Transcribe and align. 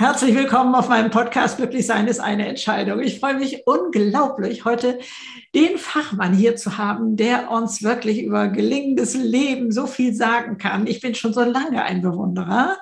Herzlich 0.00 0.34
willkommen 0.34 0.74
auf 0.74 0.88
meinem 0.88 1.10
Podcast 1.10 1.58
Glücklich 1.58 1.84
sein 1.84 2.06
ist 2.06 2.20
eine 2.20 2.48
Entscheidung. 2.48 3.00
Ich 3.00 3.20
freue 3.20 3.34
mich 3.34 3.66
unglaublich, 3.66 4.64
heute 4.64 4.98
den 5.54 5.76
Fachmann 5.76 6.32
hier 6.32 6.56
zu 6.56 6.78
haben, 6.78 7.16
der 7.16 7.50
uns 7.50 7.82
wirklich 7.82 8.22
über 8.22 8.48
gelingendes 8.48 9.12
Leben 9.14 9.70
so 9.72 9.86
viel 9.86 10.14
sagen 10.14 10.56
kann. 10.56 10.86
Ich 10.86 11.02
bin 11.02 11.14
schon 11.14 11.34
so 11.34 11.44
lange 11.44 11.82
ein 11.82 12.00
Bewunderer. 12.00 12.78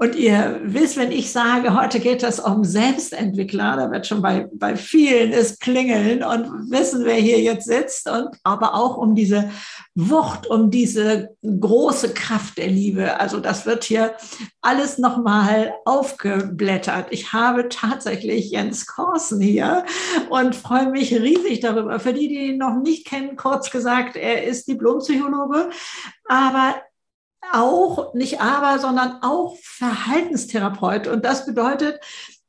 Und 0.00 0.14
ihr 0.14 0.60
wisst, 0.62 0.96
wenn 0.96 1.10
ich 1.10 1.32
sage, 1.32 1.74
heute 1.74 1.98
geht 1.98 2.22
es 2.22 2.38
um 2.38 2.62
Selbstentwickler, 2.62 3.74
da 3.76 3.90
wird 3.90 4.06
schon 4.06 4.22
bei, 4.22 4.48
bei 4.52 4.76
vielen 4.76 5.32
es 5.32 5.58
klingeln 5.58 6.22
und 6.22 6.70
wissen, 6.70 7.04
wer 7.04 7.16
hier 7.16 7.40
jetzt 7.40 7.66
sitzt 7.66 8.08
und 8.08 8.28
aber 8.44 8.74
auch 8.74 8.96
um 8.96 9.16
diese 9.16 9.50
Wucht, 9.96 10.46
um 10.46 10.70
diese 10.70 11.30
große 11.42 12.14
Kraft 12.14 12.58
der 12.58 12.68
Liebe. 12.68 13.18
Also 13.18 13.40
das 13.40 13.66
wird 13.66 13.82
hier 13.82 14.14
alles 14.60 14.98
nochmal 14.98 15.74
aufgeblättert. 15.84 17.08
Ich 17.10 17.32
habe 17.32 17.68
tatsächlich 17.68 18.52
Jens 18.52 18.86
Korsen 18.86 19.40
hier 19.40 19.84
und 20.30 20.54
freue 20.54 20.90
mich 20.90 21.12
riesig 21.12 21.58
darüber. 21.58 21.98
Für 21.98 22.12
die, 22.12 22.28
die 22.28 22.50
ihn 22.50 22.58
noch 22.58 22.76
nicht 22.76 23.04
kennen, 23.04 23.34
kurz 23.34 23.72
gesagt, 23.72 24.14
er 24.14 24.44
ist 24.44 24.68
Diplompsychologe, 24.68 25.70
aber 26.28 26.76
auch, 27.52 28.14
nicht 28.14 28.40
aber, 28.40 28.78
sondern 28.78 29.22
auch 29.22 29.56
Verhaltenstherapeut. 29.62 31.06
Und 31.06 31.24
das 31.24 31.46
bedeutet, 31.46 32.00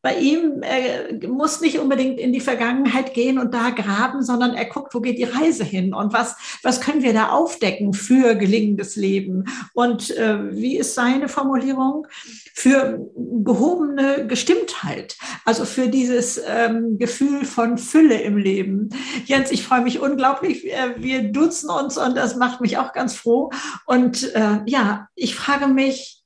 bei 0.02 0.18
ihm 0.18 0.62
er 0.62 1.28
muss 1.28 1.62
nicht 1.62 1.80
unbedingt 1.80 2.20
in 2.20 2.32
die 2.32 2.40
Vergangenheit 2.40 3.14
gehen 3.14 3.38
und 3.38 3.54
da 3.54 3.70
graben, 3.72 4.24
sondern 4.24 4.54
er 4.54 4.66
guckt, 4.66 4.94
wo 4.94 5.02
geht 5.02 5.18
die 5.18 5.26
Reise 5.26 5.64
hin 5.64 5.94
und 5.94 6.14
was, 6.14 6.36
was 6.64 6.80
können 6.80 7.04
wir 7.04 7.14
da 7.14 7.30
aufdecken 7.30 7.94
für 7.94 8.36
gelingendes 8.36 8.96
Leben. 8.96 9.46
Und 9.74 10.12
äh, 10.12 10.56
wie 10.56 10.78
ist 10.78 10.96
seine 10.96 11.28
Formulierung? 11.28 12.08
Für 12.54 13.00
gehobene 13.16 14.28
Gestimmtheit, 14.28 15.18
also 15.46 15.66
für 15.66 15.88
dieses 15.88 16.42
ähm, 16.48 16.98
Gefühl 16.98 17.46
von 17.46 17.78
Fülle 17.78 18.22
im 18.22 18.38
Leben. 18.38 18.90
Jens, 19.26 19.52
ich 19.52 19.64
freue 19.64 19.82
mich 19.82 20.00
unglaublich. 20.00 20.66
Wir 20.98 21.24
duzen 21.24 21.70
uns 21.70 21.98
und 21.98 22.16
das 22.16 22.36
macht 22.36 22.62
mich 22.62 22.78
auch 22.78 22.94
ganz 22.94 23.16
froh. 23.16 23.50
Und 23.86 24.34
äh, 24.36 24.60
ja, 24.66 25.08
ich 25.16 25.36
frage 25.36 25.68
mich, 25.68 26.20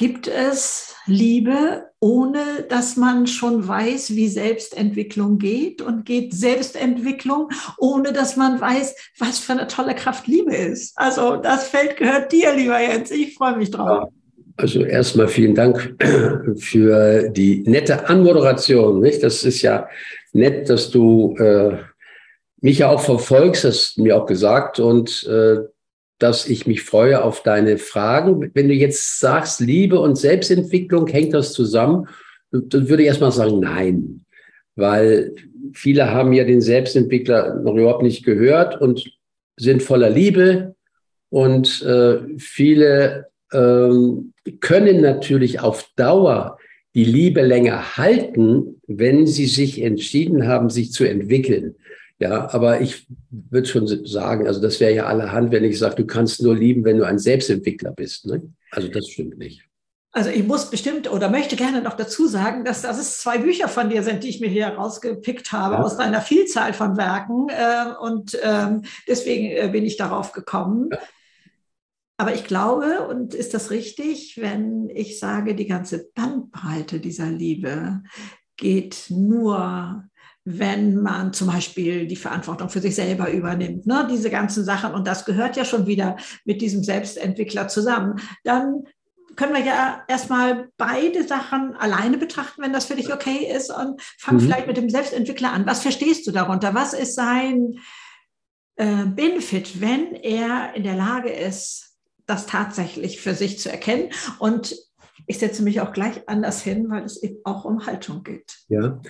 Gibt 0.00 0.28
es 0.28 0.89
Liebe, 1.10 1.90
ohne 2.00 2.64
dass 2.68 2.96
man 2.96 3.26
schon 3.26 3.66
weiß, 3.66 4.14
wie 4.14 4.28
Selbstentwicklung 4.28 5.38
geht? 5.38 5.82
Und 5.82 6.06
geht 6.06 6.32
Selbstentwicklung, 6.32 7.50
ohne 7.78 8.12
dass 8.12 8.36
man 8.36 8.60
weiß, 8.60 8.94
was 9.18 9.38
für 9.38 9.52
eine 9.52 9.66
tolle 9.66 9.94
Kraft 9.94 10.26
Liebe 10.26 10.54
ist? 10.54 10.92
Also 10.96 11.36
das 11.36 11.68
Feld 11.68 11.96
gehört 11.96 12.32
dir, 12.32 12.54
lieber 12.54 12.80
Jens. 12.80 13.10
Ich 13.10 13.34
freue 13.34 13.56
mich 13.56 13.70
drauf. 13.70 14.08
Also 14.56 14.84
erstmal 14.84 15.28
vielen 15.28 15.54
Dank 15.54 15.96
für 16.56 17.28
die 17.28 17.62
nette 17.66 18.08
Anmoderation. 18.08 19.00
Nicht? 19.00 19.22
Das 19.22 19.44
ist 19.44 19.62
ja 19.62 19.88
nett, 20.32 20.70
dass 20.70 20.90
du 20.90 21.34
äh, 21.38 21.78
mich 22.60 22.78
ja 22.78 22.90
auch 22.90 23.00
verfolgst, 23.00 23.64
hast 23.64 23.96
du 23.96 24.02
mir 24.02 24.16
auch 24.16 24.26
gesagt. 24.26 24.78
Und 24.78 25.26
äh, 25.26 25.58
dass 26.20 26.46
ich 26.46 26.66
mich 26.66 26.82
freue 26.82 27.24
auf 27.24 27.42
deine 27.42 27.78
Fragen. 27.78 28.50
Wenn 28.54 28.68
du 28.68 28.74
jetzt 28.74 29.18
sagst, 29.18 29.58
Liebe 29.60 29.98
und 29.98 30.16
Selbstentwicklung, 30.16 31.06
hängt 31.08 31.34
das 31.34 31.52
zusammen? 31.52 32.08
Dann 32.52 32.88
würde 32.88 33.02
ich 33.02 33.08
erstmal 33.08 33.32
sagen, 33.32 33.58
nein. 33.58 34.24
Weil 34.76 35.34
viele 35.72 36.10
haben 36.10 36.32
ja 36.32 36.44
den 36.44 36.60
Selbstentwickler 36.60 37.60
noch 37.60 37.74
überhaupt 37.74 38.02
nicht 38.02 38.24
gehört 38.24 38.80
und 38.80 39.04
sind 39.58 39.82
voller 39.82 40.10
Liebe. 40.10 40.74
Und 41.30 41.82
äh, 41.82 42.18
viele 42.38 43.26
ähm, 43.52 44.34
können 44.60 45.00
natürlich 45.00 45.60
auf 45.60 45.88
Dauer 45.96 46.58
die 46.94 47.04
Liebe 47.04 47.40
länger 47.40 47.96
halten, 47.96 48.80
wenn 48.86 49.26
sie 49.26 49.46
sich 49.46 49.80
entschieden 49.80 50.46
haben, 50.46 50.68
sich 50.68 50.92
zu 50.92 51.04
entwickeln. 51.04 51.76
Ja, 52.20 52.52
aber 52.52 52.82
ich 52.82 53.06
würde 53.30 53.66
schon 53.66 53.86
sagen, 54.06 54.46
also 54.46 54.60
das 54.60 54.78
wäre 54.78 54.94
ja 54.94 55.06
allerhand, 55.06 55.52
wenn 55.52 55.64
ich 55.64 55.78
sage, 55.78 55.96
du 55.96 56.06
kannst 56.06 56.42
nur 56.42 56.54
lieben, 56.54 56.84
wenn 56.84 56.98
du 56.98 57.06
ein 57.06 57.18
Selbstentwickler 57.18 57.92
bist. 57.92 58.26
Ne? 58.26 58.42
Also 58.70 58.88
das 58.88 59.08
stimmt 59.08 59.38
nicht. 59.38 59.64
Also 60.12 60.28
ich 60.28 60.44
muss 60.44 60.70
bestimmt 60.70 61.10
oder 61.10 61.30
möchte 61.30 61.56
gerne 61.56 61.80
noch 61.80 61.94
dazu 61.94 62.26
sagen, 62.26 62.64
dass 62.64 62.82
das 62.82 62.98
es 62.98 63.18
zwei 63.18 63.38
Bücher 63.38 63.68
von 63.68 63.88
dir 63.88 64.02
sind, 64.02 64.22
die 64.22 64.28
ich 64.28 64.40
mir 64.40 64.48
hier 64.48 64.68
rausgepickt 64.68 65.52
habe 65.52 65.76
ja. 65.76 65.82
aus 65.82 65.96
deiner 65.96 66.20
Vielzahl 66.20 66.74
von 66.74 66.98
Werken. 66.98 67.48
Äh, 67.48 67.94
und 68.00 68.38
ähm, 68.42 68.82
deswegen 69.08 69.46
äh, 69.46 69.70
bin 69.72 69.86
ich 69.86 69.96
darauf 69.96 70.32
gekommen. 70.32 70.90
Ja. 70.92 70.98
Aber 72.18 72.34
ich 72.34 72.44
glaube, 72.44 73.06
und 73.08 73.32
ist 73.32 73.54
das 73.54 73.70
richtig, 73.70 74.36
wenn 74.38 74.90
ich 74.90 75.18
sage, 75.18 75.54
die 75.54 75.66
ganze 75.66 76.10
Bandbreite 76.14 77.00
dieser 77.00 77.30
Liebe 77.30 78.02
geht 78.58 79.06
nur 79.08 80.04
wenn 80.58 80.96
man 80.96 81.32
zum 81.32 81.48
Beispiel 81.48 82.06
die 82.06 82.16
Verantwortung 82.16 82.68
für 82.68 82.80
sich 82.80 82.94
selber 82.94 83.30
übernimmt, 83.30 83.86
ne? 83.86 84.06
diese 84.10 84.30
ganzen 84.30 84.64
Sachen. 84.64 84.92
Und 84.94 85.06
das 85.06 85.24
gehört 85.24 85.56
ja 85.56 85.64
schon 85.64 85.86
wieder 85.86 86.16
mit 86.44 86.60
diesem 86.60 86.82
Selbstentwickler 86.82 87.68
zusammen. 87.68 88.20
Dann 88.44 88.84
können 89.36 89.54
wir 89.54 89.64
ja 89.64 90.02
erstmal 90.08 90.68
beide 90.76 91.26
Sachen 91.26 91.74
alleine 91.76 92.18
betrachten, 92.18 92.62
wenn 92.62 92.72
das 92.72 92.86
für 92.86 92.96
dich 92.96 93.12
okay 93.12 93.50
ist. 93.54 93.70
Und 93.70 94.00
fang 94.18 94.36
mhm. 94.36 94.40
vielleicht 94.40 94.66
mit 94.66 94.76
dem 94.76 94.90
Selbstentwickler 94.90 95.52
an. 95.52 95.66
Was 95.66 95.82
verstehst 95.82 96.26
du 96.26 96.32
darunter? 96.32 96.74
Was 96.74 96.92
ist 96.92 97.14
sein 97.14 97.78
äh, 98.76 99.04
Benefit, 99.06 99.80
wenn 99.80 100.14
er 100.14 100.74
in 100.74 100.84
der 100.84 100.96
Lage 100.96 101.30
ist, 101.30 101.96
das 102.26 102.46
tatsächlich 102.46 103.20
für 103.20 103.34
sich 103.34 103.58
zu 103.58 103.70
erkennen? 103.70 104.10
Und 104.38 104.74
ich 105.30 105.38
setze 105.38 105.62
mich 105.62 105.80
auch 105.80 105.92
gleich 105.92 106.22
anders 106.26 106.60
hin, 106.60 106.90
weil 106.90 107.04
es 107.04 107.22
eben 107.22 107.36
auch 107.44 107.64
um 107.64 107.86
Haltung 107.86 108.24
geht. 108.24 108.52
Ja, 108.68 109.00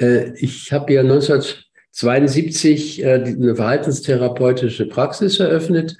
äh, 0.00 0.32
ich 0.38 0.72
habe 0.72 0.90
ja 0.90 1.02
1972 1.02 3.04
äh, 3.04 3.24
eine 3.26 3.54
verhaltenstherapeutische 3.54 4.88
Praxis 4.88 5.38
eröffnet 5.38 5.98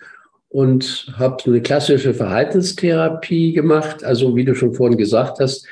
und 0.49 1.13
habe 1.19 1.45
eine 1.45 1.61
klassische 1.61 2.15
Verhaltenstherapie 2.15 3.53
gemacht. 3.53 4.03
Also 4.03 4.35
wie 4.35 4.47
du 4.47 4.55
schon 4.55 4.73
vorhin 4.73 4.97
gesagt 4.97 5.41
hast, 5.41 5.67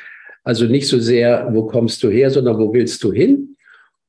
also 0.45 0.67
nicht 0.67 0.87
so 0.87 0.99
sehr, 0.99 1.49
wo 1.55 1.65
kommst 1.65 2.03
du 2.03 2.11
her, 2.11 2.31
sondern 2.31 2.59
wo 2.59 2.75
willst 2.75 3.03
du 3.03 3.11
hin? 3.11 3.57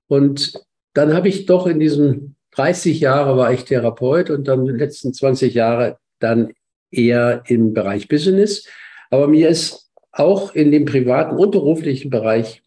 Und 0.07 0.61
dann 0.93 1.13
habe 1.13 1.29
ich 1.29 1.45
doch 1.45 1.67
in 1.67 1.79
diesen 1.79 2.35
30 2.51 2.99
Jahre 2.99 3.37
war 3.37 3.53
ich 3.53 3.63
Therapeut 3.63 4.29
und 4.29 4.45
dann 4.49 4.65
die 4.65 4.73
letzten 4.73 5.13
20 5.13 5.53
Jahre 5.53 5.99
dann 6.19 6.51
eher 6.91 7.43
im 7.47 7.73
Bereich 7.73 8.09
Business. 8.09 8.65
Aber 9.09 9.27
mir 9.27 9.49
ist 9.49 9.89
auch 10.11 10.53
in 10.53 10.71
dem 10.71 10.85
privaten 10.85 11.35
und 11.37 11.51
beruflichen 11.51 12.09
Bereich 12.09 12.61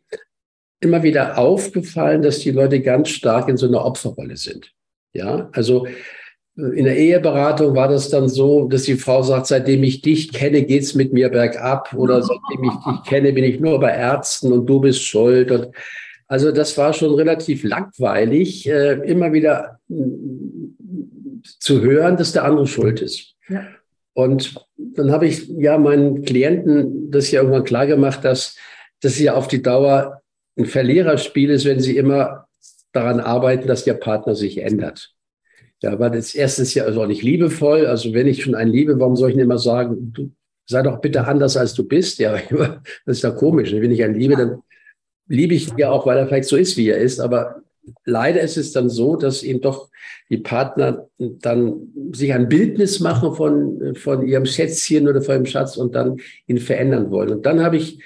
immer 0.80 1.02
wieder 1.02 1.38
aufgefallen, 1.38 2.22
dass 2.22 2.40
die 2.40 2.50
Leute 2.50 2.80
ganz 2.80 3.08
stark 3.10 3.48
in 3.48 3.56
so 3.56 3.66
einer 3.66 3.84
Opferrolle 3.84 4.36
sind. 4.36 4.72
Ja, 5.12 5.48
also 5.52 5.86
äh, 6.56 6.62
in 6.78 6.84
der 6.84 6.96
Eheberatung 6.96 7.74
war 7.74 7.88
das 7.88 8.10
dann 8.10 8.28
so, 8.28 8.66
dass 8.68 8.82
die 8.84 8.96
Frau 8.96 9.22
sagt, 9.22 9.46
seitdem 9.46 9.82
ich 9.84 10.02
dich 10.02 10.32
kenne, 10.32 10.62
geht's 10.62 10.94
mit 10.94 11.12
mir 11.12 11.28
bergab 11.28 11.94
oder 11.94 12.22
seitdem 12.22 12.64
ich 12.64 12.74
dich 12.84 13.02
kenne, 13.08 13.32
bin 13.32 13.44
ich 13.44 13.60
nur 13.60 13.78
bei 13.78 13.90
Ärzten 13.90 14.52
und 14.52 14.66
du 14.66 14.80
bist 14.80 15.04
schuld. 15.04 15.50
Und 15.50 15.68
also 16.26 16.50
das 16.50 16.76
war 16.78 16.92
schon 16.92 17.14
relativ 17.14 17.62
langweilig, 17.62 18.68
äh, 18.68 18.94
immer 19.08 19.32
wieder 19.32 19.78
mm, 19.88 21.42
zu 21.60 21.80
hören, 21.82 22.16
dass 22.16 22.32
der 22.32 22.44
andere 22.44 22.66
schuld 22.66 23.00
ist. 23.00 23.34
Ja. 23.48 23.66
Und 24.14 24.54
dann 24.76 25.10
habe 25.10 25.26
ich 25.26 25.48
ja 25.48 25.78
meinen 25.78 26.22
Klienten 26.22 27.10
das 27.10 27.30
ja 27.30 27.40
irgendwann 27.40 27.64
klar 27.64 27.86
gemacht, 27.86 28.24
dass 28.24 28.56
das 29.00 29.18
ja 29.18 29.34
auf 29.34 29.48
die 29.48 29.62
Dauer 29.62 30.22
ein 30.56 30.66
Verliererspiel 30.66 31.50
ist, 31.50 31.64
wenn 31.64 31.80
sie 31.80 31.96
immer 31.96 32.46
daran 32.92 33.20
arbeiten, 33.20 33.66
dass 33.66 33.84
der 33.84 33.94
Partner 33.94 34.34
sich 34.34 34.58
ändert. 34.58 35.14
Ja, 35.82 35.92
aber 35.92 36.10
das 36.10 36.34
erste 36.34 36.62
ist 36.62 36.74
ja 36.74 36.86
auch 36.86 37.06
nicht 37.06 37.22
liebevoll. 37.22 37.86
Also 37.86 38.12
wenn 38.12 38.26
ich 38.26 38.42
schon 38.42 38.54
einen 38.54 38.70
liebe, 38.70 39.00
warum 39.00 39.16
soll 39.16 39.30
ich 39.30 39.36
denn 39.36 39.44
immer 39.44 39.58
sagen, 39.58 40.12
du 40.12 40.30
sei 40.68 40.82
doch 40.82 41.00
bitte 41.00 41.26
anders, 41.26 41.56
als 41.56 41.74
du 41.74 41.86
bist? 41.86 42.18
Ja, 42.18 42.36
das 43.06 43.16
ist 43.16 43.22
ja 43.22 43.30
komisch. 43.30 43.72
Wenn 43.72 43.90
ich 43.90 44.04
einen 44.04 44.14
liebe, 44.14 44.36
dann 44.36 44.62
liebe 45.26 45.54
ich 45.54 45.68
ihn 45.68 45.78
ja 45.78 45.90
auch, 45.90 46.06
weil 46.06 46.18
er 46.18 46.26
vielleicht 46.26 46.48
so 46.48 46.56
ist, 46.56 46.76
wie 46.76 46.88
er 46.88 46.98
ist. 46.98 47.18
Aber 47.18 47.62
leider 48.04 48.40
ist 48.40 48.56
es 48.56 48.72
dann 48.72 48.88
so, 48.88 49.16
dass 49.16 49.42
eben 49.42 49.60
doch 49.60 49.90
die 50.30 50.38
Partner 50.38 51.08
dann 51.18 51.92
sich 52.12 52.32
ein 52.32 52.48
Bildnis 52.48 53.00
machen 53.00 53.34
von, 53.34 53.94
von 53.96 54.26
ihrem 54.26 54.46
Schätzchen 54.46 55.08
oder 55.08 55.22
von 55.22 55.36
ihrem 55.36 55.46
Schatz 55.46 55.76
und 55.76 55.94
dann 55.94 56.16
ihn 56.46 56.58
verändern 56.58 57.10
wollen. 57.10 57.30
Und 57.30 57.46
dann 57.46 57.62
habe 57.62 57.76
ich 57.76 58.02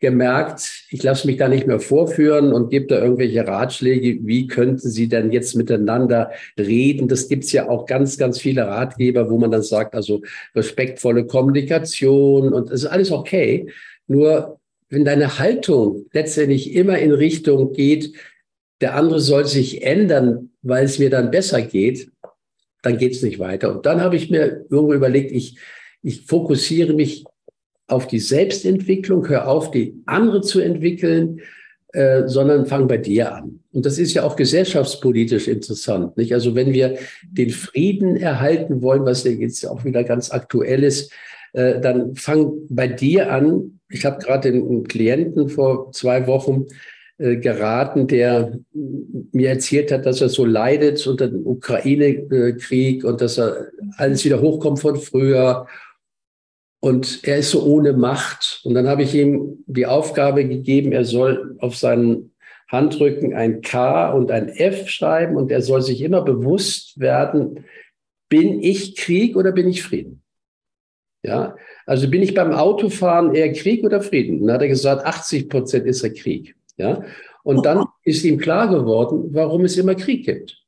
gemerkt, 0.00 0.86
ich 0.88 1.02
lasse 1.02 1.26
mich 1.26 1.36
da 1.36 1.48
nicht 1.48 1.66
mehr 1.66 1.78
vorführen 1.78 2.52
und 2.52 2.70
gebe 2.70 2.86
da 2.86 3.02
irgendwelche 3.02 3.46
Ratschläge, 3.46 4.20
wie 4.22 4.46
könnten 4.46 4.88
Sie 4.88 5.08
denn 5.08 5.30
jetzt 5.30 5.54
miteinander 5.54 6.30
reden. 6.58 7.06
Das 7.06 7.28
gibt's 7.28 7.52
ja 7.52 7.68
auch 7.68 7.84
ganz, 7.84 8.16
ganz 8.16 8.40
viele 8.40 8.66
Ratgeber, 8.66 9.30
wo 9.30 9.38
man 9.38 9.50
dann 9.50 9.62
sagt, 9.62 9.94
also 9.94 10.22
respektvolle 10.54 11.26
Kommunikation 11.26 12.52
und 12.52 12.70
es 12.70 12.84
ist 12.84 12.90
alles 12.90 13.12
okay. 13.12 13.70
Nur 14.06 14.58
wenn 14.88 15.04
deine 15.04 15.38
Haltung 15.38 16.06
letztendlich 16.12 16.74
immer 16.74 16.98
in 16.98 17.12
Richtung 17.12 17.72
geht, 17.72 18.14
der 18.80 18.94
andere 18.94 19.20
soll 19.20 19.46
sich 19.46 19.82
ändern, 19.82 20.50
weil 20.62 20.84
es 20.84 20.98
mir 20.98 21.10
dann 21.10 21.30
besser 21.30 21.62
geht, 21.62 22.10
dann 22.82 22.98
geht's 22.98 23.22
nicht 23.22 23.38
weiter. 23.38 23.74
Und 23.74 23.86
dann 23.86 24.00
habe 24.00 24.16
ich 24.16 24.30
mir 24.30 24.64
irgendwo 24.70 24.94
überlegt, 24.94 25.32
ich, 25.32 25.58
ich 26.02 26.24
fokussiere 26.26 26.94
mich 26.94 27.24
auf 27.86 28.06
die 28.06 28.20
Selbstentwicklung, 28.20 29.28
hör 29.28 29.48
auf, 29.48 29.70
die 29.70 30.00
andere 30.06 30.40
zu 30.40 30.60
entwickeln, 30.60 31.40
äh, 31.92 32.26
sondern 32.26 32.66
fang 32.66 32.86
bei 32.86 32.98
dir 32.98 33.34
an. 33.34 33.60
Und 33.72 33.84
das 33.84 33.98
ist 33.98 34.14
ja 34.14 34.22
auch 34.22 34.36
gesellschaftspolitisch 34.36 35.48
interessant. 35.48 36.16
Nicht? 36.16 36.32
Also 36.32 36.54
wenn 36.54 36.72
wir 36.72 36.98
den 37.28 37.50
Frieden 37.50 38.16
erhalten 38.16 38.80
wollen, 38.80 39.04
was 39.04 39.24
ja 39.24 39.32
jetzt 39.32 39.66
auch 39.66 39.84
wieder 39.84 40.04
ganz 40.04 40.30
aktuell 40.30 40.84
ist, 40.84 41.12
äh, 41.52 41.80
dann 41.80 42.14
fang 42.14 42.52
bei 42.68 42.86
dir 42.86 43.32
an. 43.32 43.80
Ich 43.88 44.04
habe 44.04 44.24
gerade 44.24 44.50
einen 44.50 44.84
Klienten 44.84 45.48
vor 45.48 45.90
zwei 45.92 46.28
Wochen 46.28 46.66
geraten, 47.20 48.06
der 48.06 48.58
mir 48.72 49.50
erzählt 49.50 49.92
hat, 49.92 50.06
dass 50.06 50.22
er 50.22 50.30
so 50.30 50.46
leidet 50.46 51.06
unter 51.06 51.28
dem 51.28 51.46
Ukraine-Krieg 51.46 53.04
und 53.04 53.20
dass 53.20 53.38
er 53.38 53.68
alles 53.98 54.24
wieder 54.24 54.40
hochkommt 54.40 54.80
von 54.80 54.96
früher 54.96 55.66
und 56.80 57.20
er 57.24 57.36
ist 57.36 57.50
so 57.50 57.62
ohne 57.62 57.92
Macht. 57.92 58.62
Und 58.64 58.72
dann 58.72 58.88
habe 58.88 59.02
ich 59.02 59.14
ihm 59.14 59.62
die 59.66 59.84
Aufgabe 59.84 60.48
gegeben, 60.48 60.92
er 60.92 61.04
soll 61.04 61.56
auf 61.58 61.76
seinen 61.76 62.32
Handrücken 62.68 63.34
ein 63.34 63.60
K 63.60 64.10
und 64.12 64.30
ein 64.30 64.48
F 64.48 64.88
schreiben 64.88 65.36
und 65.36 65.50
er 65.50 65.60
soll 65.60 65.82
sich 65.82 66.00
immer 66.00 66.22
bewusst 66.22 66.98
werden, 66.98 67.64
bin 68.30 68.62
ich 68.62 68.96
Krieg 68.96 69.36
oder 69.36 69.52
bin 69.52 69.68
ich 69.68 69.82
Frieden? 69.82 70.22
Ja, 71.22 71.54
also 71.84 72.08
bin 72.08 72.22
ich 72.22 72.32
beim 72.32 72.52
Autofahren 72.52 73.34
eher 73.34 73.52
Krieg 73.52 73.84
oder 73.84 74.00
Frieden? 74.00 74.46
dann 74.46 74.54
hat 74.54 74.62
er 74.62 74.68
gesagt, 74.68 75.04
80 75.04 75.50
Prozent 75.50 75.86
ist 75.86 76.02
er 76.02 76.14
Krieg. 76.14 76.56
Ja, 76.80 77.04
und 77.42 77.66
dann 77.66 77.84
ist 78.04 78.24
ihm 78.24 78.38
klar 78.38 78.68
geworden, 78.68 79.28
warum 79.32 79.64
es 79.64 79.76
immer 79.76 79.94
Krieg 79.94 80.24
gibt. 80.24 80.58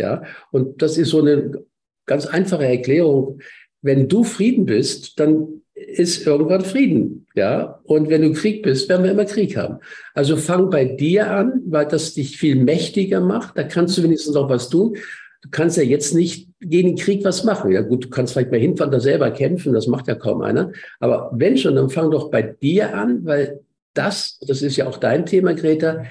Ja, 0.00 0.22
und 0.50 0.80
das 0.82 0.96
ist 0.96 1.10
so 1.10 1.20
eine 1.20 1.64
ganz 2.06 2.26
einfache 2.26 2.64
Erklärung 2.64 3.40
wenn 3.82 4.08
du 4.08 4.24
Frieden 4.24 4.66
bist, 4.66 5.18
dann 5.20 5.62
ist 5.74 6.26
irgendwann 6.26 6.64
Frieden, 6.64 7.26
ja. 7.34 7.80
Und 7.84 8.08
wenn 8.10 8.22
du 8.22 8.32
Krieg 8.32 8.62
bist, 8.62 8.88
werden 8.88 9.04
wir 9.04 9.12
immer 9.12 9.24
Krieg 9.24 9.56
haben. 9.56 9.78
Also 10.14 10.36
fang 10.36 10.70
bei 10.70 10.84
dir 10.84 11.30
an, 11.30 11.62
weil 11.66 11.86
das 11.86 12.14
dich 12.14 12.36
viel 12.36 12.56
mächtiger 12.56 13.20
macht. 13.20 13.56
Da 13.56 13.62
kannst 13.62 13.96
du 13.96 14.02
wenigstens 14.02 14.34
auch 14.34 14.48
was 14.48 14.68
tun. 14.68 14.96
Du 15.42 15.50
kannst 15.52 15.76
ja 15.76 15.84
jetzt 15.84 16.14
nicht 16.14 16.48
gegen 16.60 16.88
den 16.88 16.96
Krieg 16.96 17.24
was 17.24 17.44
machen. 17.44 17.70
Ja 17.70 17.82
gut, 17.82 18.06
du 18.06 18.08
kannst 18.10 18.32
vielleicht 18.32 18.50
mal 18.50 18.58
hinfahren, 18.58 18.90
da 18.90 18.98
selber 18.98 19.30
kämpfen. 19.30 19.72
Das 19.72 19.86
macht 19.86 20.08
ja 20.08 20.16
kaum 20.16 20.42
einer. 20.42 20.72
Aber 20.98 21.30
wenn 21.32 21.56
schon, 21.56 21.76
dann 21.76 21.90
fang 21.90 22.10
doch 22.10 22.28
bei 22.32 22.42
dir 22.42 22.96
an, 22.96 23.24
weil 23.24 23.60
das, 23.98 24.38
das 24.46 24.62
ist 24.62 24.76
ja 24.76 24.86
auch 24.86 24.98
dein 24.98 25.26
Thema, 25.26 25.54
Greta, 25.54 26.04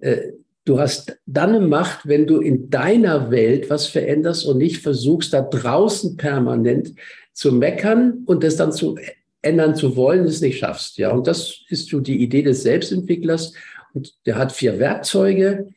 äh, 0.00 0.32
Du 0.66 0.78
hast 0.78 1.18
dann 1.26 1.50
eine 1.50 1.66
Macht, 1.66 2.08
wenn 2.08 2.26
du 2.26 2.40
in 2.40 2.70
deiner 2.70 3.30
Welt 3.30 3.68
was 3.68 3.86
veränderst 3.86 4.46
und 4.46 4.56
nicht 4.56 4.78
versuchst, 4.78 5.34
da 5.34 5.42
draußen 5.42 6.16
permanent 6.16 6.94
zu 7.34 7.52
meckern 7.52 8.22
und 8.24 8.42
das 8.42 8.56
dann 8.56 8.72
zu 8.72 8.96
ändern 9.42 9.76
zu 9.76 9.94
wollen, 9.94 10.24
es 10.24 10.40
nicht 10.40 10.58
schaffst. 10.58 10.96
Ja, 10.96 11.10
und 11.10 11.26
das 11.26 11.60
ist 11.68 11.90
so 11.90 12.00
die 12.00 12.22
Idee 12.22 12.42
des 12.42 12.62
Selbstentwicklers. 12.62 13.52
Und 13.92 14.14
der 14.24 14.36
hat 14.36 14.52
vier 14.52 14.78
Werkzeuge. 14.78 15.68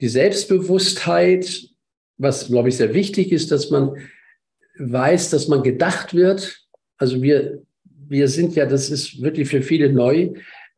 Die 0.00 0.08
Selbstbewusstheit, 0.08 1.68
was, 2.16 2.46
glaube 2.46 2.70
ich, 2.70 2.78
sehr 2.78 2.94
wichtig 2.94 3.32
ist, 3.32 3.50
dass 3.52 3.68
man 3.68 3.96
weiß, 4.78 5.28
dass 5.28 5.48
man 5.48 5.62
gedacht 5.62 6.14
wird. 6.14 6.62
Also 6.96 7.20
wir, 7.20 7.60
wir 8.08 8.28
sind 8.28 8.56
ja, 8.56 8.64
das 8.64 8.88
ist 8.88 9.20
wirklich 9.20 9.48
für 9.50 9.60
viele 9.60 9.92
neu, 9.92 10.30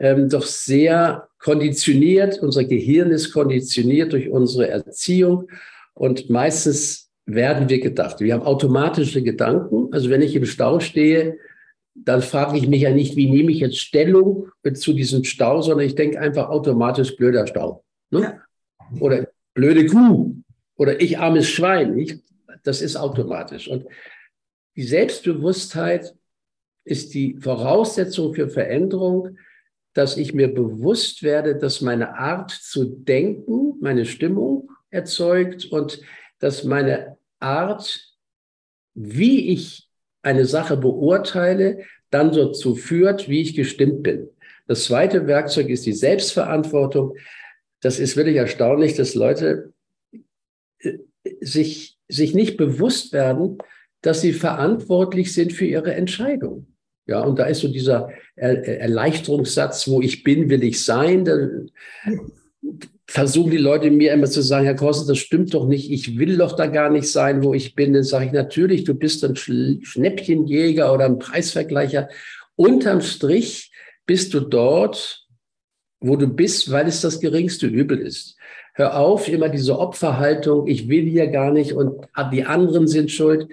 ähm, 0.02 0.28
doch 0.28 0.44
sehr 0.44 1.28
konditioniert. 1.38 2.40
Unser 2.40 2.64
Gehirn 2.64 3.12
ist 3.12 3.32
konditioniert 3.32 4.12
durch 4.12 4.28
unsere 4.28 4.68
Erziehung 4.68 5.48
und 5.94 6.28
meistens 6.28 7.10
werden 7.24 7.68
wir 7.68 7.80
gedacht. 7.80 8.20
Wir 8.20 8.34
haben 8.34 8.42
automatische 8.42 9.22
Gedanken. 9.22 9.88
Also 9.92 10.10
wenn 10.10 10.20
ich 10.20 10.34
im 10.34 10.44
Stau 10.44 10.80
stehe, 10.80 11.38
dann 11.94 12.20
frage 12.20 12.58
ich 12.58 12.66
mich 12.66 12.82
ja 12.82 12.90
nicht, 12.90 13.14
wie 13.16 13.30
nehme 13.30 13.52
ich 13.52 13.60
jetzt 13.60 13.78
Stellung 13.78 14.48
zu 14.74 14.92
diesem 14.92 15.22
Stau, 15.22 15.62
sondern 15.62 15.86
ich 15.86 15.94
denke 15.94 16.18
einfach 16.18 16.48
automatisch 16.48 17.16
blöder 17.16 17.46
Stau. 17.46 17.84
Ne? 18.10 18.20
Ja. 18.20 18.42
Oder 18.98 19.28
blöde 19.54 19.86
Kuh 19.86 20.34
oder 20.76 21.00
ich 21.00 21.18
armes 21.18 21.48
Schwein. 21.48 21.96
Ich, 21.96 22.18
das 22.64 22.82
ist 22.82 22.96
automatisch. 22.96 23.68
Und 23.68 23.86
die 24.74 24.82
Selbstbewusstheit 24.82 26.12
ist 26.84 27.14
die 27.14 27.36
Voraussetzung 27.38 28.34
für 28.34 28.48
Veränderung, 28.48 29.36
dass 29.94 30.16
ich 30.16 30.34
mir 30.34 30.52
bewusst 30.52 31.22
werde, 31.22 31.56
dass 31.56 31.80
meine 31.80 32.16
Art 32.16 32.50
zu 32.50 32.84
denken 32.84 33.74
meine 33.80 34.06
Stimmung 34.06 34.70
erzeugt 34.90 35.66
und 35.66 36.00
dass 36.38 36.64
meine 36.64 37.18
Art, 37.40 38.14
wie 38.94 39.52
ich 39.52 39.88
eine 40.22 40.46
Sache 40.46 40.76
beurteile, 40.76 41.84
dann 42.10 42.32
dazu 42.32 42.74
führt, 42.74 43.28
wie 43.28 43.40
ich 43.40 43.54
gestimmt 43.54 44.02
bin. 44.02 44.28
Das 44.66 44.84
zweite 44.84 45.26
Werkzeug 45.26 45.68
ist 45.68 45.86
die 45.86 45.92
Selbstverantwortung. 45.92 47.16
Das 47.80 47.98
ist 47.98 48.16
wirklich 48.16 48.36
erstaunlich, 48.36 48.94
dass 48.94 49.14
Leute 49.14 49.72
äh, 50.80 50.98
sich, 51.40 51.98
sich 52.08 52.34
nicht 52.34 52.56
bewusst 52.56 53.12
werden, 53.12 53.58
dass 54.02 54.20
sie 54.20 54.32
verantwortlich 54.32 55.32
sind 55.32 55.52
für 55.52 55.64
ihre 55.64 55.94
Entscheidung. 55.94 56.71
Ja, 57.06 57.20
und 57.22 57.38
da 57.38 57.46
ist 57.46 57.60
so 57.60 57.68
dieser 57.68 58.10
Erleichterungssatz, 58.36 59.88
wo 59.88 60.00
ich 60.00 60.22
bin, 60.22 60.48
will 60.50 60.62
ich 60.62 60.84
sein. 60.84 61.24
Dann 61.24 61.70
versuchen 63.06 63.50
die 63.50 63.58
Leute 63.58 63.90
mir 63.90 64.12
immer 64.12 64.26
zu 64.26 64.40
sagen, 64.40 64.64
Herr 64.64 64.76
Korsen, 64.76 65.08
das 65.08 65.18
stimmt 65.18 65.52
doch 65.52 65.66
nicht. 65.66 65.90
Ich 65.90 66.18
will 66.18 66.38
doch 66.38 66.52
da 66.52 66.66
gar 66.66 66.90
nicht 66.90 67.10
sein, 67.10 67.42
wo 67.42 67.54
ich 67.54 67.74
bin. 67.74 67.92
Dann 67.92 68.04
sage 68.04 68.26
ich 68.26 68.32
natürlich, 68.32 68.84
du 68.84 68.94
bist 68.94 69.24
ein 69.24 69.36
Schnäppchenjäger 69.36 70.92
oder 70.94 71.06
ein 71.06 71.18
Preisvergleicher. 71.18 72.08
Unterm 72.56 73.00
Strich 73.00 73.72
bist 74.06 74.32
du 74.34 74.40
dort, 74.40 75.26
wo 76.00 76.16
du 76.16 76.28
bist, 76.28 76.70
weil 76.70 76.86
es 76.86 77.00
das 77.00 77.20
geringste 77.20 77.66
Übel 77.66 77.98
ist. 77.98 78.36
Hör 78.74 78.96
auf, 78.96 79.28
immer 79.28 79.48
diese 79.48 79.78
Opferhaltung, 79.78 80.66
ich 80.66 80.88
will 80.88 81.04
hier 81.04 81.26
gar 81.26 81.52
nicht 81.52 81.74
und 81.74 82.06
die 82.32 82.44
anderen 82.44 82.86
sind 82.86 83.10
schuld. 83.10 83.48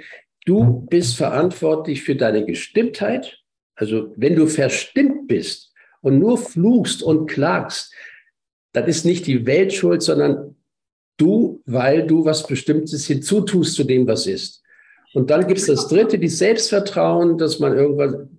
Du 0.45 0.87
bist 0.89 1.17
verantwortlich 1.17 2.03
für 2.03 2.15
deine 2.15 2.45
Gestimmtheit, 2.45 3.38
also 3.79 4.13
wenn 4.17 4.35
du 4.35 4.45
verstimmt 4.45 5.27
bist 5.27 5.71
und 6.01 6.19
nur 6.19 6.37
fluchst 6.37 7.01
und 7.01 7.27
klagst, 7.27 7.93
dann 8.73 8.85
ist 8.87 9.05
nicht 9.05 9.25
die 9.25 9.45
Welt 9.45 9.73
schuld, 9.73 10.01
sondern 10.01 10.55
du, 11.17 11.61
weil 11.65 12.05
du 12.05 12.25
was 12.25 12.45
Bestimmtes 12.45 13.07
hinzutust 13.07 13.75
zu 13.75 13.85
dem, 13.85 14.05
was 14.05 14.27
ist. 14.27 14.61
Und 15.13 15.29
dann 15.29 15.47
gibt 15.47 15.59
es 15.59 15.67
das 15.67 15.87
Dritte, 15.87 16.19
die 16.19 16.27
Selbstvertrauen, 16.27 17.37
dass 17.37 17.59
man 17.59 17.75
irgendwann 17.75 18.29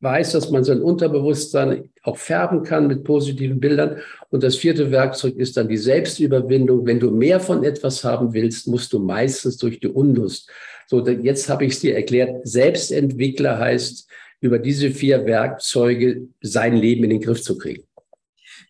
weiß, 0.00 0.32
dass 0.32 0.50
man 0.50 0.64
sein 0.64 0.82
Unterbewusstsein 0.82 1.90
auch 2.02 2.16
färben 2.16 2.62
kann 2.64 2.86
mit 2.86 3.04
positiven 3.04 3.60
Bildern. 3.60 3.98
Und 4.30 4.42
das 4.42 4.56
vierte 4.56 4.90
Werkzeug 4.90 5.36
ist 5.36 5.56
dann 5.56 5.68
die 5.68 5.76
Selbstüberwindung. 5.76 6.86
Wenn 6.86 7.00
du 7.00 7.10
mehr 7.10 7.38
von 7.38 7.64
etwas 7.64 8.02
haben 8.02 8.32
willst, 8.32 8.66
musst 8.66 8.92
du 8.92 8.98
meistens 8.98 9.58
durch 9.58 9.78
die 9.78 9.88
Unlust. 9.88 10.50
So, 10.86 11.06
jetzt 11.06 11.48
habe 11.48 11.66
ich 11.66 11.74
es 11.74 11.80
dir 11.80 11.94
erklärt. 11.94 12.46
Selbstentwickler 12.46 13.58
heißt, 13.58 14.08
über 14.40 14.58
diese 14.58 14.90
vier 14.90 15.26
Werkzeuge 15.26 16.28
sein 16.40 16.76
Leben 16.76 17.04
in 17.04 17.10
den 17.10 17.20
Griff 17.20 17.42
zu 17.42 17.58
kriegen. 17.58 17.84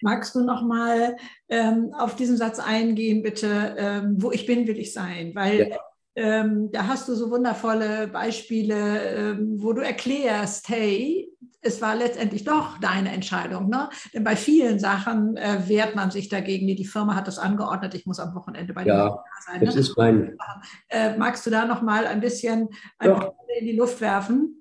Magst 0.03 0.35
du 0.35 0.41
noch 0.41 0.63
mal 0.63 1.17
ähm, 1.49 1.93
auf 1.97 2.17
diesen 2.17 2.37
Satz 2.37 2.59
eingehen, 2.59 3.23
bitte? 3.23 3.77
Ähm, 3.77 4.17
wo 4.19 4.33
ich 4.33 4.47
bin, 4.47 4.67
will 4.67 4.79
ich 4.79 4.93
sein, 4.93 5.35
weil 5.35 5.71
ja. 5.71 5.79
ähm, 6.17 6.71
da 6.73 6.87
hast 6.87 7.09
du 7.09 7.15
so 7.15 7.31
wundervolle 7.31 8.09
Beispiele, 8.09 9.33
ähm, 9.33 9.57
wo 9.59 9.73
du 9.73 9.83
erklärst, 9.83 10.69
hey, 10.69 11.31
es 11.63 11.83
war 11.83 11.95
letztendlich 11.95 12.45
doch 12.45 12.79
deine 12.79 13.13
Entscheidung. 13.13 13.69
Ne? 13.69 13.91
Denn 14.15 14.25
bei 14.25 14.37
vielen 14.37 14.79
Sachen 14.79 15.37
äh, 15.37 15.69
wehrt 15.69 15.95
man 15.95 16.11
sich 16.11 16.31
dagegen. 16.31 16.67
Die 16.67 16.87
Firma 16.87 17.15
hat 17.15 17.27
das 17.27 17.39
angeordnet, 17.39 17.95
ich 17.95 18.07
muss 18.07 18.19
am 18.19 18.35
Wochenende 18.35 18.73
bei 18.73 18.85
ja, 18.85 19.09
dir 19.09 19.25
sein. 19.47 19.65
Das 19.65 19.75
ne? 19.75 19.81
ist 19.81 19.97
mein. 19.97 20.39
Äh, 20.89 21.19
magst 21.19 21.45
du 21.47 21.51
da 21.51 21.67
noch 21.67 21.83
mal 21.83 22.07
ein 22.07 22.21
bisschen 22.21 22.69
ein 22.99 23.15
in 23.59 23.67
die 23.67 23.77
Luft 23.77 24.01
werfen? 24.01 24.60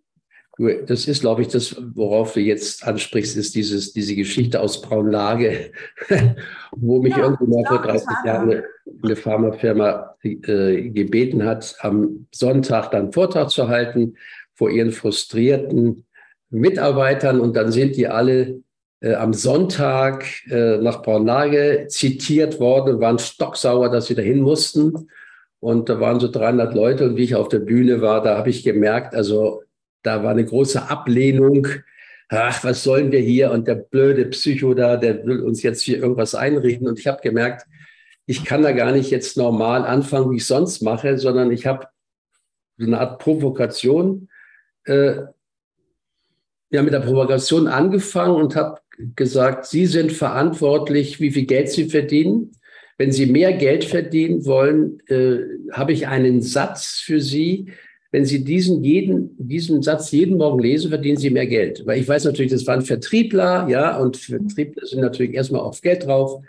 Das 0.87 1.07
ist, 1.07 1.21
glaube 1.21 1.41
ich, 1.41 1.47
das, 1.47 1.81
worauf 1.95 2.33
du 2.33 2.41
jetzt 2.41 2.85
ansprichst, 2.85 3.37
ist 3.37 3.55
dieses, 3.55 3.93
diese 3.93 4.13
Geschichte 4.13 4.59
aus 4.59 4.81
Braunlage, 4.81 5.71
wo 6.75 7.01
mich 7.01 7.15
ja, 7.15 7.23
irgendwie 7.23 7.47
mal 7.47 7.63
vor 7.65 7.81
30 7.81 8.07
Jahren 8.25 8.51
eine, 8.51 8.63
eine 9.01 9.15
Pharmafirma 9.15 10.15
äh, 10.21 10.89
gebeten 10.89 11.45
hat, 11.45 11.77
am 11.79 12.27
Sonntag 12.33 12.91
dann 12.91 13.13
Vortrag 13.13 13.49
zu 13.49 13.69
halten 13.69 14.15
vor 14.53 14.69
ihren 14.69 14.91
frustrierten 14.91 16.05
Mitarbeitern. 16.49 17.39
Und 17.39 17.55
dann 17.55 17.71
sind 17.71 17.95
die 17.95 18.09
alle 18.09 18.59
äh, 18.99 19.13
am 19.13 19.33
Sonntag 19.33 20.25
äh, 20.49 20.77
nach 20.77 21.01
Braunlage 21.03 21.85
zitiert 21.87 22.59
worden 22.59 22.95
und 22.95 23.01
waren 23.01 23.17
stocksauer, 23.19 23.89
dass 23.89 24.07
sie 24.07 24.15
dahin 24.15 24.41
mussten. 24.41 25.07
Und 25.61 25.87
da 25.87 26.01
waren 26.01 26.19
so 26.19 26.29
300 26.29 26.73
Leute. 26.73 27.05
Und 27.05 27.15
wie 27.15 27.23
ich 27.23 27.35
auf 27.35 27.47
der 27.47 27.59
Bühne 27.59 28.01
war, 28.01 28.21
da 28.21 28.37
habe 28.37 28.49
ich 28.49 28.65
gemerkt, 28.65 29.15
also 29.15 29.63
da 30.03 30.23
war 30.23 30.31
eine 30.31 30.45
große 30.45 30.89
Ablehnung. 30.89 31.67
Ach, 32.29 32.63
was 32.63 32.83
sollen 32.83 33.11
wir 33.11 33.19
hier? 33.19 33.51
Und 33.51 33.67
der 33.67 33.75
blöde 33.75 34.25
Psycho 34.25 34.73
da, 34.73 34.97
der 34.97 35.25
will 35.25 35.41
uns 35.41 35.63
jetzt 35.63 35.81
hier 35.81 35.99
irgendwas 35.99 36.35
einreden. 36.35 36.87
Und 36.87 36.99
ich 36.99 37.07
habe 37.07 37.21
gemerkt, 37.21 37.65
ich 38.25 38.45
kann 38.45 38.61
da 38.61 38.71
gar 38.71 38.91
nicht 38.91 39.09
jetzt 39.09 39.37
normal 39.37 39.85
anfangen, 39.85 40.31
wie 40.31 40.37
ich 40.37 40.45
sonst 40.45 40.81
mache, 40.81 41.17
sondern 41.17 41.51
ich 41.51 41.65
habe 41.65 41.87
so 42.77 42.85
eine 42.85 42.99
Art 42.99 43.19
Provokation 43.19 44.29
äh, 44.85 45.23
ja 46.71 46.83
mit 46.83 46.93
der 46.93 46.99
Provokation 46.99 47.67
angefangen 47.67 48.35
und 48.35 48.55
habe 48.55 48.79
gesagt, 49.15 49.65
Sie 49.65 49.85
sind 49.85 50.11
verantwortlich, 50.11 51.19
wie 51.19 51.31
viel 51.31 51.45
Geld 51.45 51.69
Sie 51.69 51.89
verdienen. 51.89 52.51
Wenn 52.97 53.11
Sie 53.11 53.27
mehr 53.27 53.53
Geld 53.53 53.85
verdienen 53.85 54.45
wollen, 54.45 54.99
äh, 55.07 55.39
habe 55.71 55.93
ich 55.93 56.07
einen 56.07 56.41
Satz 56.41 57.01
für 57.03 57.21
Sie. 57.21 57.71
Wenn 58.11 58.25
Sie 58.25 58.43
diesen, 58.43 58.83
jeden, 58.83 59.35
diesen 59.37 59.83
Satz 59.83 60.11
jeden 60.11 60.37
Morgen 60.37 60.59
lesen, 60.59 60.89
verdienen 60.89 61.17
Sie 61.17 61.29
mehr 61.29 61.45
Geld. 61.45 61.85
Weil 61.85 61.99
ich 61.99 62.07
weiß 62.07 62.25
natürlich, 62.25 62.51
das 62.51 62.65
waren 62.65 62.81
Vertriebler, 62.81 63.67
ja, 63.69 63.97
und 63.97 64.17
Vertriebler 64.17 64.85
sind 64.85 65.01
natürlich 65.01 65.35
erstmal 65.35 65.61
auf 65.61 65.81
Geld 65.81 66.05
drauf. 66.05 66.41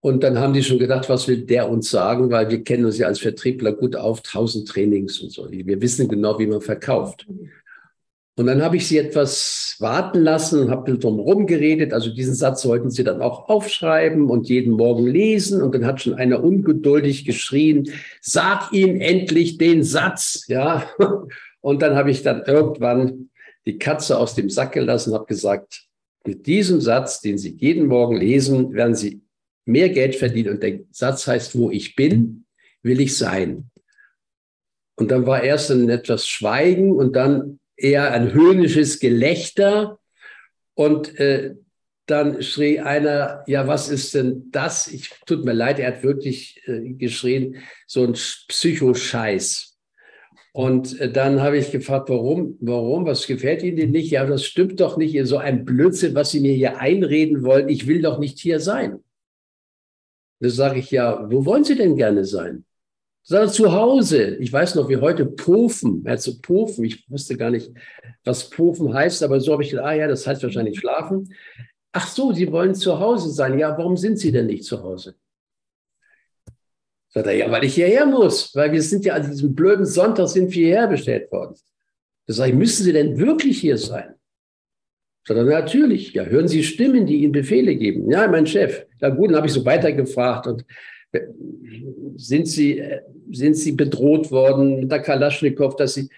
Und 0.00 0.22
dann 0.24 0.38
haben 0.38 0.52
die 0.52 0.64
schon 0.64 0.80
gedacht, 0.80 1.08
was 1.08 1.28
will 1.28 1.42
der 1.42 1.70
uns 1.70 1.88
sagen, 1.88 2.30
weil 2.30 2.50
wir 2.50 2.64
kennen 2.64 2.84
uns 2.84 2.98
ja 2.98 3.06
als 3.06 3.20
Vertriebler 3.20 3.72
gut 3.72 3.94
auf, 3.94 4.20
tausend 4.20 4.68
Trainings 4.68 5.20
und 5.20 5.30
so. 5.30 5.48
Wir 5.50 5.80
wissen 5.80 6.08
genau, 6.08 6.38
wie 6.38 6.46
man 6.48 6.60
verkauft. 6.60 7.26
Und 8.36 8.46
dann 8.46 8.62
habe 8.62 8.76
ich 8.76 8.86
sie 8.88 8.96
etwas 8.96 9.76
warten 9.78 10.20
lassen 10.20 10.60
und 10.60 10.70
habe 10.70 10.96
drum 10.96 11.16
herum 11.16 11.46
geredet. 11.46 11.92
Also 11.92 12.14
diesen 12.14 12.34
Satz 12.34 12.62
sollten 12.62 12.90
sie 12.90 13.04
dann 13.04 13.20
auch 13.20 13.50
aufschreiben 13.50 14.30
und 14.30 14.48
jeden 14.48 14.72
Morgen 14.72 15.06
lesen. 15.06 15.60
Und 15.60 15.74
dann 15.74 15.84
hat 15.84 16.00
schon 16.00 16.14
einer 16.14 16.42
ungeduldig 16.42 17.26
geschrien, 17.26 17.90
sag 18.22 18.72
ihm 18.72 19.00
endlich 19.00 19.58
den 19.58 19.82
Satz. 19.82 20.44
Ja. 20.48 20.88
Und 21.60 21.80
dann 21.80 21.94
habe 21.94 22.10
ich 22.10 22.24
dann 22.24 22.42
irgendwann 22.44 23.30
die 23.66 23.78
Katze 23.78 24.18
aus 24.18 24.34
dem 24.34 24.50
Sack 24.50 24.72
gelassen 24.72 25.10
und 25.10 25.14
habe 25.14 25.26
gesagt, 25.26 25.86
mit 26.24 26.46
diesem 26.48 26.80
Satz, 26.80 27.20
den 27.20 27.38
Sie 27.38 27.56
jeden 27.56 27.86
Morgen 27.86 28.16
lesen, 28.16 28.72
werden 28.72 28.96
Sie 28.96 29.22
mehr 29.64 29.88
Geld 29.88 30.16
verdienen. 30.16 30.54
Und 30.54 30.62
der 30.64 30.80
Satz 30.90 31.28
heißt, 31.28 31.56
wo 31.56 31.70
ich 31.70 31.94
bin, 31.94 32.46
will 32.82 33.00
ich 33.00 33.16
sein. 33.16 33.70
Und 34.96 35.12
dann 35.12 35.24
war 35.24 35.42
erst 35.42 35.70
ein 35.70 35.88
etwas 35.88 36.26
Schweigen 36.26 36.90
und 36.90 37.14
dann 37.14 37.60
eher 37.76 38.12
ein 38.12 38.32
höhnisches 38.32 39.00
Gelächter. 39.00 39.98
Und 40.74 41.18
äh, 41.18 41.54
dann 42.06 42.42
schrie 42.42 42.80
einer, 42.80 43.44
ja, 43.46 43.66
was 43.68 43.88
ist 43.88 44.14
denn 44.14 44.50
das? 44.50 44.88
Ich 44.88 45.10
tut 45.26 45.44
mir 45.44 45.52
leid, 45.52 45.78
er 45.78 45.94
hat 45.94 46.02
wirklich 46.02 46.62
äh, 46.66 46.92
geschrien, 46.94 47.56
so 47.86 48.04
ein 48.04 48.12
Psychoscheiß. 48.12 49.78
Und 50.52 51.00
äh, 51.00 51.10
dann 51.10 51.40
habe 51.40 51.56
ich 51.56 51.70
gefragt, 51.70 52.10
warum, 52.10 52.58
warum, 52.60 53.06
was 53.06 53.26
gefällt 53.26 53.62
Ihnen 53.62 53.76
denn 53.76 53.90
nicht? 53.90 54.10
Ja, 54.10 54.26
das 54.26 54.44
stimmt 54.44 54.80
doch 54.80 54.96
nicht, 54.96 55.18
so 55.26 55.38
ein 55.38 55.64
Blödsinn, 55.64 56.14
was 56.14 56.30
Sie 56.30 56.40
mir 56.40 56.52
hier 56.52 56.78
einreden 56.78 57.42
wollen. 57.42 57.68
Ich 57.68 57.86
will 57.86 58.02
doch 58.02 58.18
nicht 58.18 58.38
hier 58.38 58.60
sein. 58.60 59.02
Da 60.40 60.50
sage 60.50 60.80
ich 60.80 60.90
ja, 60.90 61.30
wo 61.30 61.46
wollen 61.46 61.64
Sie 61.64 61.76
denn 61.76 61.96
gerne 61.96 62.24
sein? 62.24 62.64
Sondern 63.24 63.50
zu 63.50 63.72
Hause. 63.72 64.36
Ich 64.36 64.52
weiß 64.52 64.74
noch, 64.74 64.88
wie 64.88 64.96
heute 64.96 65.26
Pofen, 65.26 66.02
also 66.06 66.40
Pofen, 66.40 66.84
ich 66.84 67.08
wusste 67.08 67.36
gar 67.36 67.50
nicht, 67.50 67.70
was 68.24 68.50
Pofen 68.50 68.92
heißt, 68.92 69.22
aber 69.22 69.40
so 69.40 69.52
habe 69.52 69.62
ich 69.62 69.70
gedacht, 69.70 69.86
ah 69.86 69.94
ja, 69.94 70.08
das 70.08 70.26
heißt 70.26 70.42
wahrscheinlich 70.42 70.78
schlafen. 70.78 71.32
Ach 71.92 72.08
so, 72.08 72.32
Sie 72.32 72.50
wollen 72.50 72.74
zu 72.74 72.98
Hause 72.98 73.30
sein. 73.30 73.58
Ja, 73.58 73.76
warum 73.78 73.96
sind 73.96 74.18
Sie 74.18 74.32
denn 74.32 74.46
nicht 74.46 74.64
zu 74.64 74.82
Hause? 74.82 75.14
Sagt 77.10 77.26
er, 77.26 77.34
ja, 77.34 77.50
weil 77.50 77.64
ich 77.64 77.74
hierher 77.74 78.06
muss, 78.06 78.54
weil 78.54 78.72
wir 78.72 78.82
sind 78.82 79.04
ja 79.04 79.14
an 79.14 79.30
diesem 79.30 79.54
blöden 79.54 79.84
Sonntag 79.84 80.28
sind 80.28 80.46
wir 80.54 80.66
hierher 80.66 80.88
bestellt 80.88 81.30
worden. 81.30 81.54
Da 82.26 82.32
sage 82.32 82.52
ich, 82.52 82.56
müssen 82.56 82.84
Sie 82.84 82.92
denn 82.92 83.18
wirklich 83.18 83.60
hier 83.60 83.76
sein? 83.76 84.14
Sondern 85.26 85.48
natürlich, 85.48 86.14
ja, 86.14 86.24
hören 86.24 86.48
Sie 86.48 86.64
Stimmen, 86.64 87.06
die 87.06 87.22
Ihnen 87.22 87.32
Befehle 87.32 87.76
geben. 87.76 88.10
Ja, 88.10 88.26
mein 88.28 88.46
Chef. 88.46 88.86
Ja 89.00 89.10
gut, 89.10 89.30
dann 89.30 89.36
habe 89.36 89.46
ich 89.46 89.52
so 89.52 89.64
weitergefragt 89.64 90.46
und 90.46 90.64
sind 92.16 92.48
Sie, 92.48 92.82
sind 93.30 93.54
Sie 93.54 93.72
bedroht 93.72 94.30
worden 94.30 94.80
mit 94.80 94.90
der 94.90 95.00
Kalaschnikow, 95.00 95.76
dass 95.76 95.94
Sie 95.94 96.08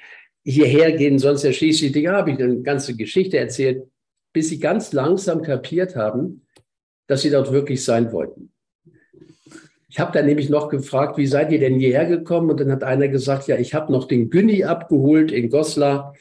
hierher 0.45 0.93
gehen, 0.93 1.19
sonst 1.19 1.45
erschieße 1.45 1.87
ich 1.87 1.93
dich. 1.93 2.05
Ja, 2.05 2.13
habe 2.15 2.33
ich 2.33 2.39
eine 2.39 2.61
ganze 2.61 2.97
Geschichte 2.97 3.39
erzählt, 3.39 3.85
bis 4.33 4.51
Sie 4.51 4.59
ganz 4.59 4.93
langsam 4.93 5.43
kapiert 5.43 5.97
haben, 5.97 6.47
dass 7.07 7.23
Sie 7.23 7.31
dort 7.31 7.53
wirklich 7.53 7.85
sein 7.85 8.13
wollten. 8.13 8.51
Ich 9.89 10.01
habe 10.01 10.13
dann 10.13 10.27
nämlich 10.27 10.51
noch 10.51 10.71
gefragt, 10.71 11.19
wie 11.19 11.27
seid 11.27 11.53
ihr 11.53 11.61
denn 11.61 11.79
hierher 11.79 12.07
gekommen? 12.07 12.51
Und 12.51 12.59
dann 12.59 12.73
hat 12.73 12.83
einer 12.83 13.07
gesagt, 13.07 13.47
ja, 13.47 13.57
ich 13.57 13.75
habe 13.75 13.93
noch 13.93 14.09
den 14.09 14.29
Günni 14.29 14.65
abgeholt 14.65 15.31
in 15.31 15.51
Goslar. 15.51 16.17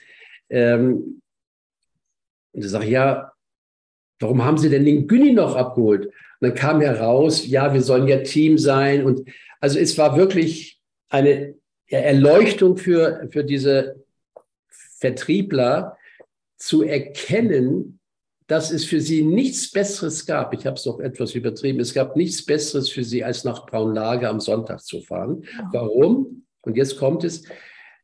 Ähm, 0.49 1.21
und 2.51 2.63
ich 2.63 2.69
sage, 2.69 2.85
ja, 2.85 3.31
warum 4.19 4.45
haben 4.45 4.59
Sie 4.59 4.69
denn 4.69 4.85
den 4.85 5.07
Günni 5.07 5.33
noch 5.33 5.55
abgeholt? 5.55 6.11
Dann 6.43 6.55
kam 6.55 6.81
heraus, 6.81 7.47
ja, 7.47 7.73
wir 7.73 7.81
sollen 7.81 8.07
ja 8.07 8.17
Team 8.17 8.57
sein. 8.57 9.05
Und 9.05 9.29
also 9.61 9.79
es 9.79 9.97
war 9.97 10.17
wirklich 10.17 10.81
eine 11.07 11.55
Erleuchtung 11.87 12.75
für, 12.75 13.29
für 13.31 13.45
diese 13.45 14.03
Vertriebler 14.99 15.97
zu 16.57 16.83
erkennen, 16.83 17.99
dass 18.47 18.71
es 18.71 18.83
für 18.83 18.99
sie 18.99 19.23
nichts 19.23 19.71
Besseres 19.71 20.25
gab. 20.25 20.53
Ich 20.53 20.65
habe 20.65 20.75
es 20.75 20.85
auch 20.85 20.99
etwas 20.99 21.33
übertrieben. 21.33 21.79
Es 21.79 21.93
gab 21.93 22.17
nichts 22.17 22.45
Besseres 22.45 22.89
für 22.89 23.05
sie, 23.05 23.23
als 23.23 23.45
nach 23.45 23.65
Braunlage 23.65 24.27
am 24.27 24.41
Sonntag 24.41 24.81
zu 24.81 24.99
fahren. 24.99 25.45
Warum? 25.71 26.45
Und 26.61 26.75
jetzt 26.75 26.97
kommt 26.97 27.23
es, 27.23 27.43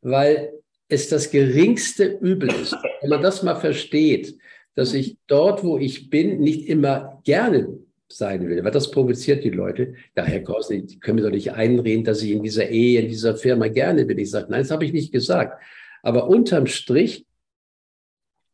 weil 0.02 0.54
es 0.88 1.10
das 1.10 1.30
geringste 1.30 2.06
Übel 2.06 2.50
ist. 2.54 2.74
Wenn 3.02 3.10
man 3.10 3.22
das 3.22 3.44
mal 3.44 3.56
versteht, 3.56 4.38
dass 4.76 4.94
ich 4.94 5.18
dort, 5.28 5.62
wo 5.62 5.78
ich 5.78 6.10
bin, 6.10 6.40
nicht 6.40 6.70
immer 6.70 7.22
gerne 7.26 7.80
sein 8.12 8.48
will, 8.48 8.64
weil 8.64 8.72
das 8.72 8.92
provoziert 8.92 9.44
die 9.44 9.50
Leute. 9.50 9.94
Ja, 10.18 10.24
Herr 10.24 10.42
Korsny, 10.42 10.86
die 10.86 11.00
können 11.00 11.18
mir 11.18 11.24
doch 11.24 11.32
nicht 11.32 11.54
einreden, 11.54 12.04
dass 12.04 12.24
ich 12.24 12.32
in 12.32 12.44
dieser 12.44 12.68
Ehe, 12.70 13.02
in 13.02 13.08
dieser 13.08 13.36
Firma 13.36 13.68
gerne 13.68 14.06
bin. 14.06 14.18
Ich 14.18 14.32
sage, 14.32 14.48
nein, 14.50 14.62
das 14.62 14.72
habe 14.72 14.86
ich 14.86 14.94
nicht 14.94 15.12
gesagt. 15.12 15.62
Aber 16.02 16.28
unterm 16.28 16.66
Strich 16.66 17.26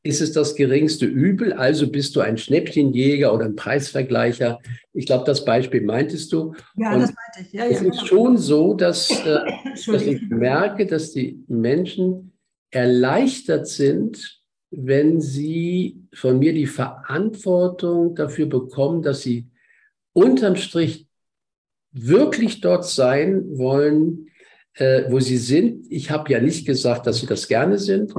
ist 0.04 0.22
es 0.22 0.34
das 0.34 0.56
geringste 0.56 1.08
Übel, 1.08 1.54
also 1.54 1.90
bist 1.90 2.16
du 2.16 2.22
ein 2.22 2.38
Schnäppchenjäger 2.38 3.34
oder 3.34 3.46
ein 3.46 3.56
Preisvergleicher. 3.56 4.60
Ich 4.94 5.08
glaube, 5.08 5.26
das 5.26 5.46
Beispiel 5.46 5.82
meintest 5.82 6.32
du. 6.32 6.54
Ja, 6.76 6.94
Und 6.94 7.02
das 7.02 7.14
meinte 7.14 7.42
ich. 7.42 7.54
Ja, 7.54 7.66
es 7.66 7.82
ja, 7.82 7.88
ist 7.88 8.00
genau. 8.00 8.06
schon 8.06 8.38
so, 8.38 8.74
dass, 8.76 9.10
äh, 9.10 9.40
dass 9.88 10.02
ich 10.04 10.22
merke, 10.30 10.86
dass 10.86 11.12
die 11.12 11.44
Menschen 11.48 12.34
erleichtert 12.70 13.68
sind, 13.68 14.44
wenn 14.72 15.22
sie 15.22 16.04
von 16.14 16.40
mir 16.40 16.54
die 16.54 16.68
Verantwortung 16.68 18.16
dafür 18.16 18.48
bekommen, 18.48 19.02
dass 19.02 19.22
sie 19.22 19.48
unterm 20.14 20.56
Strich 20.56 21.08
wirklich 21.92 22.62
dort 22.62 22.86
sein 22.86 23.58
wollen, 23.58 24.30
äh, 24.74 25.04
wo 25.10 25.20
sie 25.20 25.38
sind. 25.38 25.86
Ich 25.90 26.12
habe 26.12 26.32
ja 26.32 26.42
nicht 26.42 26.66
gesagt, 26.66 27.08
dass 27.08 27.20
sie 27.20 27.28
das 27.28 27.48
gerne 27.48 27.78
sind, 27.80 28.14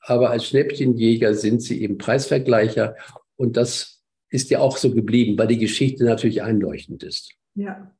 aber 0.00 0.30
als 0.30 0.46
Schnäppchenjäger 0.46 1.34
sind 1.34 1.62
sie 1.62 1.82
eben 1.82 1.96
Preisvergleicher. 1.96 2.96
Und 3.36 3.56
das 3.56 4.02
ist 4.28 4.50
ja 4.50 4.58
auch 4.58 4.76
so 4.76 4.92
geblieben, 4.92 5.38
weil 5.38 5.46
die 5.46 5.58
Geschichte 5.58 6.04
natürlich 6.04 6.42
einleuchtend 6.42 7.02
ist. 7.02 7.32
Ja, 7.54 7.94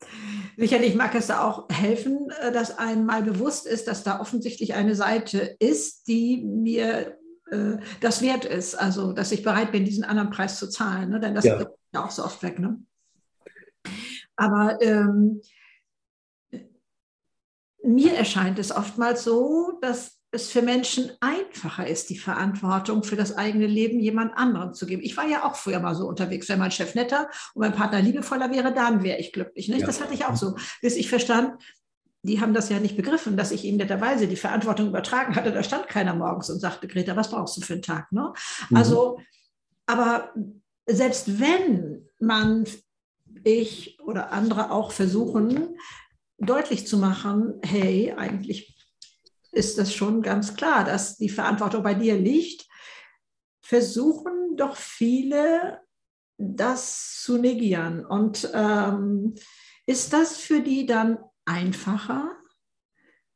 sicherlich 0.57 0.97
mag 0.97 1.15
es 1.15 1.29
da 1.29 1.49
auch 1.49 1.69
helfen, 1.71 2.29
äh, 2.43 2.53
dass 2.53 2.77
einem 2.77 3.07
mal 3.07 3.23
bewusst 3.23 3.67
ist, 3.67 3.87
dass 3.89 4.03
da 4.03 4.21
offensichtlich 4.21 4.75
eine 4.75 4.95
Seite 4.95 5.57
ist, 5.61 6.09
die 6.09 6.43
mir 6.45 7.17
äh, 7.55 7.79
das 8.01 8.23
wert 8.23 8.45
ist. 8.45 8.75
Also, 8.75 9.13
dass 9.13 9.33
ich 9.33 9.43
bereit 9.43 9.73
bin, 9.73 9.85
diesen 9.85 10.05
anderen 10.05 10.31
Preis 10.31 10.59
zu 10.59 10.69
zahlen. 10.69 11.11
Ne? 11.11 11.21
Denn 11.21 11.35
das 11.35 11.45
ja. 11.45 11.65
ja 11.93 12.05
auch 12.05 12.11
so 12.11 12.25
oft 12.25 12.43
weg. 12.43 12.59
Ne? 12.59 12.79
Aber 14.37 14.81
ähm, 14.83 15.41
mir 17.83 18.15
erscheint 18.15 18.59
es 18.59 18.73
oftmals 18.73 19.25
so, 19.25 19.79
dass 19.81 20.19
es 20.35 20.51
für 20.51 20.63
Menschen 20.63 21.13
einfacher 21.21 21.87
ist, 21.87 22.11
die 22.11 22.19
Verantwortung 22.19 23.05
für 23.05 23.15
das 23.15 23.37
eigene 23.37 23.67
Leben 23.67 24.01
jemand 24.01 24.37
anderem 24.37 24.75
zu 24.75 24.85
geben. 24.85 25.03
Ich 25.03 25.17
war 25.17 25.27
ja 25.27 25.45
auch 25.45 25.55
früher 25.55 25.79
mal 25.79 25.95
so 25.95 26.09
unterwegs, 26.09 26.49
wenn 26.49 26.59
mein 26.59 26.73
Chef 26.73 26.95
netter 26.95 27.29
und 27.55 27.61
mein 27.61 27.73
Partner 27.73 28.01
liebevoller 28.01 28.51
wäre, 28.51 28.75
dann 28.75 29.05
wäre 29.05 29.19
ich 29.19 29.33
glücklich. 29.33 29.69
Nicht? 29.69 29.83
Ja. 29.83 29.87
Das 29.87 30.01
hatte 30.01 30.15
ich 30.15 30.25
auch 30.25 30.35
so, 30.35 30.57
bis 30.83 30.97
ich 30.97 31.09
verstand, 31.09 31.63
die 32.25 32.41
haben 32.41 32.55
das 32.55 32.71
ja 32.71 32.81
nicht 32.81 32.97
begriffen, 32.97 33.37
dass 33.37 33.51
ich 33.51 33.65
ihnen 33.65 33.77
netterweise 33.77 34.27
die 34.27 34.37
Verantwortung 34.37 34.89
übertragen 34.89 35.37
hatte. 35.37 35.53
Da 35.53 35.63
stand 35.63 35.89
keiner 35.89 36.15
morgens 36.15 36.49
und 36.49 36.59
sagte, 36.59 36.89
Greta, 36.89 37.15
was 37.17 37.31
brauchst 37.31 37.57
du 37.57 37.61
für 37.61 37.75
einen 37.75 37.83
Tag? 37.83 38.11
Ne? 38.13 38.33
Mhm. 38.71 38.77
Also, 38.77 39.21
aber 39.85 40.33
selbst 40.87 41.39
wenn 41.39 42.09
man, 42.19 42.65
ich 43.45 44.01
oder 44.01 44.33
andere 44.33 44.71
auch 44.71 44.91
versuchen, 44.91 45.77
deutlich 46.39 46.87
zu 46.87 46.97
machen, 46.97 47.61
hey, 47.63 48.15
eigentlich 48.17 48.75
ist 49.53 49.77
das 49.77 49.93
schon 49.93 50.23
ganz 50.23 50.57
klar, 50.57 50.85
dass 50.85 51.19
die 51.19 51.29
Verantwortung 51.29 51.83
bei 51.83 51.95
dir 51.95 52.17
liegt, 52.17 52.67
versuchen 53.63 54.57
doch 54.57 54.77
viele 54.77 55.83
das 56.39 57.21
zu 57.23 57.37
negieren. 57.37 58.05
Und 58.05 58.51
ähm, 58.55 59.35
ist 59.87 60.15
das 60.15 60.39
für 60.39 60.61
die 60.61 60.87
dann 60.87 61.19
einfacher? 61.47 62.31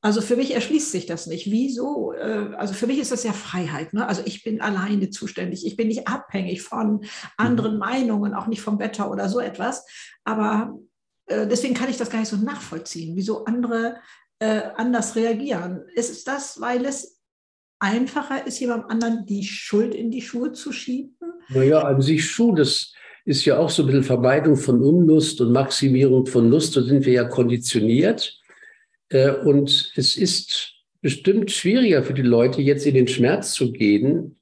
Also 0.00 0.20
für 0.20 0.36
mich 0.36 0.54
erschließt 0.54 0.92
sich 0.92 1.06
das 1.06 1.26
nicht. 1.26 1.50
Wieso? 1.50 2.12
Äh, 2.12 2.54
also 2.56 2.72
für 2.72 2.86
mich 2.86 2.98
ist 2.98 3.10
das 3.10 3.24
ja 3.24 3.32
Freiheit. 3.32 3.92
Ne? 3.94 4.06
Also 4.06 4.22
ich 4.24 4.44
bin 4.44 4.60
alleine 4.60 5.10
zuständig. 5.10 5.66
Ich 5.66 5.76
bin 5.76 5.88
nicht 5.88 6.06
abhängig 6.06 6.62
von 6.62 7.04
anderen 7.36 7.74
mhm. 7.74 7.78
Meinungen, 7.78 8.34
auch 8.34 8.46
nicht 8.46 8.62
vom 8.62 8.78
Wetter 8.78 9.10
oder 9.10 9.28
so 9.28 9.40
etwas. 9.40 9.84
Aber 10.24 10.78
äh, 11.26 11.46
deswegen 11.48 11.74
kann 11.74 11.90
ich 11.90 11.96
das 11.96 12.10
gar 12.10 12.20
nicht 12.20 12.28
so 12.28 12.36
nachvollziehen, 12.36 13.16
wieso 13.16 13.44
andere 13.44 13.96
äh, 14.38 14.62
anders 14.76 15.16
reagieren. 15.16 15.82
Ist 15.94 16.10
es 16.10 16.22
das, 16.22 16.60
weil 16.60 16.84
es 16.84 17.18
einfacher 17.80 18.46
ist, 18.46 18.60
jemandem 18.60 18.90
anderen 18.90 19.26
die 19.26 19.44
Schuld 19.44 19.94
in 19.94 20.12
die 20.12 20.22
Schuhe 20.22 20.52
zu 20.52 20.72
schieben? 20.72 21.16
Naja, 21.48 21.82
an 21.82 22.02
sich 22.02 22.30
schon. 22.30 22.54
Das 22.54 22.92
ist 23.28 23.44
ja 23.44 23.58
auch 23.58 23.68
so 23.68 23.82
ein 23.82 23.86
bisschen 23.86 24.04
Vermeidung 24.04 24.56
von 24.56 24.82
Unlust 24.82 25.42
und 25.42 25.52
Maximierung 25.52 26.24
von 26.24 26.50
Lust. 26.50 26.74
Da 26.78 26.80
sind 26.80 27.04
wir 27.04 27.12
ja 27.12 27.24
konditioniert. 27.24 28.40
Äh, 29.10 29.32
und 29.32 29.92
es 29.96 30.16
ist 30.16 30.72
bestimmt 31.02 31.50
schwieriger 31.50 32.02
für 32.02 32.14
die 32.14 32.22
Leute, 32.22 32.62
jetzt 32.62 32.86
in 32.86 32.94
den 32.94 33.06
Schmerz 33.06 33.52
zu 33.52 33.70
gehen, 33.70 34.36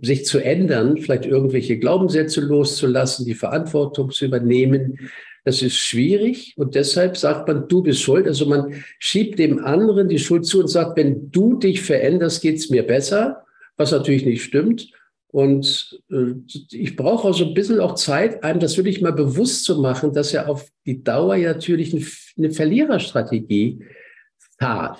sich 0.00 0.24
zu 0.24 0.38
ändern, 0.38 0.96
vielleicht 0.96 1.26
irgendwelche 1.26 1.78
Glaubenssätze 1.78 2.40
loszulassen, 2.40 3.26
die 3.26 3.34
Verantwortung 3.34 4.10
zu 4.10 4.24
übernehmen. 4.24 5.10
Das 5.44 5.60
ist 5.60 5.76
schwierig 5.76 6.54
und 6.56 6.74
deshalb 6.74 7.18
sagt 7.18 7.46
man, 7.46 7.68
du 7.68 7.82
bist 7.82 8.00
schuld. 8.00 8.26
Also 8.26 8.46
man 8.46 8.82
schiebt 8.98 9.38
dem 9.38 9.62
anderen 9.62 10.08
die 10.08 10.18
Schuld 10.18 10.46
zu 10.46 10.60
und 10.60 10.68
sagt, 10.68 10.96
wenn 10.96 11.30
du 11.30 11.58
dich 11.58 11.82
veränderst, 11.82 12.40
geht 12.40 12.56
es 12.56 12.70
mir 12.70 12.86
besser, 12.86 13.44
was 13.76 13.92
natürlich 13.92 14.24
nicht 14.24 14.42
stimmt. 14.42 14.90
Und 15.32 16.00
äh, 16.10 16.34
ich 16.72 16.96
brauche 16.96 17.28
auch 17.28 17.34
so 17.34 17.44
ein 17.44 17.54
bisschen 17.54 17.80
auch 17.80 17.94
Zeit, 17.94 18.42
einem 18.42 18.60
das 18.60 18.76
wirklich 18.76 19.00
mal 19.00 19.12
bewusst 19.12 19.64
zu 19.64 19.80
machen, 19.80 20.12
dass 20.12 20.34
er 20.34 20.48
auf 20.48 20.68
die 20.86 21.04
Dauer 21.04 21.36
ja 21.36 21.52
natürlich 21.52 21.94
eine, 21.94 22.04
eine 22.36 22.50
Verliererstrategie 22.52 23.80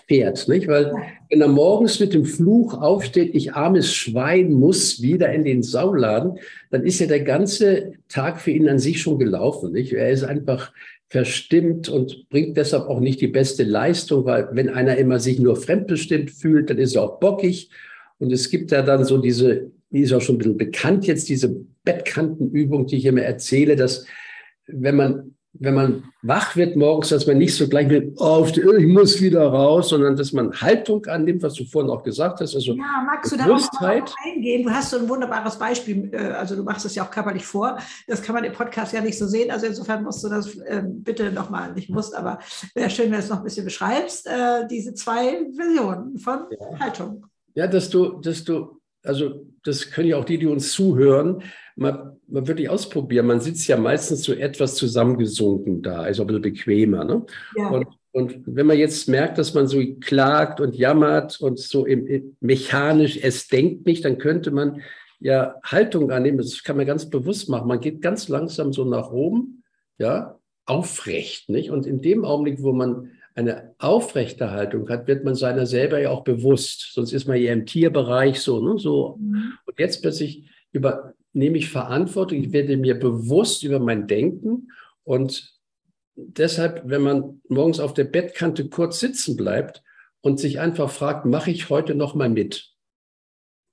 fährt, 0.09 0.49
nicht? 0.49 0.69
Weil 0.69 0.95
wenn 1.29 1.43
er 1.43 1.49
morgens 1.49 2.01
mit 2.01 2.15
dem 2.15 2.25
Fluch 2.25 2.73
aufsteht, 2.73 3.35
ich 3.35 3.53
armes 3.53 3.93
Schwein 3.93 4.53
muss 4.53 5.03
wieder 5.03 5.31
in 5.33 5.45
den 5.45 5.63
Sauladen, 5.63 6.39
dann 6.71 6.85
ist 6.85 6.99
ja 6.99 7.07
der 7.07 7.21
ganze 7.21 7.93
Tag 8.09 8.41
für 8.41 8.53
ihn 8.53 8.71
an 8.71 8.79
sich 8.79 9.03
schon 9.03 9.19
gelaufen, 9.19 9.73
nicht? 9.73 9.93
Er 9.93 10.11
ist 10.11 10.25
einfach 10.25 10.73
verstimmt 11.09 11.91
und 11.91 12.29
bringt 12.31 12.57
deshalb 12.57 12.89
auch 12.89 13.01
nicht 13.01 13.21
die 13.21 13.29
beste 13.29 13.65
Leistung, 13.65 14.25
weil 14.25 14.49
wenn 14.53 14.71
einer 14.71 14.97
immer 14.97 15.19
sich 15.19 15.39
nur 15.39 15.57
fremdbestimmt 15.57 16.31
fühlt, 16.31 16.71
dann 16.71 16.79
ist 16.79 16.95
er 16.95 17.03
auch 17.03 17.21
bockig. 17.21 17.69
Und 18.19 18.33
es 18.33 18.49
gibt 18.49 18.71
ja 18.71 18.81
dann 18.81 19.05
so 19.05 19.19
diese, 19.19 19.73
die 19.91 20.01
ist 20.01 20.13
auch 20.13 20.21
schon 20.21 20.37
ein 20.37 20.39
bisschen 20.39 20.57
bekannt 20.57 21.07
jetzt, 21.07 21.29
diese 21.29 21.55
Bettkantenübung, 21.85 22.87
die 22.87 22.97
ich 22.97 23.07
immer 23.07 23.23
erzähle, 23.23 23.77
dass 23.77 24.07
wenn 24.67 24.97
man 24.97 25.35
wenn 25.53 25.75
man 25.75 26.05
wach 26.23 26.55
wird 26.55 26.77
morgens, 26.77 27.09
dass 27.09 27.27
man 27.27 27.39
nicht 27.39 27.57
so 27.57 27.69
gleich 27.69 27.89
mit, 27.89 28.15
oh, 28.21 28.47
ich 28.47 28.87
muss 28.87 29.21
wieder 29.21 29.49
raus, 29.49 29.89
sondern 29.89 30.15
dass 30.15 30.33
man 30.33 30.53
Haltung 30.53 31.05
annimmt, 31.07 31.43
was 31.43 31.55
du 31.55 31.65
vorhin 31.65 31.91
auch 31.91 32.05
gesagt 32.05 32.41
hast. 32.41 32.55
Also 32.55 32.75
ja, 32.75 33.05
magst 33.05 33.33
du 33.33 33.37
da 33.37 33.47
mal 33.47 34.05
eingehen? 34.25 34.63
Du 34.63 34.71
hast 34.71 34.91
so 34.91 34.99
ein 34.99 35.09
wunderbares 35.09 35.59
Beispiel, 35.59 36.11
äh, 36.13 36.19
also 36.19 36.55
du 36.55 36.63
machst 36.63 36.87
es 36.87 36.95
ja 36.95 37.05
auch 37.05 37.11
körperlich 37.11 37.45
vor. 37.45 37.79
Das 38.07 38.23
kann 38.23 38.35
man 38.35 38.45
im 38.45 38.53
Podcast 38.53 38.93
ja 38.93 39.01
nicht 39.01 39.19
so 39.19 39.27
sehen. 39.27 39.51
Also 39.51 39.67
insofern 39.67 40.05
musst 40.05 40.23
du 40.23 40.29
das 40.29 40.57
äh, 40.57 40.85
bitte 40.87 41.33
nochmal, 41.33 41.73
nicht 41.75 41.91
musst, 41.91 42.15
aber 42.15 42.39
wäre 42.75 42.91
schön, 42.91 43.07
wenn 43.07 43.13
du 43.13 43.19
es 43.19 43.29
noch 43.29 43.39
ein 43.39 43.45
bisschen 43.45 43.65
beschreibst, 43.65 44.29
äh, 44.29 44.69
diese 44.71 44.95
zwei 44.95 45.47
Versionen 45.57 46.19
von 46.19 46.45
ja. 46.51 46.79
Haltung. 46.79 47.27
Ja, 47.55 47.67
dass 47.67 47.91
du, 47.91 48.21
dass 48.21 48.45
du 48.45 48.80
also 49.05 49.47
das 49.65 49.91
können 49.91 50.09
ja 50.09 50.17
auch 50.17 50.25
die, 50.25 50.39
die 50.39 50.47
uns 50.47 50.73
zuhören, 50.73 51.43
mal, 51.77 52.17
mal 52.27 52.47
wirklich 52.47 52.69
ausprobieren. 52.69 53.27
Man 53.27 53.41
sitzt 53.41 53.67
ja 53.69 53.77
meistens 53.77 54.23
so 54.23 54.33
etwas 54.33 54.75
zusammengesunken 54.75 55.83
da, 55.83 56.03
also 56.03 56.23
ein 56.23 56.27
bisschen 56.27 56.43
bequemer. 56.43 57.05
Ne? 57.05 57.25
Ja. 57.57 57.69
Und, 57.69 57.87
und 58.13 58.43
wenn 58.47 58.67
man 58.67 58.79
jetzt 58.79 59.09
merkt, 59.09 59.39
dass 59.39 59.55
man 59.55 59.67
so 59.67 59.81
klagt 60.01 60.61
und 60.61 60.75
jammert 60.75 61.41
und 61.41 61.59
so 61.59 61.87
im, 61.87 62.07
im, 62.07 62.37
mechanisch, 62.41 63.19
es 63.23 63.49
denkt 63.49 63.87
nicht, 63.87 64.05
dann 64.05 64.19
könnte 64.19 64.51
man 64.51 64.83
ja 65.21 65.55
Haltung 65.63 66.11
annehmen. 66.11 66.39
Das 66.39 66.63
kann 66.63 66.77
man 66.77 66.87
ganz 66.87 67.09
bewusst 67.09 67.49
machen. 67.49 67.69
Man 67.69 67.81
geht 67.81 68.03
ganz 68.03 68.29
langsam 68.29 68.73
so 68.73 68.85
nach 68.85 69.11
oben, 69.11 69.63
ja, 69.99 70.39
aufrecht, 70.67 71.49
nicht? 71.49 71.71
Und 71.71 71.87
in 71.87 72.01
dem 72.01 72.25
Augenblick, 72.25 72.63
wo 72.63 72.73
man 72.73 73.11
eine 73.35 73.75
aufrechte 73.79 74.51
Haltung 74.51 74.89
hat, 74.89 75.07
wird 75.07 75.25
man 75.25 75.35
seiner 75.35 75.67
selber 75.67 76.01
ja 76.01 76.11
auch 76.11 76.25
bewusst. 76.25 76.93
Sonst 76.93 77.13
ist 77.13 77.27
man 77.27 77.41
ja 77.41 77.53
im 77.53 77.67
Tierbereich 77.67 78.41
so, 78.41 78.61
ne? 78.61 78.79
so. 78.79 79.17
Mhm. 79.21 79.55
Und 79.67 79.79
jetzt 79.79 80.03
plötzlich 80.03 80.51
übernehme 80.73 81.59
ich 81.59 81.71
Verantwortung, 81.71 82.39
ich 82.39 82.53
werde 82.53 82.77
mir 82.77 82.99
bewusst 82.99 83.63
über 83.63 83.79
mein 83.79 84.07
Denken 84.07 84.69
und 85.05 85.61
deshalb, 86.17 86.83
wenn 86.85 87.03
man 87.03 87.41
morgens 87.49 87.81
auf 87.81 87.95
der 87.95 88.05
Bettkante 88.05 88.69
kurz 88.69 89.01
sitzen 89.01 89.37
bleibt 89.37 89.83
und 90.21 90.39
sich 90.39 90.61
einfach 90.61 90.91
fragt, 90.91 91.25
mache 91.25 91.51
ich 91.51 91.71
heute 91.71 91.95
noch 91.95 92.15
mal 92.15 92.29
mit? 92.29 92.71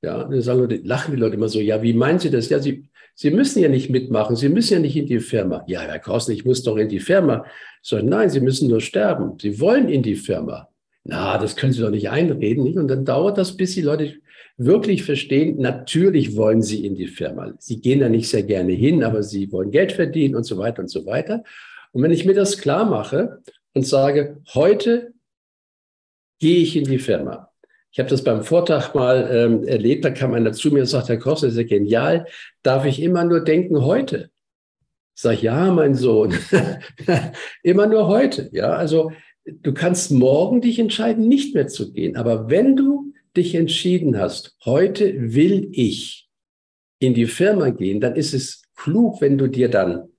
Ja, 0.02 0.24
dann 0.24 0.42
sagen 0.42 0.60
Leute, 0.60 0.78
lachen 0.78 1.14
die 1.14 1.20
Leute 1.20 1.36
immer 1.36 1.50
so, 1.50 1.60
ja, 1.60 1.82
wie 1.82 1.94
meinen 1.94 2.20
Sie 2.20 2.30
das? 2.30 2.50
Ja, 2.50 2.60
Sie, 2.60 2.90
Sie 3.20 3.32
müssen 3.32 3.64
ja 3.64 3.68
nicht 3.68 3.90
mitmachen, 3.90 4.36
Sie 4.36 4.48
müssen 4.48 4.76
ja 4.76 4.80
nicht 4.80 4.96
in 4.96 5.08
die 5.08 5.20
Firma. 5.20 5.64
Ja, 5.66 5.82
Herr 5.82 5.98
Korsen, 5.98 6.36
ich 6.36 6.46
muss 6.46 6.62
doch 6.62 6.78
in 6.78 6.88
die 6.88 7.00
Firma. 7.00 7.46
So, 7.82 7.98
nein, 7.98 8.30
Sie 8.30 8.42
müssen 8.42 8.70
nur 8.70 8.80
sterben. 8.80 9.40
Sie 9.42 9.60
wollen 9.60 9.90
in 9.90 10.04
die 10.04 10.16
Firma. 10.16 10.70
Na, 11.04 11.40
das 11.40 11.56
können 11.56 11.74
Sie 11.74 11.82
doch 11.82 11.90
nicht 11.90 12.12
einreden. 12.12 12.64
Nicht? 12.64 12.78
Und 12.78 12.90
dann 12.90 13.06
dauert 13.06 13.40
das, 13.40 13.58
bis 13.58 13.74
die 13.74 13.82
Leute 13.82 14.20
wirklich 14.58 15.04
verstehen, 15.04 15.58
natürlich 15.60 16.36
wollen 16.36 16.62
sie 16.62 16.86
in 16.86 16.96
die 16.96 17.08
Firma. 17.08 17.54
Sie 17.60 17.80
gehen 17.80 18.00
da 18.00 18.10
nicht 18.10 18.30
sehr 18.30 18.44
gerne 18.44 18.74
hin, 18.74 19.04
aber 19.04 19.24
sie 19.24 19.52
wollen 19.52 19.72
Geld 19.72 19.94
verdienen 19.94 20.36
und 20.36 20.44
so 20.44 20.58
weiter 20.58 20.82
und 20.82 20.90
so 20.90 21.06
weiter. 21.06 21.44
Und 21.92 22.04
wenn 22.04 22.12
ich 22.12 22.26
mir 22.26 22.34
das 22.34 22.58
klar 22.58 22.86
mache 22.86 23.42
und 23.74 23.86
sage, 23.86 24.42
heute 24.54 25.14
gehe 26.40 26.58
ich 26.58 26.76
in 26.76 26.86
die 26.86 27.00
Firma, 27.00 27.50
ich 27.98 28.00
habe 28.00 28.12
das 28.12 28.24
beim 28.24 28.44
Vortrag 28.44 28.94
mal 28.94 29.28
ähm, 29.34 29.64
erlebt, 29.64 30.06
da 30.06 30.12
kam 30.12 30.36
einer 30.36 30.54
zu 30.54 30.70
mir 30.70 30.82
und 30.82 30.86
sagt, 30.86 31.10
Herr 31.10 31.18
Koch, 31.18 31.42
das 31.42 31.54
ist 31.54 31.58
ja 31.58 31.64
genial, 31.64 32.28
darf 32.62 32.86
ich 32.86 33.02
immer 33.02 33.24
nur 33.24 33.40
denken 33.40 33.84
heute? 33.84 34.30
Ich 35.16 35.24
sage, 35.24 35.40
ja, 35.42 35.72
mein 35.72 35.96
Sohn, 35.96 36.36
immer 37.64 37.88
nur 37.88 38.08
heute. 38.08 38.52
Ja, 38.54 38.74
also 38.74 39.14
du 39.46 39.74
kannst 39.74 40.12
morgen 40.12 40.62
dich 40.62 40.78
entscheiden, 40.78 41.28
nicht 41.28 41.56
mehr 41.56 41.70
zu 41.70 41.92
gehen. 41.92 42.18
Aber 42.18 42.52
wenn 42.52 42.76
du 42.76 43.14
dich 43.36 43.56
entschieden 43.56 44.16
hast, 44.20 44.56
heute 44.64 45.34
will 45.34 45.70
ich 45.72 46.30
in 47.00 47.16
die 47.16 47.26
Firma 47.26 47.72
gehen, 47.72 48.00
dann 48.00 48.16
ist 48.16 48.36
es 48.36 48.62
klug, 48.76 49.22
wenn 49.22 49.40
du 49.40 49.48
dir 49.48 49.72
dann 49.72 50.10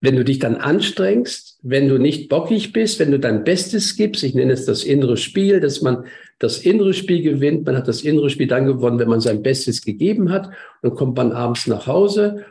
wenn 0.00 0.16
du 0.16 0.24
dich 0.24 0.38
dann 0.38 0.56
anstrengst, 0.56 1.58
wenn 1.62 1.88
du 1.88 1.98
nicht 1.98 2.28
bockig 2.28 2.72
bist, 2.72 2.98
wenn 2.98 3.10
du 3.10 3.18
dein 3.18 3.44
Bestes 3.44 3.96
gibst, 3.96 4.22
ich 4.22 4.34
nenne 4.34 4.52
es 4.52 4.64
das 4.64 4.82
innere 4.82 5.16
Spiel, 5.16 5.60
dass 5.60 5.82
man 5.82 6.04
das 6.38 6.58
innere 6.58 6.94
Spiel 6.94 7.22
gewinnt, 7.22 7.66
man 7.66 7.76
hat 7.76 7.86
das 7.86 8.02
innere 8.02 8.30
Spiel 8.30 8.46
dann 8.46 8.64
gewonnen, 8.64 8.98
wenn 8.98 9.08
man 9.08 9.20
sein 9.20 9.42
Bestes 9.42 9.82
gegeben 9.82 10.30
hat, 10.30 10.50
dann 10.82 10.94
kommt 10.94 11.16
man 11.16 11.32
abends 11.32 11.66
nach 11.66 11.86
Hause 11.86 12.46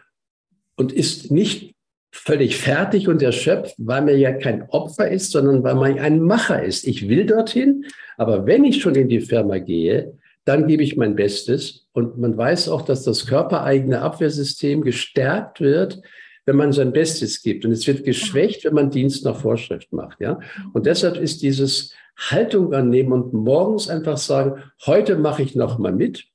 und 0.75 0.93
ist 0.93 1.31
nicht 1.31 1.73
völlig 2.11 2.57
fertig 2.57 3.07
und 3.07 3.21
erschöpft, 3.21 3.75
weil 3.77 4.03
man 4.03 4.17
ja 4.17 4.31
kein 4.33 4.69
Opfer 4.69 5.09
ist, 5.09 5.31
sondern 5.31 5.63
weil 5.63 5.75
man 5.75 5.99
ein 5.99 6.21
Macher 6.21 6.63
ist. 6.63 6.87
Ich 6.87 7.09
will 7.09 7.25
dorthin, 7.25 7.85
aber 8.17 8.45
wenn 8.45 8.63
ich 8.63 8.81
schon 8.81 8.95
in 8.95 9.09
die 9.09 9.21
Firma 9.21 9.57
gehe, 9.57 10.13
dann 10.45 10.67
gebe 10.67 10.83
ich 10.83 10.97
mein 10.97 11.15
Bestes 11.15 11.87
und 11.93 12.17
man 12.17 12.37
weiß 12.37 12.69
auch, 12.69 12.83
dass 12.83 13.03
das 13.03 13.25
körpereigene 13.25 14.01
Abwehrsystem 14.01 14.81
gestärkt 14.81 15.61
wird, 15.61 16.01
wenn 16.49 16.55
man 16.55 16.71
sein 16.71 16.91
Bestes 16.91 17.43
gibt. 17.43 17.63
Und 17.63 17.71
es 17.71 17.85
wird 17.85 18.03
geschwächt, 18.03 18.65
wenn 18.65 18.73
man 18.73 18.89
Dienst 18.89 19.23
nach 19.23 19.39
Vorschrift 19.39 19.93
macht. 19.93 20.19
Ja? 20.19 20.39
Und 20.73 20.87
deshalb 20.87 21.17
ist 21.17 21.43
dieses 21.43 21.93
Haltung 22.17 22.73
annehmen 22.73 23.11
und 23.11 23.33
morgens 23.33 23.87
einfach 23.87 24.17
sagen, 24.17 24.63
heute 24.83 25.15
mache 25.15 25.43
ich 25.43 25.53
noch 25.53 25.77
mal 25.77 25.91
mit. 25.91 26.25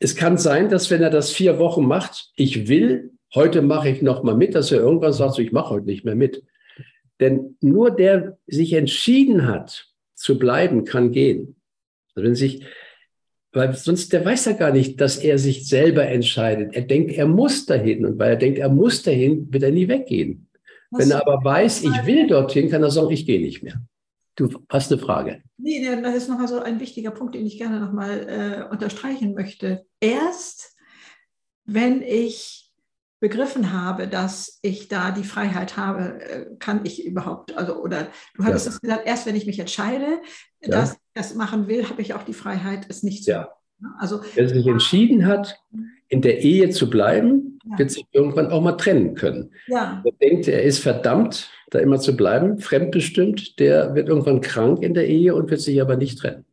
Es 0.00 0.16
kann 0.16 0.36
sein, 0.36 0.68
dass 0.68 0.90
wenn 0.90 1.00
er 1.00 1.10
das 1.10 1.30
vier 1.30 1.60
Wochen 1.60 1.86
macht, 1.86 2.32
ich 2.34 2.66
will, 2.66 3.12
heute 3.32 3.62
mache 3.62 3.90
ich 3.90 4.02
noch 4.02 4.24
mal 4.24 4.34
mit, 4.34 4.56
dass 4.56 4.72
er 4.72 4.80
irgendwann 4.80 5.12
sagt, 5.12 5.34
so, 5.34 5.42
ich 5.42 5.52
mache 5.52 5.74
heute 5.74 5.86
nicht 5.86 6.04
mehr 6.04 6.16
mit. 6.16 6.42
Denn 7.20 7.56
nur 7.60 7.92
der 7.92 8.36
sich 8.48 8.72
entschieden 8.72 9.46
hat, 9.46 9.86
zu 10.16 10.40
bleiben, 10.40 10.84
kann 10.84 11.12
gehen. 11.12 11.54
Also 12.16 12.26
wenn 12.26 12.34
sich 12.34 12.64
weil 13.52 13.74
sonst, 13.74 14.12
der 14.12 14.24
weiß 14.24 14.44
ja 14.44 14.52
gar 14.52 14.72
nicht, 14.72 15.00
dass 15.00 15.16
er 15.16 15.38
sich 15.38 15.66
selber 15.66 16.06
entscheidet. 16.06 16.74
Er 16.74 16.82
denkt, 16.82 17.12
er 17.12 17.26
muss 17.26 17.66
dahin. 17.66 18.06
Und 18.06 18.18
weil 18.18 18.30
er 18.30 18.36
denkt, 18.36 18.58
er 18.58 18.68
muss 18.68 19.02
dahin, 19.02 19.52
wird 19.52 19.64
er 19.64 19.72
nie 19.72 19.88
weggehen. 19.88 20.48
Was 20.90 21.04
Wenn 21.04 21.10
er 21.12 21.26
aber 21.26 21.44
weiß, 21.44 21.82
ich 21.82 22.06
will 22.06 22.26
dorthin, 22.26 22.70
kann 22.70 22.82
er 22.82 22.90
sagen, 22.90 23.10
ich 23.10 23.26
gehe 23.26 23.40
nicht 23.40 23.62
mehr. 23.62 23.80
Du 24.36 24.48
hast 24.68 24.92
eine 24.92 25.00
Frage. 25.00 25.42
Nee, 25.58 25.84
das 26.02 26.14
ist 26.14 26.28
noch 26.28 26.46
so 26.48 26.60
ein 26.60 26.80
wichtiger 26.80 27.10
Punkt, 27.10 27.34
den 27.34 27.46
ich 27.46 27.58
gerne 27.58 27.80
nochmal 27.80 28.26
äh, 28.28 28.72
unterstreichen 28.72 29.34
möchte. 29.34 29.84
Erst, 30.00 30.76
wenn 31.64 32.02
ich 32.02 32.72
begriffen 33.20 33.72
habe, 33.72 34.08
dass 34.08 34.58
ich 34.62 34.88
da 34.88 35.10
die 35.10 35.24
Freiheit 35.24 35.76
habe, 35.76 36.20
äh, 36.22 36.46
kann 36.58 36.80
ich 36.84 37.04
überhaupt, 37.04 37.54
also, 37.56 37.76
oder 37.76 38.08
du 38.34 38.44
hattest 38.44 38.66
ja. 38.66 38.72
das 38.72 38.80
gesagt, 38.80 39.06
erst 39.06 39.26
wenn 39.26 39.36
ich 39.36 39.46
mich 39.46 39.58
entscheide, 39.58 40.20
ja. 40.62 40.70
dass 40.70 40.96
das 41.14 41.34
machen 41.34 41.68
will, 41.68 41.88
habe 41.88 42.02
ich 42.02 42.14
auch 42.14 42.22
die 42.22 42.34
Freiheit, 42.34 42.86
es 42.88 43.02
nicht 43.02 43.24
zu 43.24 43.32
ja. 43.32 43.40
machen. 43.40 43.94
Also, 43.98 44.20
Wer 44.34 44.48
sich 44.48 44.66
entschieden 44.66 45.26
hat, 45.26 45.58
in 46.08 46.22
der 46.22 46.42
Ehe 46.42 46.70
zu 46.70 46.90
bleiben, 46.90 47.58
ja. 47.64 47.78
wird 47.78 47.90
sich 47.90 48.04
irgendwann 48.12 48.50
auch 48.50 48.60
mal 48.60 48.72
trennen 48.72 49.14
können. 49.14 49.52
Ja. 49.68 50.00
Wer 50.02 50.12
denkt, 50.12 50.48
er 50.48 50.62
ist 50.62 50.80
verdammt, 50.80 51.50
da 51.70 51.78
immer 51.78 51.98
zu 51.98 52.16
bleiben, 52.16 52.58
fremdbestimmt, 52.58 53.58
der 53.58 53.94
wird 53.94 54.08
irgendwann 54.08 54.40
krank 54.40 54.82
in 54.82 54.92
der 54.92 55.08
Ehe 55.08 55.34
und 55.34 55.50
wird 55.50 55.60
sich 55.60 55.80
aber 55.80 55.96
nicht 55.96 56.18
trennen. 56.18 56.44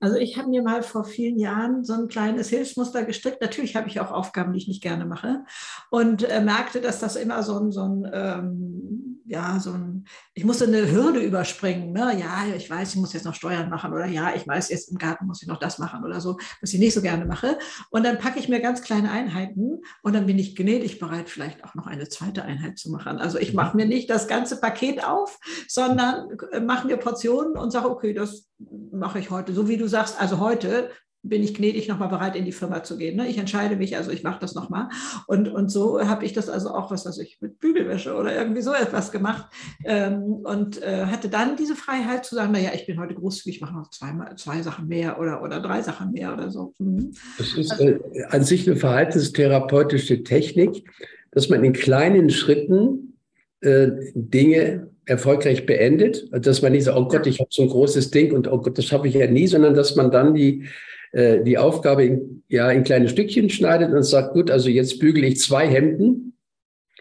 Also 0.00 0.16
ich 0.16 0.36
habe 0.36 0.48
mir 0.48 0.62
mal 0.62 0.82
vor 0.82 1.04
vielen 1.04 1.38
Jahren 1.38 1.84
so 1.84 1.92
ein 1.92 2.08
kleines 2.08 2.48
Hilfsmuster 2.48 3.04
gestrickt. 3.04 3.40
Natürlich 3.40 3.76
habe 3.76 3.86
ich 3.86 4.00
auch 4.00 4.10
Aufgaben, 4.10 4.52
die 4.52 4.58
ich 4.58 4.66
nicht 4.66 4.82
gerne 4.82 5.06
mache 5.06 5.44
und 5.90 6.28
äh, 6.28 6.40
merkte, 6.40 6.80
dass 6.80 6.98
das 6.98 7.14
immer 7.14 7.44
so 7.44 7.56
ein, 7.60 7.70
so 7.70 7.82
ein 7.82 8.10
ähm, 8.12 9.11
ja, 9.32 9.58
so 9.58 9.72
ein, 9.72 10.04
ich 10.34 10.44
musste 10.44 10.66
eine 10.66 10.90
Hürde 10.90 11.20
überspringen. 11.20 11.92
Ne? 11.92 12.18
Ja, 12.20 12.44
ich 12.54 12.68
weiß, 12.68 12.90
ich 12.90 13.00
muss 13.00 13.14
jetzt 13.14 13.24
noch 13.24 13.34
Steuern 13.34 13.70
machen 13.70 13.92
oder 13.94 14.04
ja, 14.04 14.34
ich 14.34 14.46
weiß, 14.46 14.68
jetzt 14.68 14.90
im 14.90 14.98
Garten 14.98 15.26
muss 15.26 15.40
ich 15.40 15.48
noch 15.48 15.58
das 15.58 15.78
machen 15.78 16.04
oder 16.04 16.20
so, 16.20 16.36
was 16.60 16.74
ich 16.74 16.78
nicht 16.78 16.92
so 16.92 17.00
gerne 17.00 17.24
mache. 17.24 17.58
Und 17.90 18.04
dann 18.04 18.18
packe 18.18 18.38
ich 18.38 18.50
mir 18.50 18.60
ganz 18.60 18.82
kleine 18.82 19.10
Einheiten 19.10 19.80
und 20.02 20.12
dann 20.12 20.26
bin 20.26 20.38
ich 20.38 20.54
gnädig 20.54 20.98
bereit, 20.98 21.30
vielleicht 21.30 21.64
auch 21.64 21.74
noch 21.74 21.86
eine 21.86 22.08
zweite 22.10 22.42
Einheit 22.42 22.78
zu 22.78 22.90
machen. 22.90 23.18
Also 23.18 23.38
ich 23.38 23.54
mache 23.54 23.74
mir 23.74 23.86
nicht 23.86 24.10
das 24.10 24.28
ganze 24.28 24.60
Paket 24.60 25.02
auf, 25.02 25.38
sondern 25.66 26.28
äh, 26.52 26.60
mache 26.60 26.86
mir 26.86 26.98
Portionen 26.98 27.56
und 27.56 27.70
sage, 27.70 27.88
okay, 27.88 28.12
das 28.12 28.50
mache 28.92 29.18
ich 29.18 29.30
heute. 29.30 29.54
So 29.54 29.66
wie 29.66 29.78
du 29.78 29.88
sagst, 29.88 30.20
also 30.20 30.40
heute 30.40 30.90
bin 31.22 31.42
ich 31.42 31.54
gnädig 31.54 31.88
nochmal 31.88 32.08
bereit, 32.08 32.34
in 32.34 32.44
die 32.44 32.52
Firma 32.52 32.82
zu 32.82 32.96
gehen. 32.96 33.16
Ne? 33.16 33.28
Ich 33.28 33.38
entscheide 33.38 33.76
mich, 33.76 33.96
also 33.96 34.10
ich 34.10 34.24
mache 34.24 34.40
das 34.40 34.54
nochmal. 34.54 34.88
Und, 35.26 35.48
und 35.48 35.70
so 35.70 36.04
habe 36.06 36.24
ich 36.24 36.32
das 36.32 36.48
also 36.48 36.70
auch, 36.70 36.90
was 36.90 37.06
weiß 37.06 37.18
ich, 37.18 37.38
mit 37.40 37.60
Bügelwäsche 37.60 38.14
oder 38.14 38.34
irgendwie 38.34 38.62
so 38.62 38.72
etwas 38.72 39.12
gemacht. 39.12 39.46
Ähm, 39.84 40.22
und 40.22 40.82
äh, 40.82 41.06
hatte 41.06 41.28
dann 41.28 41.56
diese 41.56 41.76
Freiheit 41.76 42.24
zu 42.24 42.34
sagen, 42.34 42.52
naja, 42.52 42.70
ich 42.74 42.86
bin 42.86 42.98
heute 42.98 43.14
großzügig, 43.14 43.56
ich 43.56 43.60
mache 43.60 43.74
noch 43.74 43.90
zwei, 43.90 44.12
zwei 44.36 44.62
Sachen 44.62 44.88
mehr 44.88 45.20
oder, 45.20 45.42
oder 45.42 45.60
drei 45.60 45.82
Sachen 45.82 46.10
mehr 46.10 46.32
oder 46.32 46.50
so. 46.50 46.74
Mhm. 46.78 47.12
Das 47.38 47.54
ist 47.54 47.70
also, 47.70 47.84
äh, 47.84 48.24
an 48.30 48.42
sich 48.42 48.68
eine 48.68 48.76
verhaltenstherapeutische 48.76 50.24
Technik, 50.24 50.90
dass 51.30 51.48
man 51.48 51.62
in 51.62 51.72
kleinen 51.72 52.30
Schritten 52.30 53.16
äh, 53.60 53.90
Dinge 54.14 54.88
erfolgreich 55.04 55.66
beendet. 55.66 56.28
Dass 56.32 56.62
man 56.62 56.72
nicht 56.72 56.84
sagt, 56.84 56.98
oh 56.98 57.06
Gott, 57.06 57.28
ich 57.28 57.38
habe 57.38 57.48
so 57.52 57.62
ein 57.62 57.68
großes 57.68 58.10
Ding 58.10 58.32
und 58.32 58.50
oh 58.50 58.58
Gott, 58.58 58.76
das 58.76 58.86
schaffe 58.86 59.06
ich 59.06 59.14
ja 59.14 59.28
nie, 59.28 59.46
sondern 59.46 59.74
dass 59.74 59.94
man 59.94 60.10
dann 60.10 60.34
die 60.34 60.66
äh, 61.12 61.42
die 61.42 61.58
Aufgabe 61.58 62.04
in, 62.04 62.42
ja, 62.48 62.70
in 62.70 62.84
kleine 62.84 63.08
Stückchen 63.08 63.50
schneidet 63.50 63.92
und 63.92 64.02
sagt, 64.02 64.32
gut, 64.32 64.50
also 64.50 64.68
jetzt 64.68 64.98
bügele 64.98 65.26
ich 65.26 65.38
zwei 65.38 65.68
Hemden 65.68 66.34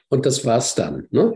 und 0.09 0.25
das 0.25 0.45
war's 0.45 0.75
dann. 0.75 1.07
Ne? 1.11 1.33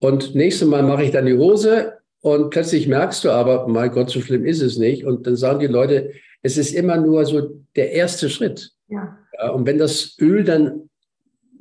Und 0.00 0.34
nächstes 0.34 0.66
Mal 0.68 0.82
mache 0.82 1.04
ich 1.04 1.10
dann 1.10 1.26
die 1.26 1.36
Hose 1.36 1.94
und 2.20 2.50
plötzlich 2.50 2.88
merkst 2.88 3.24
du 3.24 3.30
aber, 3.30 3.68
mein 3.68 3.90
Gott, 3.90 4.10
so 4.10 4.20
schlimm 4.20 4.46
ist 4.46 4.62
es 4.62 4.78
nicht. 4.78 5.04
Und 5.04 5.26
dann 5.26 5.36
sagen 5.36 5.60
die 5.60 5.66
Leute, 5.66 6.12
es 6.42 6.56
ist 6.56 6.74
immer 6.74 6.96
nur 6.96 7.24
so 7.26 7.62
der 7.76 7.92
erste 7.92 8.30
Schritt. 8.30 8.70
Ja. 8.88 9.18
ja 9.38 9.50
und 9.50 9.66
wenn 9.66 9.78
das 9.78 10.16
Öl 10.18 10.44
dann 10.44 10.88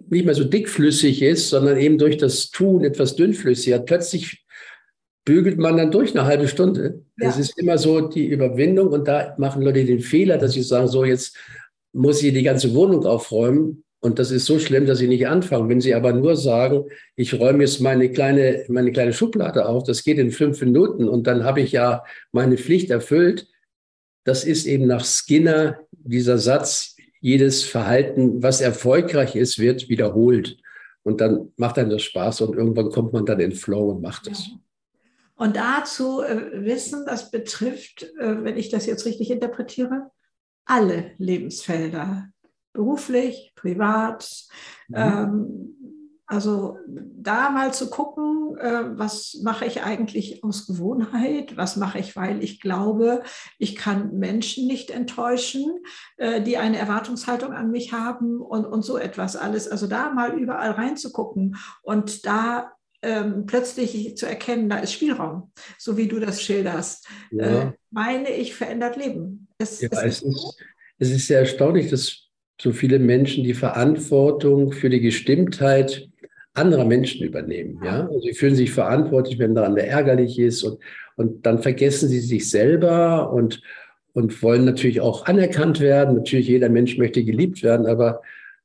nicht 0.09 0.25
mehr 0.25 0.35
so 0.35 0.43
dickflüssig 0.43 1.21
ist, 1.21 1.49
sondern 1.49 1.77
eben 1.77 1.97
durch 1.97 2.17
das 2.17 2.49
Tun 2.49 2.83
etwas 2.83 3.15
dünnflüssiger, 3.15 3.79
plötzlich 3.79 4.42
bügelt 5.25 5.57
man 5.57 5.77
dann 5.77 5.91
durch 5.91 6.15
eine 6.15 6.25
halbe 6.25 6.47
Stunde. 6.47 7.03
Ja. 7.17 7.27
Das 7.27 7.37
ist 7.37 7.57
immer 7.57 7.77
so 7.77 8.01
die 8.01 8.27
Überwindung 8.27 8.89
und 8.89 9.07
da 9.07 9.35
machen 9.37 9.61
Leute 9.61 9.85
den 9.85 10.01
Fehler, 10.01 10.37
dass 10.37 10.53
sie 10.53 10.63
sagen, 10.63 10.87
so 10.87 11.05
jetzt 11.05 11.37
muss 11.93 12.21
ich 12.23 12.33
die 12.33 12.43
ganze 12.43 12.73
Wohnung 12.73 13.05
aufräumen 13.05 13.83
und 14.03 14.19
das 14.19 14.31
ist 14.31 14.45
so 14.45 14.59
schlimm, 14.59 14.85
dass 14.85 14.97
sie 14.97 15.07
nicht 15.07 15.27
anfangen. 15.27 15.69
Wenn 15.69 15.79
sie 15.79 15.95
aber 15.95 16.11
nur 16.11 16.35
sagen, 16.35 16.89
ich 17.15 17.39
räume 17.39 17.63
jetzt 17.63 17.79
meine 17.79 18.11
kleine, 18.11 18.65
meine 18.67 18.91
kleine 18.91 19.13
Schublade 19.13 19.65
auf, 19.65 19.83
das 19.83 20.03
geht 20.03 20.17
in 20.17 20.31
fünf 20.31 20.59
Minuten 20.59 21.07
und 21.07 21.25
dann 21.25 21.45
habe 21.45 21.61
ich 21.61 21.71
ja 21.71 22.03
meine 22.33 22.57
Pflicht 22.57 22.89
erfüllt. 22.89 23.47
Das 24.25 24.43
ist 24.43 24.65
eben 24.65 24.87
nach 24.87 25.05
Skinner 25.05 25.79
dieser 25.91 26.37
Satz, 26.37 26.97
jedes 27.21 27.63
Verhalten, 27.63 28.43
was 28.43 28.59
erfolgreich 28.59 29.37
ist, 29.37 29.57
wird 29.57 29.87
wiederholt. 29.87 30.57
Und 31.03 31.21
dann 31.21 31.53
macht 31.55 31.77
einem 31.77 31.89
das 31.89 32.01
Spaß 32.03 32.41
und 32.41 32.57
irgendwann 32.57 32.89
kommt 32.89 33.13
man 33.13 33.25
dann 33.25 33.39
in 33.39 33.53
Flow 33.53 33.91
und 33.91 34.01
macht 34.01 34.27
es. 34.27 34.47
Ja. 34.47 34.59
Und 35.35 35.55
dazu 35.55 36.21
äh, 36.21 36.63
wissen, 36.65 37.05
das 37.05 37.31
betrifft, 37.31 38.03
äh, 38.19 38.43
wenn 38.43 38.57
ich 38.57 38.69
das 38.69 38.85
jetzt 38.85 39.05
richtig 39.05 39.31
interpretiere, 39.31 40.11
alle 40.65 41.11
Lebensfelder, 41.17 42.29
beruflich, 42.73 43.53
privat. 43.55 44.47
Mhm. 44.89 44.95
Ähm, 44.95 45.75
also 46.25 46.77
da 46.87 47.49
mal 47.49 47.73
zu 47.73 47.89
gucken, 47.89 48.57
äh, 48.57 48.97
was 48.97 49.39
mache 49.43 49.65
ich 49.65 49.83
eigentlich 49.83 50.43
aus 50.43 50.65
Gewohnheit, 50.67 51.57
was 51.57 51.75
mache 51.75 51.99
ich, 51.99 52.15
weil 52.15 52.43
ich 52.43 52.59
glaube, 52.59 53.23
ich 53.59 53.75
kann 53.75 54.17
Menschen 54.17 54.65
nicht 54.65 54.89
enttäuschen, 54.89 55.65
äh, 56.17 56.41
die 56.41 56.57
eine 56.57 56.77
Erwartungshaltung 56.77 57.53
an 57.53 57.71
mich 57.71 57.91
haben 57.91 58.41
und, 58.41 58.65
und 58.65 58.83
so 58.83 58.97
etwas 58.97 59.35
alles. 59.35 59.67
Also 59.67 59.87
da 59.87 60.11
mal 60.11 60.39
überall 60.39 60.71
reinzugucken 60.71 61.57
und 61.81 62.25
da 62.25 62.71
ähm, 63.03 63.45
plötzlich 63.45 64.15
zu 64.17 64.25
erkennen, 64.25 64.69
da 64.69 64.79
ist 64.79 64.93
Spielraum, 64.93 65.51
so 65.77 65.97
wie 65.97 66.07
du 66.07 66.19
das 66.19 66.41
schilderst, 66.41 67.07
ja. 67.31 67.63
äh, 67.63 67.71
meine 67.91 68.29
ich, 68.29 68.55
verändert 68.55 68.95
Leben. 68.95 69.47
Es, 69.57 69.81
ja, 69.81 69.89
es, 69.91 70.21
ist, 70.21 70.57
es 70.99 71.11
ist 71.11 71.27
sehr 71.27 71.39
erstaunlich, 71.39 71.89
dass 71.89 72.29
so 72.59 72.71
viele 72.71 72.99
Menschen 72.99 73.43
die 73.43 73.53
Verantwortung 73.53 74.71
für 74.71 74.89
die 74.89 75.01
Gestimmtheit 75.01 76.07
anderer 76.53 76.85
Menschen 76.85 77.25
übernehmen. 77.25 77.79
Ja? 77.83 78.07
Also 78.07 78.19
sie 78.21 78.33
fühlen 78.33 78.55
sich 78.55 78.71
verantwortlich, 78.71 79.39
wenn 79.39 79.55
daran 79.55 79.75
der 79.75 79.89
ärgerlich 79.89 80.39
ist 80.39 80.63
und, 80.63 80.79
und 81.15 81.45
dann 81.45 81.61
vergessen 81.61 82.09
sie 82.09 82.19
sich 82.19 82.49
selber 82.49 83.31
und, 83.33 83.61
und 84.13 84.41
wollen 84.43 84.65
natürlich 84.65 85.01
auch 85.01 85.25
anerkannt 85.25 85.79
werden. 85.79 86.15
Natürlich, 86.15 86.47
jeder 86.47 86.69
Mensch 86.69 86.97
möchte 86.97 87.23
geliebt 87.23 87.63
werden, 87.63 87.85
aber 87.87 88.21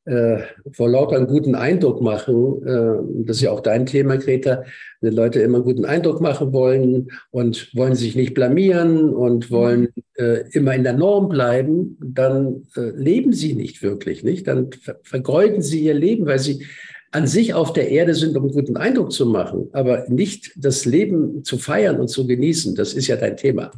äh, 0.09 0.43
vor 0.73 0.89
lauter 0.89 1.17
einen 1.17 1.27
guten 1.27 1.55
Eindruck 1.55 2.01
machen, 2.01 2.63
äh, 2.67 3.25
das 3.25 3.37
ist 3.37 3.43
ja 3.43 3.51
auch 3.51 3.61
dein 3.61 3.87
Thema, 3.87 4.17
Greta, 4.17 4.65
wenn 5.01 5.15
Leute 5.15 5.41
immer 5.41 5.59
einen 5.59 5.65
guten 5.65 5.85
Eindruck 5.85 6.21
machen 6.21 6.53
wollen 6.53 7.11
und 7.31 7.71
wollen 7.75 7.95
sich 7.95 8.17
nicht 8.17 8.35
blamieren 8.35 9.11
und 9.11 9.51
wollen 9.51 9.89
äh, 10.15 10.49
immer 10.53 10.75
in 10.75 10.85
der 10.85 10.95
Norm 10.95 11.29
bleiben, 11.29 11.99
dann 12.01 12.67
äh, 12.77 12.91
leben 12.97 13.33
sie 13.33 13.55
nicht 13.55 13.83
wirklich, 13.83 14.25
nicht? 14.25 14.49
Dann 14.49 14.71
ver 14.73 14.97
vergeuden 15.03 15.63
sie 15.63 15.81
ihr 15.81 15.95
Leben, 15.95 16.27
weil 16.27 16.39
sie 16.39 16.65
an 17.11 17.27
sich 17.27 17.55
auf 17.55 17.73
der 17.73 17.91
Erde 17.91 18.15
sind, 18.15 18.37
um 18.37 18.45
einen 18.45 18.53
guten 18.53 18.77
Eindruck 18.77 19.13
zu 19.13 19.27
machen, 19.27 19.69
aber 19.73 20.07
nicht 20.09 20.53
das 20.57 20.85
Leben 20.85 21.45
zu 21.45 21.59
feiern 21.59 22.01
und 22.01 22.09
zu 22.09 22.27
genießen. 22.27 22.75
Das 22.75 22.93
ist 22.95 23.07
ja 23.07 23.17
dein 23.17 23.37
Thema. 23.37 23.71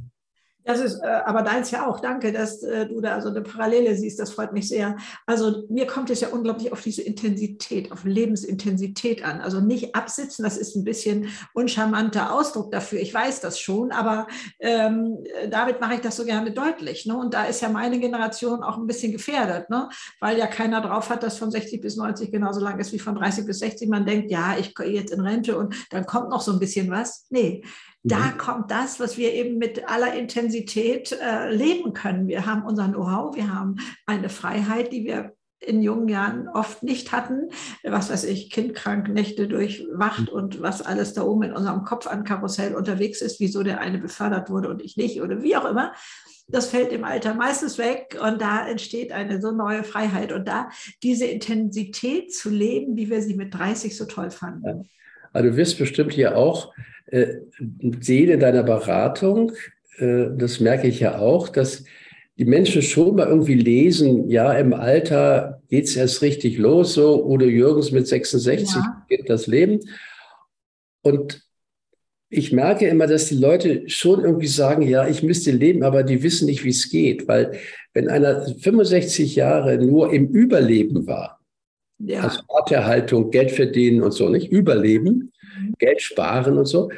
Das 0.65 0.81
ist 0.81 1.01
äh, 1.01 1.07
aber 1.25 1.43
deins 1.43 1.71
ja 1.71 1.87
auch. 1.87 2.01
Danke, 2.01 2.33
dass 2.33 2.63
äh, 2.63 2.87
du 2.87 3.01
da 3.01 3.21
so 3.21 3.31
eine 3.31 3.41
Parallele 3.41 3.97
siehst. 3.97 4.19
Das 4.19 4.33
freut 4.33 4.53
mich 4.53 4.69
sehr. 4.69 4.97
Also 5.27 5.65
mir 5.69 5.87
kommt 5.87 6.11
es 6.11 6.21
ja 6.21 6.29
unglaublich 6.29 6.73
auf 6.73 6.83
diese 6.83 7.03
Intensität, 7.03 7.91
auf 7.93 8.05
Lebensintensität 8.05 9.25
an. 9.25 9.41
Also 9.41 9.61
nicht 9.61 9.95
absitzen, 9.95 10.45
das 10.45 10.57
ist 10.57 10.77
ein 10.77 10.85
bisschen 10.85 11.29
uncharmanter 11.55 12.33
Ausdruck 12.33 12.71
dafür. 12.73 13.01
Ich 13.01 13.13
weiß 13.13 13.41
das 13.41 13.59
schon, 13.59 13.91
aber 13.91 14.27
ähm, 14.59 15.25
damit 15.51 15.81
mache 15.81 15.95
ich 15.95 16.01
das 16.01 16.17
so 16.17 16.25
gerne 16.25 16.53
deutlich. 16.53 17.07
Ne? 17.07 17.17
Und 17.17 17.33
da 17.33 17.45
ist 17.45 17.63
ja 17.63 17.71
meine 17.71 17.99
Generation 17.99 18.63
auch 18.63 18.77
ein 18.77 18.87
bisschen 18.87 19.13
gefährdet, 19.13 19.71
ne? 19.71 19.89
weil 20.21 20.39
ja 20.39 20.47
keiner 20.47 20.83
drauf 20.83 21.09
hat, 21.09 21.23
dass 21.23 21.39
von 21.39 21.51
60 21.51 21.81
bis 21.81 21.97
90 21.97 22.31
genauso 22.31 22.61
lang 22.61 22.79
ist 22.79 22.93
wie 22.93 22.99
von 22.99 23.15
30 23.15 23.47
bis 23.47 23.61
60. 23.61 23.89
Man 23.89 24.05
denkt, 24.05 24.31
ja, 24.31 24.57
ich 24.59 24.75
gehe 24.75 24.89
jetzt 24.89 25.13
in 25.13 25.21
Rente 25.21 25.57
und 25.57 25.75
dann 25.91 26.05
kommt 26.05 26.29
noch 26.29 26.43
so 26.43 26.53
ein 26.53 26.59
bisschen 26.59 26.91
was. 26.91 27.27
Nee, 27.31 27.63
da 28.03 28.19
mhm. 28.19 28.39
kommt 28.39 28.71
das, 28.71 28.99
was 28.99 29.19
wir 29.19 29.33
eben 29.35 29.59
mit 29.59 29.89
aller 29.89 30.15
Intensität 30.15 31.13
äh, 31.13 31.51
leben 31.51 31.93
können. 31.93 32.29
Wir 32.29 32.47
haben 32.47 32.65
unser 32.65 32.89
Know-how, 32.89 33.37
wir 33.37 33.53
haben 33.53 33.77
eine 34.07 34.29
Freiheit, 34.29 34.93
die 34.93 35.05
wir 35.05 35.35
in 35.63 35.83
jungen 35.83 36.09
Jahren 36.09 36.49
oft 36.49 36.83
nicht 36.83 37.13
hatten. 37.13 37.51
Was 37.83 38.11
weiß 38.11 38.25
ich, 38.25 38.51
kindkrank, 38.51 39.09
Nächte 39.09 39.47
durchwacht 39.47 40.23
mhm. 40.23 40.29
und 40.29 40.63
was 40.63 40.81
alles 40.81 41.13
da 41.13 41.23
oben 41.23 41.43
in 41.45 41.53
unserem 41.53 41.85
Kopf 41.85 42.07
an 42.07 42.25
Karussell 42.25 42.75
unterwegs 42.75 43.21
ist, 43.21 43.41
wieso 43.41 43.63
der 43.63 43.81
eine 43.81 43.99
befördert 43.99 44.49
wurde 44.49 44.71
und 44.71 44.81
ich 44.81 44.97
nicht 44.97 45.21
oder 45.21 45.43
wie 45.43 45.57
auch 45.57 45.67
immer. 45.67 45.93
Das 46.49 46.71
fällt 46.71 46.93
im 46.93 47.05
Alter 47.05 47.35
meistens 47.35 47.79
weg 47.79 48.19
und 48.21 48.41
da 48.41 48.67
entsteht 48.67 49.13
eine 49.13 49.41
so 49.41 49.53
neue 49.53 49.85
Freiheit 49.85 50.33
und 50.33 50.49
da 50.49 50.71
diese 51.03 51.27
Intensität 51.27 52.35
zu 52.35 52.49
leben, 52.49 52.97
wie 52.97 53.11
wir 53.11 53.23
sie 53.23 53.35
mit 53.35 53.55
30 53.55 53.97
so 53.97 54.07
toll 54.07 54.31
fanden. 54.31 54.89
Also 55.33 55.51
du 55.51 55.57
wirst 55.57 55.79
bestimmt 55.79 56.13
hier 56.13 56.37
auch 56.37 56.73
äh, 57.11 57.41
sehen 58.01 58.31
in 58.31 58.41
deiner 58.41 58.63
Beratung, 58.63 59.53
äh, 59.99 60.27
das 60.37 60.61
merke 60.61 60.89
ich 60.89 61.01
ja 61.01 61.19
auch, 61.19 61.49
dass 61.49 61.85
die 62.39 62.47
Menschen 62.47 62.81
schon 62.81 63.17
mal 63.17 63.27
irgendwie 63.27 63.55
lesen, 63.55 64.31
ja, 64.31 64.53
im 64.55 64.73
Alter 64.73 65.61
geht 65.69 65.85
es 65.85 65.97
erst 65.97 66.23
richtig 66.23 66.57
los, 66.57 66.95
so 66.95 67.23
Udo 67.27 67.45
Jürgens 67.45 67.93
mit 67.93 68.09
66 68.09 68.75
ja. 68.75 69.05
geht 69.11 69.29
das 69.29 69.47
Leben. 69.47 69.81
Und 71.03 71.43
ich 72.31 72.53
merke 72.53 72.87
immer, 72.87 73.07
dass 73.07 73.27
die 73.27 73.37
Leute 73.37 73.89
schon 73.91 74.25
irgendwie 74.25 74.47
sagen, 74.47 74.83
ja, 74.83 75.07
ich 75.07 75.23
müsste 75.23 75.51
leben, 75.51 75.83
aber 75.83 76.03
die 76.03 76.23
wissen 76.23 76.47
nicht, 76.47 76.65
wie 76.65 76.71
es 76.71 76.89
geht. 76.89 77.29
Weil 77.29 77.59
wenn 77.93 78.09
einer 78.09 78.47
65 78.47 79.35
Jahre 79.37 79.77
nur 79.79 80.13
im 80.13 80.29
Überleben 80.29 81.07
war, 81.07 81.41
ja. 81.99 82.21
also 82.21 82.41
Arterhaltung, 82.49 83.31
Geld 83.31 83.51
verdienen 83.51 84.03
und 84.03 84.13
so, 84.13 84.29
nicht 84.29 84.51
Überleben, 84.51 85.30
Geld 85.81 86.01
sparen 86.01 86.57
und 86.57 86.67
so. 86.67 86.91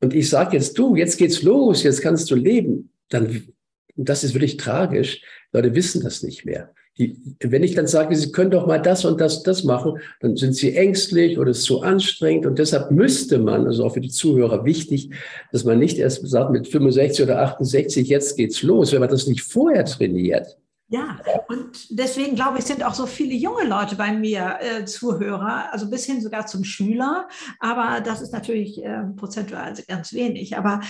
Und 0.00 0.14
ich 0.14 0.30
sage 0.30 0.56
jetzt, 0.56 0.78
du, 0.78 0.96
jetzt 0.96 1.18
geht's 1.18 1.42
los, 1.42 1.82
jetzt 1.82 2.00
kannst 2.00 2.30
du 2.30 2.34
leben. 2.34 2.90
Dann, 3.10 3.48
das 3.96 4.24
ist 4.24 4.34
wirklich 4.34 4.56
tragisch. 4.56 5.22
Leute 5.52 5.74
wissen 5.74 6.02
das 6.02 6.22
nicht 6.22 6.46
mehr. 6.46 6.72
Die, 6.98 7.16
wenn 7.40 7.62
ich 7.62 7.74
dann 7.74 7.86
sage, 7.86 8.14
sie 8.14 8.32
können 8.32 8.50
doch 8.50 8.66
mal 8.66 8.78
das 8.78 9.04
und 9.04 9.20
das 9.20 9.38
und 9.38 9.46
das 9.46 9.64
machen, 9.64 9.98
dann 10.20 10.36
sind 10.36 10.54
sie 10.54 10.76
ängstlich 10.76 11.38
oder 11.38 11.50
es 11.50 11.60
ist 11.60 11.64
zu 11.64 11.82
anstrengend. 11.82 12.46
Und 12.46 12.58
deshalb 12.58 12.90
müsste 12.90 13.38
man, 13.38 13.66
also 13.66 13.84
auch 13.84 13.94
für 13.94 14.00
die 14.00 14.10
Zuhörer 14.10 14.64
wichtig, 14.64 15.10
dass 15.52 15.64
man 15.64 15.78
nicht 15.78 15.98
erst 15.98 16.26
sagt, 16.26 16.50
mit 16.50 16.68
65 16.68 17.24
oder 17.24 17.40
68, 17.40 18.08
jetzt 18.08 18.36
geht's 18.36 18.62
los. 18.62 18.92
Wenn 18.92 19.00
man 19.00 19.08
das 19.08 19.26
nicht 19.26 19.42
vorher 19.42 19.84
trainiert, 19.84 20.58
Ja, 20.92 21.18
und 21.48 21.98
deswegen 21.98 22.34
glaube 22.34 22.58
ich, 22.58 22.66
sind 22.66 22.84
auch 22.84 22.92
so 22.92 23.06
viele 23.06 23.32
junge 23.32 23.64
Leute 23.64 23.96
bei 23.96 24.12
mir 24.12 24.58
äh, 24.60 24.84
Zuhörer, 24.84 25.72
also 25.72 25.88
bis 25.88 26.04
hin 26.04 26.20
sogar 26.20 26.46
zum 26.46 26.64
Schüler. 26.64 27.28
Aber 27.60 28.02
das 28.02 28.20
ist 28.20 28.34
natürlich 28.34 28.84
äh, 28.84 29.04
prozentual 29.16 29.72
ganz 29.88 30.12
wenig. 30.12 30.58
Aber 30.58 30.80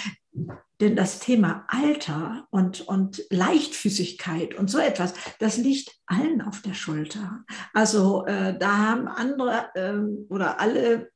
denn 0.81 0.97
das 0.97 1.21
Thema 1.21 1.67
Alter 1.69 2.49
und, 2.51 2.81
und 2.81 3.25
Leichtfüßigkeit 3.31 4.57
und 4.57 4.69
so 4.69 4.79
etwas, 4.79 5.15
das 5.38 5.57
liegt 5.57 5.93
allen 6.07 6.43
auf 6.43 6.62
der 6.62 6.75
Schulter. 6.75 7.45
Also 7.73 8.27
äh, 8.27 8.59
da 8.59 8.79
haben 8.79 9.07
andere 9.07 9.71
äh, 9.77 10.33
oder 10.33 10.59
alle 10.59 11.12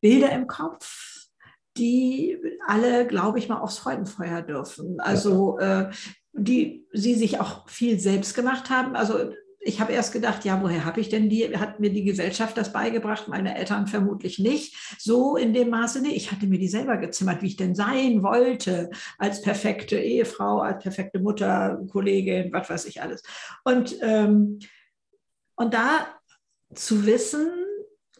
Bilder 0.00 0.32
im 0.32 0.48
Kopf, 0.48 1.28
die 1.76 2.36
alle, 2.66 3.06
glaube 3.06 3.38
ich 3.38 3.48
mal, 3.48 3.60
aufs 3.60 3.78
Freudenfeuer 3.78 4.42
dürfen. 4.42 4.98
Also 4.98 5.60
äh, 5.60 5.90
die 6.32 6.86
sie 6.92 7.14
sich 7.14 7.40
auch 7.40 7.68
viel 7.68 7.98
selbst 7.98 8.34
gemacht 8.34 8.70
haben. 8.70 8.94
Also 8.96 9.32
ich 9.60 9.80
habe 9.80 9.92
erst 9.92 10.12
gedacht, 10.12 10.44
ja, 10.44 10.62
woher 10.62 10.84
habe 10.84 11.00
ich 11.00 11.08
denn 11.08 11.28
die? 11.28 11.56
Hat 11.56 11.80
mir 11.80 11.90
die 11.90 12.04
Gesellschaft 12.04 12.56
das 12.56 12.72
beigebracht? 12.72 13.28
Meine 13.28 13.56
Eltern 13.56 13.86
vermutlich 13.86 14.38
nicht. 14.38 14.74
So 14.98 15.36
in 15.36 15.52
dem 15.52 15.70
Maße 15.70 16.00
nicht. 16.00 16.16
Ich 16.16 16.32
hatte 16.32 16.46
mir 16.46 16.58
die 16.58 16.68
selber 16.68 16.96
gezimmert, 16.96 17.42
wie 17.42 17.48
ich 17.48 17.56
denn 17.56 17.74
sein 17.74 18.22
wollte, 18.22 18.90
als 19.18 19.42
perfekte 19.42 19.98
Ehefrau, 19.98 20.60
als 20.60 20.82
perfekte 20.82 21.18
Mutter, 21.18 21.80
Kollegin, 21.90 22.52
was 22.52 22.70
weiß 22.70 22.86
ich 22.86 23.02
alles. 23.02 23.22
Und, 23.64 23.96
ähm, 24.00 24.60
und 25.56 25.74
da 25.74 26.06
zu 26.74 27.04
wissen, 27.04 27.50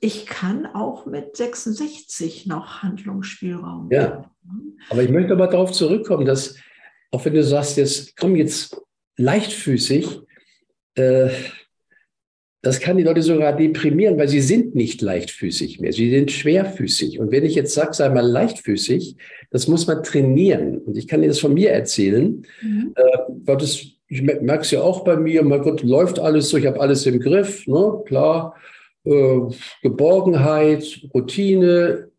ich 0.00 0.26
kann 0.26 0.66
auch 0.66 1.06
mit 1.06 1.36
66 1.36 2.46
noch 2.46 2.82
Handlungsspielraum. 2.82 3.88
Ja, 3.90 4.30
aber 4.90 5.02
ich 5.02 5.10
möchte 5.10 5.32
aber 5.32 5.48
darauf 5.48 5.72
zurückkommen, 5.72 6.24
dass 6.24 6.56
auch 7.10 7.24
wenn 7.24 7.34
du 7.34 7.42
sagst, 7.42 7.76
jetzt 7.76 8.16
komm 8.16 8.36
jetzt 8.36 8.80
leichtfüßig, 9.16 10.06
äh, 10.94 11.30
das 12.60 12.80
kann 12.80 12.96
die 12.96 13.04
Leute 13.04 13.22
sogar 13.22 13.56
deprimieren, 13.56 14.18
weil 14.18 14.28
sie 14.28 14.40
sind 14.40 14.74
nicht 14.74 15.00
leichtfüßig 15.00 15.78
mehr. 15.80 15.92
Sie 15.92 16.10
sind 16.10 16.32
schwerfüßig. 16.32 17.20
Und 17.20 17.30
wenn 17.30 17.44
ich 17.44 17.54
jetzt 17.54 17.72
sage, 17.72 17.94
sei 17.94 18.08
mal 18.08 18.26
leichtfüßig, 18.26 19.16
das 19.50 19.68
muss 19.68 19.86
man 19.86 20.02
trainieren. 20.02 20.78
Und 20.78 20.96
ich 20.96 21.06
kann 21.06 21.22
dir 21.22 21.28
das 21.28 21.38
von 21.38 21.54
mir 21.54 21.70
erzählen, 21.70 22.44
mhm. 22.60 22.94
äh, 22.96 23.02
weil 23.44 23.58
das, 23.58 23.80
ich 24.08 24.22
merke 24.22 24.62
es 24.62 24.70
ja 24.72 24.82
auch 24.82 25.04
bei 25.04 25.16
mir, 25.16 25.44
mein 25.44 25.62
Gott, 25.62 25.82
läuft 25.82 26.18
alles 26.18 26.48
so, 26.48 26.56
ich 26.56 26.66
habe 26.66 26.80
alles 26.80 27.06
im 27.06 27.20
Griff, 27.20 27.66
ne? 27.68 28.02
klar, 28.06 28.56
äh, 29.04 29.38
Geborgenheit, 29.82 31.00
Routine. 31.14 32.10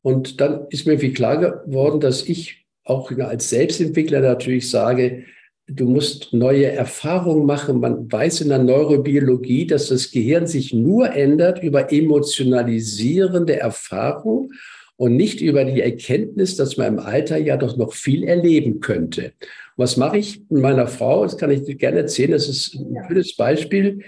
Und 0.00 0.40
dann 0.40 0.66
ist 0.70 0.86
mir 0.86 0.98
viel 0.98 1.12
klar 1.12 1.38
geworden, 1.38 2.00
dass 2.00 2.26
ich 2.26 2.61
auch 2.84 3.10
als 3.10 3.50
Selbstentwickler 3.50 4.20
natürlich 4.20 4.68
sage, 4.70 5.24
du 5.68 5.88
musst 5.88 6.32
neue 6.32 6.66
Erfahrungen 6.66 7.46
machen. 7.46 7.80
Man 7.80 8.10
weiß 8.10 8.42
in 8.42 8.48
der 8.48 8.58
Neurobiologie, 8.58 9.66
dass 9.66 9.88
das 9.88 10.10
Gehirn 10.10 10.46
sich 10.46 10.72
nur 10.72 11.12
ändert 11.12 11.62
über 11.62 11.92
emotionalisierende 11.92 13.58
Erfahrung 13.58 14.52
und 14.96 15.16
nicht 15.16 15.40
über 15.40 15.64
die 15.64 15.80
Erkenntnis, 15.80 16.56
dass 16.56 16.76
man 16.76 16.86
im 16.88 16.98
Alter 16.98 17.36
ja 17.36 17.56
doch 17.56 17.76
noch 17.76 17.94
viel 17.94 18.24
erleben 18.24 18.80
könnte. 18.80 19.32
Was 19.76 19.96
mache 19.96 20.18
ich 20.18 20.40
mit 20.50 20.62
meiner 20.62 20.86
Frau? 20.86 21.24
Das 21.24 21.38
kann 21.38 21.50
ich 21.50 21.62
dir 21.64 21.76
gerne 21.76 22.00
erzählen. 22.00 22.32
Das 22.32 22.48
ist 22.48 22.74
ein 22.74 22.96
schönes 23.08 23.36
Beispiel, 23.36 24.00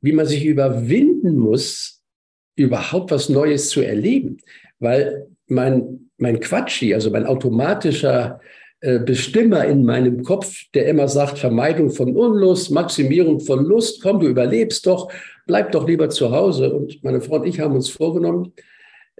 wie 0.00 0.12
man 0.12 0.26
sich 0.26 0.44
überwinden 0.44 1.36
muss, 1.36 2.02
überhaupt 2.56 3.10
was 3.10 3.28
Neues 3.28 3.70
zu 3.70 3.80
erleben. 3.80 4.38
Weil 4.78 5.26
mein 5.46 6.07
mein 6.18 6.40
Quatschi, 6.40 6.94
also 6.94 7.10
mein 7.10 7.26
automatischer 7.26 8.40
äh, 8.80 9.00
Bestimmer 9.00 9.64
in 9.64 9.84
meinem 9.84 10.22
Kopf, 10.22 10.64
der 10.74 10.86
immer 10.86 11.08
sagt, 11.08 11.38
Vermeidung 11.38 11.90
von 11.90 12.16
Unlust, 12.16 12.70
Maximierung 12.70 13.40
von 13.40 13.64
Lust, 13.64 14.02
komm, 14.02 14.20
du 14.20 14.28
überlebst 14.28 14.86
doch, 14.86 15.10
bleib 15.46 15.72
doch 15.72 15.88
lieber 15.88 16.10
zu 16.10 16.30
Hause. 16.30 16.72
Und 16.72 17.02
meine 17.02 17.20
Frau 17.20 17.36
und 17.36 17.46
ich 17.46 17.58
haben 17.58 17.74
uns 17.74 17.88
vorgenommen, 17.88 18.52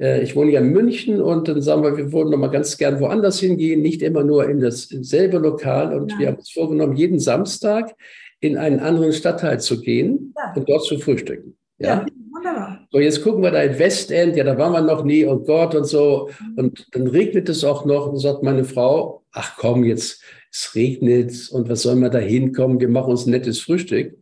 äh, 0.01 0.23
ich 0.23 0.37
wohne 0.37 0.53
ja 0.53 0.61
in 0.61 0.71
München 0.71 1.21
und 1.21 1.49
dann 1.49 1.61
sagen 1.63 1.83
wir, 1.83 1.97
wir 1.97 2.13
wollen 2.13 2.31
noch 2.31 2.39
mal 2.39 2.49
ganz 2.49 2.77
gern 2.79 3.01
woanders 3.01 3.41
hingehen, 3.41 3.83
nicht 3.83 4.03
immer 4.03 4.23
nur 4.23 4.49
in 4.49 4.61
dasselbe 4.61 5.39
Lokal. 5.39 5.99
Und 5.99 6.13
ja. 6.13 6.19
wir 6.19 6.27
haben 6.29 6.37
uns 6.37 6.51
vorgenommen, 6.51 6.97
jeden 6.97 7.19
Samstag 7.19 7.97
in 8.41 8.57
einen 8.57 8.79
anderen 8.79 9.13
Stadtteil 9.13 9.61
zu 9.61 9.81
gehen 9.81 10.35
ja. 10.37 10.53
und 10.55 10.69
dort 10.69 10.85
zu 10.85 10.99
frühstücken. 10.99 11.57
Ja? 11.79 11.89
ja? 11.89 12.07
Wunderbar. 12.39 12.87
So, 12.93 13.01
jetzt 13.01 13.23
gucken 13.23 13.43
wir 13.43 13.51
da 13.51 13.63
in 13.63 13.79
Westend, 13.79 14.37
ja, 14.37 14.45
da 14.45 14.57
waren 14.57 14.73
wir 14.73 14.81
noch 14.81 15.05
nie, 15.05 15.27
oh 15.27 15.39
Gott 15.39 15.75
und 15.75 15.85
so. 15.85 16.31
Und 16.57 16.87
dann 16.95 17.09
regnet 17.09 17.49
es 17.49 17.65
auch 17.65 17.85
noch 17.85 18.07
und 18.07 18.19
sagt 18.19 18.45
meine 18.45 18.65
Frau, 18.65 19.25
ach 19.33 19.57
komm, 19.57 19.85
jetzt, 19.85 20.23
es 20.53 20.75
regnet 20.75 21.51
und 21.51 21.69
was 21.69 21.83
sollen 21.83 22.01
wir 22.01 22.11
da 22.11 22.19
hinkommen? 22.19 22.81
Wir 22.81 22.89
machen 22.89 23.11
uns 23.11 23.27
ein 23.27 23.31
nettes 23.31 23.61
Frühstück. 23.61 24.17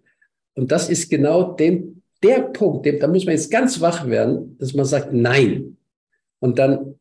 Und 0.55 0.73
das 0.73 0.89
ist 0.89 1.11
genau 1.11 1.53
dem, 1.53 2.03
der 2.23 2.41
Punkt, 2.41 2.87
dem, 2.87 2.99
da 2.99 3.07
muss 3.07 3.27
man 3.27 3.35
jetzt 3.35 3.51
ganz 3.51 3.81
wach 3.83 4.09
werden, 4.09 4.57
dass 4.59 4.73
man 4.73 4.87
sagt, 4.87 5.13
nein. 5.13 5.77
Und 6.41 6.59
dann 6.59 6.99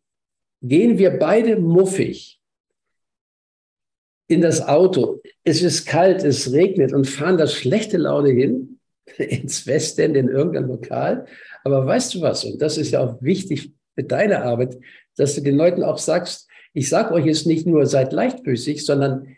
gehen 0.61 0.97
wir 0.97 1.11
beide 1.11 1.57
muffig 1.57 2.41
in 4.27 4.41
das 4.41 4.67
Auto. 4.67 5.21
Es 5.45 5.61
ist 5.61 5.85
kalt, 5.85 6.23
es 6.23 6.51
regnet 6.51 6.93
und 6.93 7.07
fahren 7.07 7.37
das 7.37 7.53
schlechte 7.53 7.97
Laune 7.97 8.31
hin 8.31 8.74
ins 9.17 9.67
Westend 9.67 10.15
in 10.15 10.29
irgendein 10.29 10.67
Lokal. 10.67 11.25
Aber 11.63 11.85
weißt 11.85 12.15
du 12.15 12.21
was? 12.21 12.43
Und 12.45 12.61
das 12.61 12.77
ist 12.77 12.91
ja 12.91 13.01
auch 13.01 13.21
wichtig 13.21 13.71
für 13.95 14.03
deine 14.03 14.43
Arbeit, 14.43 14.77
dass 15.17 15.35
du 15.35 15.41
den 15.41 15.55
Leuten 15.55 15.83
auch 15.83 15.97
sagst, 15.97 16.49
ich 16.73 16.89
sage 16.89 17.13
euch 17.13 17.25
jetzt 17.25 17.47
nicht 17.47 17.65
nur, 17.65 17.85
seid 17.85 18.11
leichtfüßig, 18.11 18.85
sondern 18.85 19.35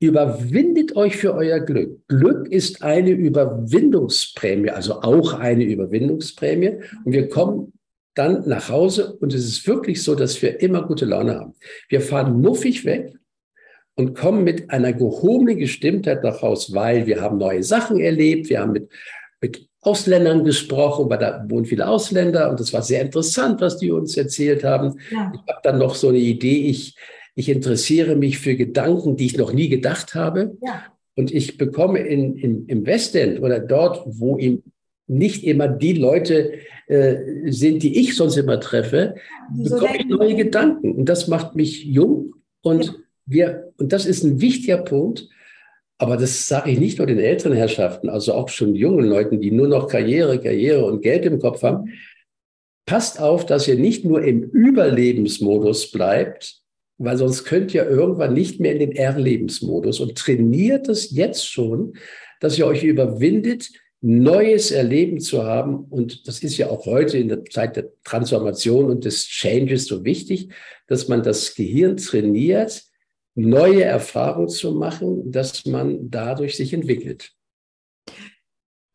überwindet 0.00 0.96
euch 0.96 1.16
für 1.16 1.34
euer 1.34 1.60
Glück. 1.60 2.00
Glück 2.08 2.48
ist 2.50 2.82
eine 2.82 3.10
Überwindungsprämie, 3.10 4.70
also 4.70 5.02
auch 5.02 5.34
eine 5.34 5.64
Überwindungsprämie. 5.64 6.80
Und 7.04 7.12
wir 7.12 7.28
kommen 7.28 7.72
dann 8.14 8.48
nach 8.48 8.68
Hause 8.68 9.14
und 9.14 9.34
es 9.34 9.44
ist 9.44 9.66
wirklich 9.66 10.02
so, 10.02 10.14
dass 10.14 10.40
wir 10.40 10.60
immer 10.60 10.86
gute 10.86 11.04
Laune 11.04 11.38
haben. 11.38 11.54
Wir 11.88 12.00
fahren 12.00 12.40
muffig 12.40 12.84
weg 12.84 13.12
und 13.96 14.14
kommen 14.14 14.44
mit 14.44 14.70
einer 14.70 14.92
gehobenen 14.92 15.58
Gestimmtheit 15.58 16.24
nach 16.24 16.42
Hause, 16.42 16.74
weil 16.74 17.06
wir 17.06 17.20
haben 17.20 17.38
neue 17.38 17.62
Sachen 17.62 18.00
erlebt, 18.00 18.48
wir 18.48 18.60
haben 18.60 18.72
mit, 18.72 18.90
mit 19.40 19.68
Ausländern 19.80 20.44
gesprochen, 20.44 21.08
weil 21.10 21.18
da 21.18 21.44
wohnen 21.48 21.66
viele 21.66 21.86
Ausländer 21.86 22.50
und 22.50 22.58
das 22.58 22.72
war 22.72 22.82
sehr 22.82 23.02
interessant, 23.02 23.60
was 23.60 23.78
die 23.78 23.90
uns 23.90 24.16
erzählt 24.16 24.64
haben. 24.64 24.98
Ja. 25.10 25.32
Ich 25.34 25.52
habe 25.52 25.60
dann 25.62 25.78
noch 25.78 25.94
so 25.94 26.08
eine 26.08 26.18
Idee, 26.18 26.68
ich, 26.68 26.96
ich 27.34 27.48
interessiere 27.48 28.16
mich 28.16 28.38
für 28.38 28.56
Gedanken, 28.56 29.16
die 29.16 29.26
ich 29.26 29.36
noch 29.36 29.52
nie 29.52 29.68
gedacht 29.68 30.14
habe. 30.14 30.56
Ja. 30.62 30.82
Und 31.16 31.32
ich 31.32 31.58
bekomme 31.58 32.00
in, 32.00 32.36
in, 32.36 32.66
im 32.66 32.86
Westend 32.86 33.40
oder 33.40 33.60
dort, 33.60 34.02
wo 34.06 34.36
ihm 34.36 34.64
nicht 35.06 35.44
immer 35.44 35.68
die 35.68 35.92
Leute 35.92 36.54
äh, 36.88 37.16
sind, 37.52 37.82
die 37.82 38.00
ich 38.00 38.16
sonst 38.16 38.36
immer 38.36 38.58
treffe, 38.58 39.14
bekomme 39.54 39.98
ich 39.98 40.06
neue 40.06 40.34
Gedanken. 40.34 40.92
Und 40.96 41.08
das 41.08 41.28
macht 41.28 41.54
mich 41.54 41.84
jung 41.84 42.34
und 42.62 42.86
ja 42.86 42.94
wir, 43.26 43.72
und 43.78 43.92
das 43.92 44.06
ist 44.06 44.24
ein 44.24 44.40
wichtiger 44.40 44.78
Punkt, 44.78 45.28
aber 45.98 46.16
das 46.16 46.48
sage 46.48 46.70
ich 46.70 46.78
nicht 46.78 46.98
nur 46.98 47.06
den 47.06 47.18
älteren 47.18 47.56
Herrschaften, 47.56 48.08
also 48.08 48.34
auch 48.34 48.48
schon 48.48 48.74
jungen 48.74 49.06
Leuten, 49.06 49.40
die 49.40 49.50
nur 49.50 49.68
noch 49.68 49.88
Karriere, 49.88 50.40
Karriere 50.40 50.84
und 50.84 51.02
Geld 51.02 51.24
im 51.24 51.38
Kopf 51.38 51.62
haben. 51.62 51.92
Passt 52.86 53.20
auf, 53.20 53.46
dass 53.46 53.68
ihr 53.68 53.76
nicht 53.76 54.04
nur 54.04 54.22
im 54.22 54.42
Überlebensmodus 54.42 55.90
bleibt, 55.90 56.60
weil 56.98 57.16
sonst 57.16 57.44
könnt 57.44 57.72
ihr 57.74 57.88
irgendwann 57.88 58.34
nicht 58.34 58.60
mehr 58.60 58.72
in 58.72 58.80
den 58.80 58.92
R-Lebensmodus 58.92 60.00
und 60.00 60.16
trainiert 60.16 60.88
es 60.88 61.12
jetzt 61.12 61.48
schon, 61.48 61.94
dass 62.40 62.58
ihr 62.58 62.66
euch 62.66 62.84
überwindet, 62.84 63.70
Neues 64.06 64.70
erleben 64.70 65.18
zu 65.18 65.44
haben. 65.44 65.86
Und 65.88 66.28
das 66.28 66.42
ist 66.42 66.58
ja 66.58 66.68
auch 66.68 66.84
heute 66.84 67.16
in 67.16 67.28
der 67.28 67.42
Zeit 67.46 67.76
der 67.76 67.88
Transformation 68.04 68.90
und 68.90 69.06
des 69.06 69.24
Changes 69.24 69.86
so 69.86 70.04
wichtig, 70.04 70.50
dass 70.88 71.08
man 71.08 71.22
das 71.22 71.54
Gehirn 71.54 71.96
trainiert, 71.96 72.84
neue 73.34 73.84
Erfahrungen 73.84 74.48
zu 74.48 74.72
machen, 74.72 75.30
dass 75.30 75.64
man 75.66 76.10
dadurch 76.10 76.56
sich 76.56 76.72
entwickelt. 76.72 77.32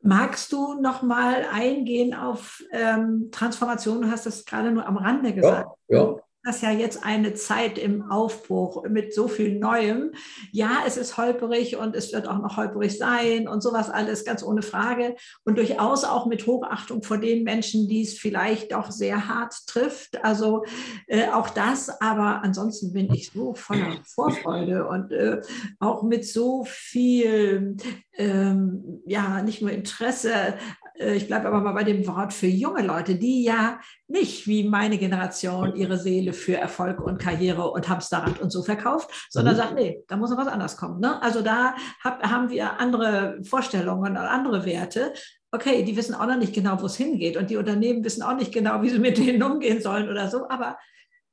Magst 0.02 0.54
du 0.54 0.80
noch 0.80 1.02
mal 1.02 1.46
eingehen 1.52 2.14
auf 2.14 2.64
ähm, 2.72 3.30
Transformation? 3.32 4.02
Du 4.02 4.10
hast 4.10 4.26
das 4.26 4.46
gerade 4.46 4.72
nur 4.72 4.86
am 4.86 4.98
Rande 4.98 5.34
gesagt. 5.34 5.70
Ja, 5.90 5.98
ja 5.98 6.16
das 6.44 6.62
ja 6.62 6.72
jetzt 6.72 7.04
eine 7.04 7.34
Zeit 7.34 7.78
im 7.78 8.10
Aufbruch 8.10 8.84
mit 8.88 9.14
so 9.14 9.28
viel 9.28 9.60
Neuem. 9.60 10.12
Ja, 10.52 10.84
es 10.88 10.96
ist 10.98 11.18
holperig 11.18 11.76
und 11.76 11.96
es 11.96 12.14
wird 12.14 12.28
auch 12.28 12.40
noch 12.40 12.58
holperig 12.58 12.98
sein 12.98 13.48
und 13.48 13.62
sowas 13.62 13.90
alles 13.90 14.24
ganz 14.24 14.42
ohne 14.44 14.62
Frage 14.62 15.16
und 15.44 15.58
durchaus 15.58 16.06
auch 16.06 16.26
mit 16.28 16.48
Hochachtung 16.48 17.04
vor 17.04 17.18
den 17.18 17.44
Menschen, 17.44 17.88
die 17.88 18.04
es 18.04 18.18
vielleicht 18.18 18.74
auch 18.74 18.92
sehr 18.92 19.28
hart 19.28 19.54
trifft. 19.68 20.24
Also 20.24 20.64
äh, 21.08 21.28
auch 21.30 21.50
das, 21.50 21.90
aber 22.02 22.42
ansonsten 22.44 22.94
bin 22.94 23.14
ich 23.14 23.32
so 23.32 23.54
voller 23.54 23.98
Vorfreude 24.06 24.88
und 24.88 25.12
äh, 25.12 25.42
auch 25.80 26.04
mit 26.04 26.26
so 26.26 26.64
viel, 26.66 27.76
ähm, 28.14 29.02
ja, 29.06 29.42
nicht 29.42 29.62
nur 29.62 29.72
Interesse 29.72 30.56
ich 31.00 31.28
bleibe 31.28 31.48
aber 31.48 31.62
mal 31.62 31.72
bei 31.72 31.84
dem 31.84 32.06
Wort 32.08 32.34
für 32.34 32.48
junge 32.48 32.84
Leute, 32.84 33.16
die 33.16 33.44
ja 33.44 33.80
nicht 34.08 34.48
wie 34.48 34.68
meine 34.68 34.98
Generation 34.98 35.76
ihre 35.76 35.98
Seele 35.98 36.34
für 36.34 36.58
Erfolg 36.58 37.00
und 37.00 37.20
Karriere 37.20 37.72
und 37.72 37.88
Hamsterrad 37.88 38.40
und 38.42 38.52
so 38.52 38.64
verkauft, 38.64 39.28
sondern 39.30 39.56
mhm. 39.56 39.58
sagt, 39.60 39.76
nee, 39.76 40.04
da 40.08 40.18
muss 40.18 40.30
noch 40.30 40.38
was 40.38 40.48
anderes 40.48 40.76
kommen. 40.76 41.00
Ne? 41.00 41.22
Also 41.22 41.42
da 41.42 41.74
hab, 42.04 42.22
haben 42.24 42.50
wir 42.50 42.80
andere 42.80 43.40
Vorstellungen 43.44 44.12
und 44.12 44.18
andere 44.18 44.66
Werte 44.66 45.14
okay, 45.52 45.84
die 45.84 45.98
wissen 45.98 46.14
auch 46.14 46.28
noch 46.28 46.38
nicht 46.38 46.54
genau, 46.54 46.80
wo 46.82 46.86
es 46.86 46.96
hingeht 46.96 47.36
und 47.36 47.50
die 47.50 47.58
Unternehmen 47.58 48.04
wissen 48.04 48.22
auch 48.22 48.36
nicht 48.36 48.54
genau, 48.54 48.82
wie 48.82 48.90
sie 48.90 49.00
mit 49.00 49.18
denen 49.18 49.42
umgehen 49.42 49.82
sollen 49.82 50.10
oder 50.10 50.30
so, 50.30 50.48
aber 50.50 50.78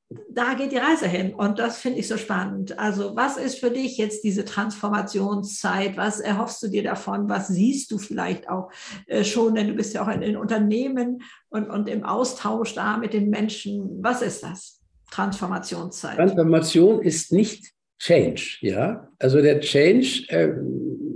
da 0.08 0.54
geht 0.54 0.70
die 0.70 0.76
Reise 0.76 1.08
hin 1.08 1.34
und 1.34 1.58
das 1.58 1.78
finde 1.78 1.98
ich 1.98 2.06
so 2.06 2.16
spannend. 2.16 2.78
Also 2.78 3.16
was 3.16 3.36
ist 3.36 3.58
für 3.58 3.70
dich 3.70 3.96
jetzt 3.98 4.22
diese 4.22 4.44
Transformationszeit? 4.44 5.96
Was 5.96 6.20
erhoffst 6.20 6.62
du 6.62 6.68
dir 6.68 6.84
davon? 6.84 7.28
Was 7.28 7.48
siehst 7.48 7.90
du 7.90 7.98
vielleicht 7.98 8.48
auch 8.48 8.70
äh, 9.06 9.24
schon, 9.24 9.56
denn 9.56 9.68
du 9.68 9.74
bist 9.74 9.94
ja 9.94 10.04
auch 10.04 10.12
in 10.12 10.20
den 10.20 10.36
Unternehmen 10.36 11.22
und, 11.48 11.68
und 11.68 11.88
im 11.88 12.04
Austausch 12.04 12.74
da 12.74 12.98
mit 12.98 13.14
den 13.14 13.30
Menschen. 13.30 13.98
Was 14.00 14.22
ist 14.22 14.44
das? 14.44 14.80
Transformationszeit. 15.10 16.16
Transformation 16.16 17.02
ist 17.02 17.32
nicht 17.32 17.72
Change, 17.98 18.58
ja. 18.60 19.08
Also 19.18 19.40
der 19.40 19.60
Change, 19.60 20.26
äh, 20.28 20.52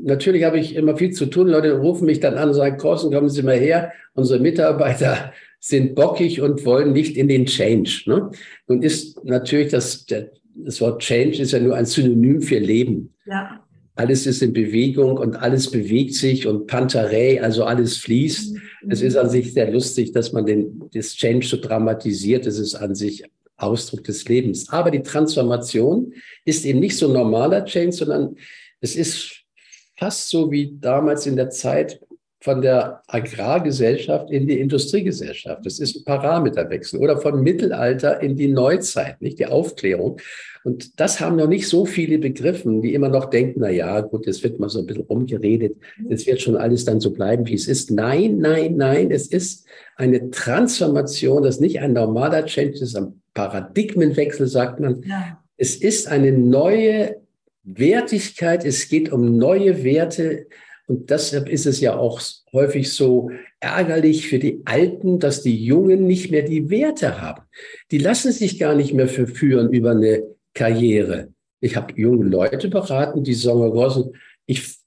natürlich 0.03 0.45
habe 0.45 0.59
ich 0.59 0.75
immer 0.75 0.97
viel 0.97 1.11
zu 1.13 1.27
tun. 1.27 1.49
Leute 1.49 1.79
rufen 1.79 2.07
mich 2.07 2.21
dann 2.21 2.39
an 2.39 2.49
und 2.49 2.55
sagen, 2.55 2.79
Korsen, 2.79 3.13
kommen 3.13 3.29
Sie 3.29 3.43
mal 3.43 3.57
her. 3.59 3.93
Unsere 4.15 4.41
Mitarbeiter 4.41 5.33
sind 5.61 5.95
bockig 5.95 6.41
und 6.41 6.65
wollen 6.65 6.93
nicht 6.93 7.17
in 7.17 7.29
den 7.29 7.47
Change. 7.47 8.03
Ne? 8.07 8.31
Nun 8.67 8.83
ist 8.83 9.23
natürlich 9.25 9.71
das, 9.71 10.07
das 10.07 10.81
Wort 10.81 11.03
Change 11.03 11.43
ist 11.43 11.53
ja 11.53 11.61
nur 11.61 11.77
ein 11.77 11.85
Synonym 11.85 12.41
für 12.41 12.59
Leben. 12.59 13.15
Ja. 13.27 13.63
Alles 13.95 14.27
ist 14.27 14.43
in 14.43 14.55
Bewegung 14.55 15.19
und 15.19 15.37
alles 15.37 15.71
bewegt 15.71 16.15
sich 16.15 16.47
und 16.47 16.67
Pantarei, 16.67 17.43
also 17.43 17.65
alles 17.65 17.99
fließt. 17.99 18.55
Mhm. 18.55 18.91
Es 18.91 19.03
ist 19.03 19.17
an 19.17 19.29
sich 19.29 19.53
sehr 19.53 19.71
lustig, 19.71 20.13
dass 20.13 20.33
man 20.33 20.47
den, 20.47 20.85
das 20.95 21.15
Change 21.15 21.47
so 21.47 21.59
dramatisiert. 21.59 22.47
Es 22.47 22.59
ist 22.59 22.75
an 22.75 22.95
sich 22.95 23.25
Ausdruck 23.59 24.05
des 24.05 24.27
Lebens. 24.27 24.71
Aber 24.71 24.91
die 24.91 25.03
Transformation 25.03 26.15
ist 26.47 26.65
eben 26.65 26.81
nicht 26.81 26.97
so 26.97 27.09
normaler 27.09 27.65
Change, 27.67 27.93
sondern 27.93 28.37
es 28.81 28.97
ist 28.97 29.43
fast 29.99 30.31
so 30.31 30.51
wie 30.51 30.79
damals 30.81 31.27
in 31.27 31.37
der 31.37 31.51
Zeit 31.51 32.01
von 32.43 32.63
der 32.63 33.03
Agrargesellschaft 33.07 34.31
in 34.31 34.47
die 34.47 34.59
Industriegesellschaft. 34.61 35.65
Das 35.65 35.79
ist 35.79 35.97
ein 35.97 36.05
Parameterwechsel 36.05 36.99
oder 36.99 37.19
von 37.19 37.43
Mittelalter 37.43 38.21
in 38.23 38.35
die 38.37 38.49
Neuzeit, 38.49 39.21
nicht 39.21 39.39
die 39.39 39.47
Aufklärung. 39.47 40.19
Und 40.65 40.99
das 41.01 41.21
haben 41.21 41.37
noch 41.37 41.49
nicht 41.49 41.69
so 41.69 41.85
viele 41.85 42.19
begriffen, 42.19 42.81
die 42.83 42.95
immer 42.95 43.09
noch 43.09 43.27
denken, 43.27 43.61
na 43.61 43.71
ja, 43.71 44.01
gut, 44.01 44.27
jetzt 44.27 44.43
wird 44.43 44.59
mal 44.59 44.69
so 44.69 44.81
ein 44.81 44.87
bisschen 44.87 45.05
rumgeredet. 45.05 45.77
Es 46.09 46.27
wird 46.27 46.41
schon 46.41 46.57
alles 46.57 46.85
dann 46.85 47.01
so 47.01 47.13
bleiben, 47.13 47.47
wie 47.47 47.55
es 47.55 47.69
ist. 47.69 47.91
Nein, 47.91 48.39
nein, 48.39 48.77
nein. 48.77 49.11
Es 49.11 49.27
ist 49.27 49.67
eine 49.97 50.31
Transformation, 50.31 51.43
das 51.43 51.57
ist 51.57 51.61
nicht 51.61 51.81
ein 51.81 51.93
normaler 51.93 52.47
Change, 52.47 52.73
das 52.73 52.83
ist 52.83 52.97
ein 52.97 53.21
Paradigmenwechsel, 53.35 54.47
sagt 54.47 54.81
man. 54.81 55.03
Ja. 55.03 55.43
Es 55.57 55.77
ist 55.77 56.09
eine 56.09 56.33
neue 56.33 57.17
Wertigkeit, 57.65 58.65
es 58.65 58.89
geht 58.89 59.13
um 59.13 59.37
neue 59.37 59.85
Werte. 59.85 60.47
Und 60.91 61.09
deshalb 61.09 61.49
ist 61.49 61.67
es 61.67 61.79
ja 61.79 61.97
auch 61.97 62.21
häufig 62.53 62.93
so 62.93 63.31
ärgerlich 63.61 64.27
für 64.27 64.41
die 64.41 64.63
Alten, 64.65 65.21
dass 65.21 65.41
die 65.41 65.65
Jungen 65.65 66.09
nicht 66.09 66.33
mehr 66.33 66.43
die 66.43 66.69
Werte 66.69 67.21
haben. 67.21 67.43
Die 67.93 67.99
lassen 67.99 68.33
sich 68.33 68.59
gar 68.59 68.75
nicht 68.75 68.93
mehr 68.93 69.07
verführen 69.07 69.73
über 69.73 69.93
eine 69.93 70.25
Karriere. 70.53 71.29
Ich 71.61 71.77
habe 71.77 71.95
junge 71.95 72.25
Leute 72.25 72.67
beraten, 72.67 73.23
die 73.23 73.35
sagen, 73.35 73.73
ich 74.47 74.80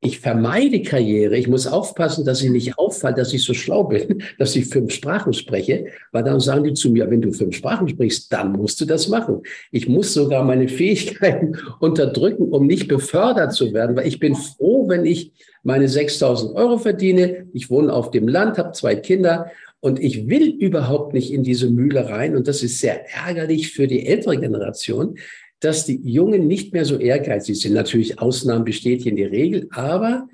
ich 0.00 0.20
vermeide 0.20 0.82
Karriere. 0.82 1.36
Ich 1.36 1.48
muss 1.48 1.66
aufpassen, 1.66 2.24
dass 2.24 2.42
ich 2.42 2.50
nicht 2.50 2.78
auffall, 2.78 3.14
dass 3.14 3.32
ich 3.32 3.42
so 3.42 3.52
schlau 3.52 3.84
bin, 3.84 4.22
dass 4.38 4.54
ich 4.54 4.66
fünf 4.66 4.92
Sprachen 4.92 5.32
spreche, 5.32 5.86
weil 6.12 6.22
dann 6.22 6.40
sagen 6.40 6.64
die 6.64 6.74
zu 6.74 6.90
mir, 6.90 7.10
wenn 7.10 7.20
du 7.20 7.32
fünf 7.32 7.56
Sprachen 7.56 7.88
sprichst, 7.88 8.32
dann 8.32 8.52
musst 8.52 8.80
du 8.80 8.84
das 8.84 9.08
machen. 9.08 9.42
Ich 9.72 9.88
muss 9.88 10.14
sogar 10.14 10.44
meine 10.44 10.68
Fähigkeiten 10.68 11.56
unterdrücken, 11.80 12.44
um 12.50 12.66
nicht 12.66 12.86
befördert 12.86 13.52
zu 13.52 13.72
werden, 13.72 13.96
weil 13.96 14.06
ich 14.06 14.20
bin 14.20 14.36
froh, 14.36 14.88
wenn 14.88 15.04
ich 15.04 15.32
meine 15.64 15.88
6000 15.88 16.54
Euro 16.54 16.78
verdiene. 16.78 17.48
Ich 17.52 17.68
wohne 17.68 17.92
auf 17.92 18.12
dem 18.12 18.28
Land, 18.28 18.58
habe 18.58 18.72
zwei 18.72 18.94
Kinder 18.94 19.50
und 19.80 20.00
ich 20.00 20.28
will 20.28 20.48
überhaupt 20.48 21.12
nicht 21.12 21.32
in 21.32 21.42
diese 21.42 21.70
Mühle 21.70 22.08
rein. 22.08 22.36
Und 22.36 22.48
das 22.48 22.62
ist 22.62 22.80
sehr 22.80 23.04
ärgerlich 23.14 23.72
für 23.72 23.86
die 23.86 24.06
ältere 24.06 24.38
Generation, 24.38 25.18
dass 25.60 25.86
die 25.86 26.00
Jungen 26.02 26.46
nicht 26.46 26.72
mehr 26.72 26.84
so 26.84 26.96
ehrgeizig 26.96 27.60
sind. 27.60 27.74
Natürlich 27.74 28.20
Ausnahmen 28.20 28.64
bestätigen 28.64 29.16
die 29.16 29.24
Regel, 29.24 29.68
aber 29.70 30.28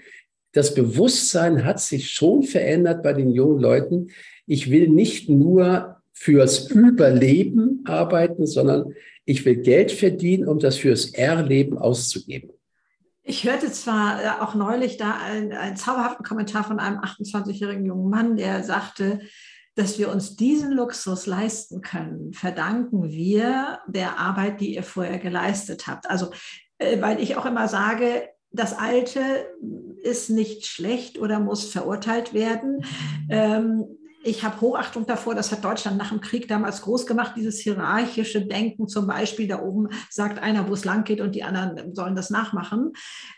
das 0.52 0.74
Bewusstsein 0.74 1.64
hat 1.64 1.80
sich 1.80 2.10
schon 2.10 2.42
verändert 2.42 3.02
bei 3.02 3.12
den 3.12 3.32
jungen 3.32 3.58
Leuten. 3.58 4.08
Ich 4.46 4.70
will 4.70 4.88
nicht 4.88 5.28
nur 5.28 5.96
fürs 6.12 6.70
Überleben 6.70 7.82
arbeiten, 7.86 8.46
sondern 8.46 8.94
ich 9.24 9.44
will 9.44 9.56
Geld 9.56 9.90
verdienen, 9.90 10.46
um 10.46 10.58
das 10.58 10.76
fürs 10.76 11.06
Erleben 11.06 11.78
auszugeben. 11.78 12.50
Ich 13.26 13.44
hörte 13.44 13.72
zwar 13.72 14.22
äh, 14.22 14.42
auch 14.42 14.54
neulich 14.54 14.98
da 14.98 15.16
einen, 15.16 15.52
einen 15.52 15.76
zauberhaften 15.76 16.26
Kommentar 16.26 16.62
von 16.62 16.78
einem 16.78 16.98
28-jährigen 16.98 17.86
jungen 17.86 18.10
Mann, 18.10 18.36
der 18.36 18.62
sagte, 18.62 19.20
dass 19.74 19.98
wir 19.98 20.10
uns 20.10 20.36
diesen 20.36 20.72
Luxus 20.72 21.26
leisten 21.26 21.80
können, 21.80 22.32
verdanken 22.32 23.10
wir 23.10 23.80
der 23.86 24.18
Arbeit, 24.18 24.60
die 24.60 24.74
ihr 24.74 24.82
vorher 24.82 25.18
geleistet 25.18 25.86
habt. 25.86 26.08
Also, 26.08 26.30
äh, 26.78 27.00
weil 27.00 27.20
ich 27.20 27.36
auch 27.36 27.46
immer 27.46 27.68
sage, 27.68 28.28
das 28.50 28.76
Alte 28.76 29.20
ist 30.02 30.30
nicht 30.30 30.66
schlecht 30.66 31.18
oder 31.18 31.40
muss 31.40 31.64
verurteilt 31.64 32.34
werden. 32.34 32.84
Ähm, 33.28 33.84
ich 34.22 34.42
habe 34.42 34.60
Hochachtung 34.60 35.06
davor, 35.06 35.34
das 35.34 35.52
hat 35.52 35.64
Deutschland 35.64 35.98
nach 35.98 36.08
dem 36.08 36.20
Krieg 36.20 36.48
damals 36.48 36.80
groß 36.82 37.06
gemacht, 37.06 37.34
dieses 37.36 37.58
hierarchische 37.58 38.46
Denken 38.46 38.88
zum 38.88 39.06
Beispiel. 39.06 39.48
Da 39.48 39.60
oben 39.60 39.88
sagt 40.08 40.38
einer, 40.38 40.68
wo 40.68 40.72
es 40.72 40.84
lang 40.84 41.04
geht 41.04 41.20
und 41.20 41.34
die 41.34 41.42
anderen 41.42 41.94
sollen 41.94 42.16
das 42.16 42.30
nachmachen. 42.30 42.92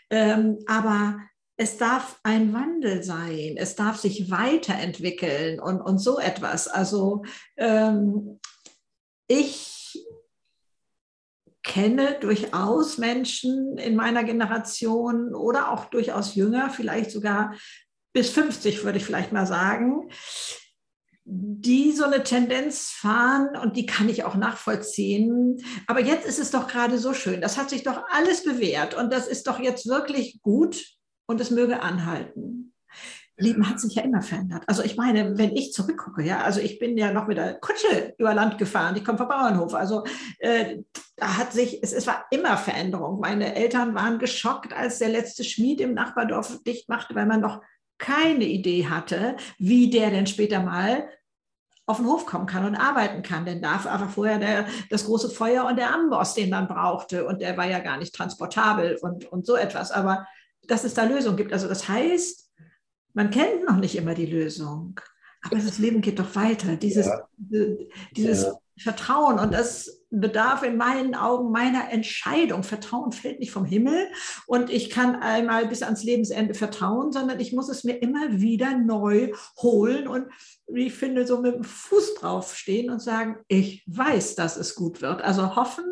Ähm, 0.09 0.59
aber 0.65 1.17
es 1.57 1.77
darf 1.77 2.19
ein 2.21 2.53
Wandel 2.53 3.03
sein, 3.03 3.55
es 3.57 3.75
darf 3.75 3.97
sich 3.97 4.29
weiterentwickeln 4.29 5.59
und, 5.59 5.81
und 5.81 5.97
so 5.97 6.19
etwas. 6.19 6.67
Also 6.67 7.23
ähm, 7.57 8.39
ich 9.27 10.07
kenne 11.63 12.17
durchaus 12.19 12.99
Menschen 12.99 13.77
in 13.77 13.95
meiner 13.95 14.23
Generation 14.23 15.33
oder 15.33 15.71
auch 15.71 15.85
durchaus 15.85 16.35
jünger, 16.35 16.69
vielleicht 16.69 17.11
sogar 17.11 17.55
bis 18.13 18.29
50 18.29 18.83
würde 18.83 18.99
ich 18.99 19.05
vielleicht 19.05 19.31
mal 19.31 19.47
sagen, 19.47 20.09
die 21.25 21.91
so 21.91 22.05
eine 22.05 22.23
Tendenz 22.23 22.89
fahren 22.91 23.49
und 23.61 23.75
die 23.75 23.85
kann 23.85 24.07
ich 24.07 24.23
auch 24.23 24.35
nachvollziehen. 24.35 25.57
Aber 25.87 25.99
jetzt 25.99 26.25
ist 26.25 26.39
es 26.39 26.51
doch 26.51 26.67
gerade 26.67 26.99
so 26.99 27.13
schön. 27.13 27.41
Das 27.41 27.57
hat 27.57 27.69
sich 27.69 27.83
doch 27.83 28.05
alles 28.11 28.43
bewährt 28.43 28.93
und 28.93 29.11
das 29.11 29.27
ist 29.27 29.45
doch 29.47 29.59
jetzt 29.59 29.87
wirklich 29.87 30.39
gut 30.41 30.96
und 31.27 31.39
es 31.39 31.51
möge 31.51 31.81
anhalten. 31.81 32.73
Leben 33.39 33.69
hat 33.69 33.79
sich 33.79 33.93
ja 33.93 34.03
immer 34.03 34.23
verändert. 34.23 34.63
Also 34.65 34.81
ich 34.81 34.97
meine, 34.97 35.37
wenn 35.37 35.55
ich 35.55 35.71
zurückgucke, 35.71 36.23
ja, 36.23 36.41
also 36.41 36.59
ich 36.59 36.79
bin 36.79 36.97
ja 36.97 37.11
noch 37.11 37.27
mit 37.27 37.37
der 37.37 37.53
Kutsche 37.53 38.15
über 38.17 38.33
Land 38.33 38.57
gefahren, 38.57 38.95
ich 38.95 39.05
komme 39.05 39.19
vom 39.19 39.27
Bauernhof, 39.27 39.75
also 39.75 40.03
äh, 40.39 40.77
da 41.15 41.37
hat 41.37 41.53
sich, 41.53 41.83
es, 41.83 41.93
es 41.93 42.07
war 42.07 42.25
immer 42.31 42.57
Veränderung. 42.57 43.19
Meine 43.19 43.55
Eltern 43.55 43.93
waren 43.93 44.17
geschockt, 44.17 44.73
als 44.73 44.97
der 44.97 45.09
letzte 45.09 45.43
Schmied 45.43 45.81
im 45.81 45.93
Nachbardorf 45.93 46.63
dicht 46.63 46.89
machte, 46.89 47.13
weil 47.13 47.27
man 47.27 47.41
noch 47.41 47.61
keine 47.99 48.45
Idee 48.45 48.87
hatte, 48.87 49.35
wie 49.59 49.89
der 49.89 50.09
denn 50.09 50.27
später 50.27 50.61
mal 50.61 51.07
auf 51.87 51.97
den 51.97 52.07
Hof 52.07 52.25
kommen 52.25 52.47
kann 52.47 52.65
und 52.65 52.75
arbeiten 52.75 53.23
kann. 53.23 53.45
Denn 53.45 53.61
da 53.61 53.83
war 53.85 54.09
vorher 54.09 54.39
der, 54.39 54.67
das 54.89 55.05
große 55.05 55.29
Feuer 55.29 55.65
und 55.65 55.77
der 55.77 55.93
Amboss, 55.93 56.33
den 56.33 56.49
man 56.49 56.67
brauchte. 56.67 57.25
Und 57.25 57.41
der 57.41 57.55
war 57.57 57.65
ja 57.65 57.79
gar 57.79 57.97
nicht 57.97 58.13
transportabel 58.13 58.97
und, 59.01 59.25
und 59.31 59.45
so 59.45 59.55
etwas. 59.55 59.91
Aber 59.91 60.27
dass 60.67 60.83
es 60.83 60.93
da 60.93 61.03
Lösungen 61.03 61.37
gibt. 61.37 61.53
Also 61.53 61.67
das 61.67 61.87
heißt, 61.87 62.51
man 63.13 63.31
kennt 63.31 63.65
noch 63.65 63.77
nicht 63.77 63.95
immer 63.95 64.13
die 64.13 64.25
Lösung, 64.25 64.99
aber 65.41 65.55
das 65.55 65.79
Leben 65.79 66.01
geht 66.01 66.19
doch 66.19 66.35
weiter. 66.35 66.75
Dieses, 66.75 67.07
ja. 67.07 67.27
dieses 68.11 68.43
ja. 68.43 68.53
Vertrauen 68.79 69.39
und 69.39 69.53
das 69.53 70.05
bedarf 70.09 70.63
in 70.63 70.77
meinen 70.77 71.15
Augen 71.15 71.51
meiner 71.51 71.89
Entscheidung. 71.89 72.63
Vertrauen 72.63 73.11
fällt 73.11 73.39
nicht 73.39 73.51
vom 73.51 73.65
Himmel 73.65 74.07
und 74.45 74.69
ich 74.69 74.89
kann 74.89 75.15
einmal 75.15 75.67
bis 75.67 75.81
ans 75.81 76.03
Lebensende 76.03 76.53
vertrauen, 76.53 77.11
sondern 77.11 77.39
ich 77.39 77.53
muss 77.53 77.69
es 77.69 77.83
mir 77.83 78.01
immer 78.01 78.39
wieder 78.39 78.77
neu 78.77 79.33
holen 79.57 80.07
und 80.07 80.27
wie 80.67 80.87
ich 80.87 80.93
finde, 80.93 81.25
so 81.25 81.41
mit 81.41 81.55
dem 81.55 81.63
Fuß 81.63 82.15
draufstehen 82.15 82.91
und 82.91 83.01
sagen, 83.01 83.37
ich 83.47 83.83
weiß, 83.87 84.35
dass 84.35 84.57
es 84.57 84.75
gut 84.75 85.01
wird. 85.01 85.21
Also 85.21 85.55
hoffen 85.55 85.85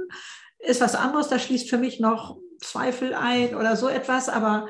ist 0.60 0.82
was 0.82 0.96
anderes, 0.96 1.28
da 1.28 1.40
schließt 1.40 1.70
für 1.70 1.78
mich 1.78 2.00
noch 2.00 2.38
Zweifel 2.60 3.14
ein 3.14 3.56
oder 3.56 3.76
so 3.76 3.88
etwas, 3.88 4.30
aber 4.30 4.68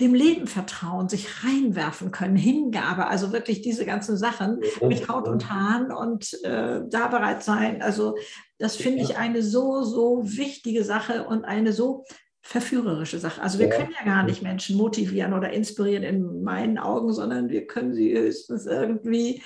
dem 0.00 0.14
Leben 0.14 0.46
vertrauen, 0.46 1.08
sich 1.08 1.44
reinwerfen 1.44 2.12
können, 2.12 2.36
Hingabe, 2.36 3.08
also 3.08 3.32
wirklich 3.32 3.62
diese 3.62 3.84
ganzen 3.84 4.16
Sachen 4.16 4.60
mit 4.80 5.08
Haut 5.08 5.26
und 5.26 5.50
Haaren 5.50 5.90
und 5.90 6.40
äh, 6.44 6.82
da 6.88 7.08
bereit 7.08 7.42
sein. 7.42 7.82
Also 7.82 8.16
das 8.58 8.76
finde 8.76 9.02
ich 9.02 9.16
eine 9.16 9.42
so, 9.42 9.82
so 9.82 10.22
wichtige 10.24 10.84
Sache 10.84 11.24
und 11.24 11.44
eine 11.44 11.72
so 11.72 12.04
verführerische 12.42 13.18
Sache. 13.18 13.42
Also 13.42 13.58
wir 13.58 13.68
können 13.68 13.92
ja 13.98 14.06
gar 14.06 14.22
nicht 14.22 14.42
Menschen 14.42 14.76
motivieren 14.76 15.34
oder 15.34 15.50
inspirieren 15.50 16.04
in 16.04 16.42
meinen 16.42 16.78
Augen, 16.78 17.12
sondern 17.12 17.48
wir 17.48 17.66
können 17.66 17.92
sie 17.92 18.16
höchstens 18.16 18.66
irgendwie 18.66 19.42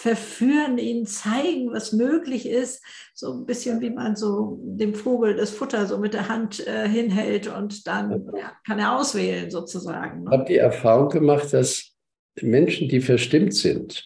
verführen, 0.00 0.78
ihnen 0.78 1.06
zeigen, 1.06 1.72
was 1.72 1.92
möglich 1.92 2.48
ist. 2.48 2.84
So 3.14 3.32
ein 3.32 3.46
bisschen 3.46 3.80
wie 3.80 3.90
man 3.90 4.14
so 4.14 4.60
dem 4.62 4.94
Vogel 4.94 5.34
das 5.34 5.50
Futter 5.50 5.86
so 5.86 5.98
mit 5.98 6.14
der 6.14 6.28
Hand 6.28 6.64
äh, 6.66 6.88
hinhält 6.88 7.48
und 7.48 7.86
dann 7.88 8.30
ja, 8.38 8.52
kann 8.64 8.78
er 8.78 8.96
auswählen 8.96 9.50
sozusagen. 9.50 10.24
Ich 10.24 10.30
habe 10.30 10.44
die 10.44 10.56
Erfahrung 10.56 11.08
gemacht, 11.08 11.52
dass 11.52 11.96
Menschen, 12.40 12.88
die 12.88 13.00
verstimmt 13.00 13.54
sind, 13.54 14.04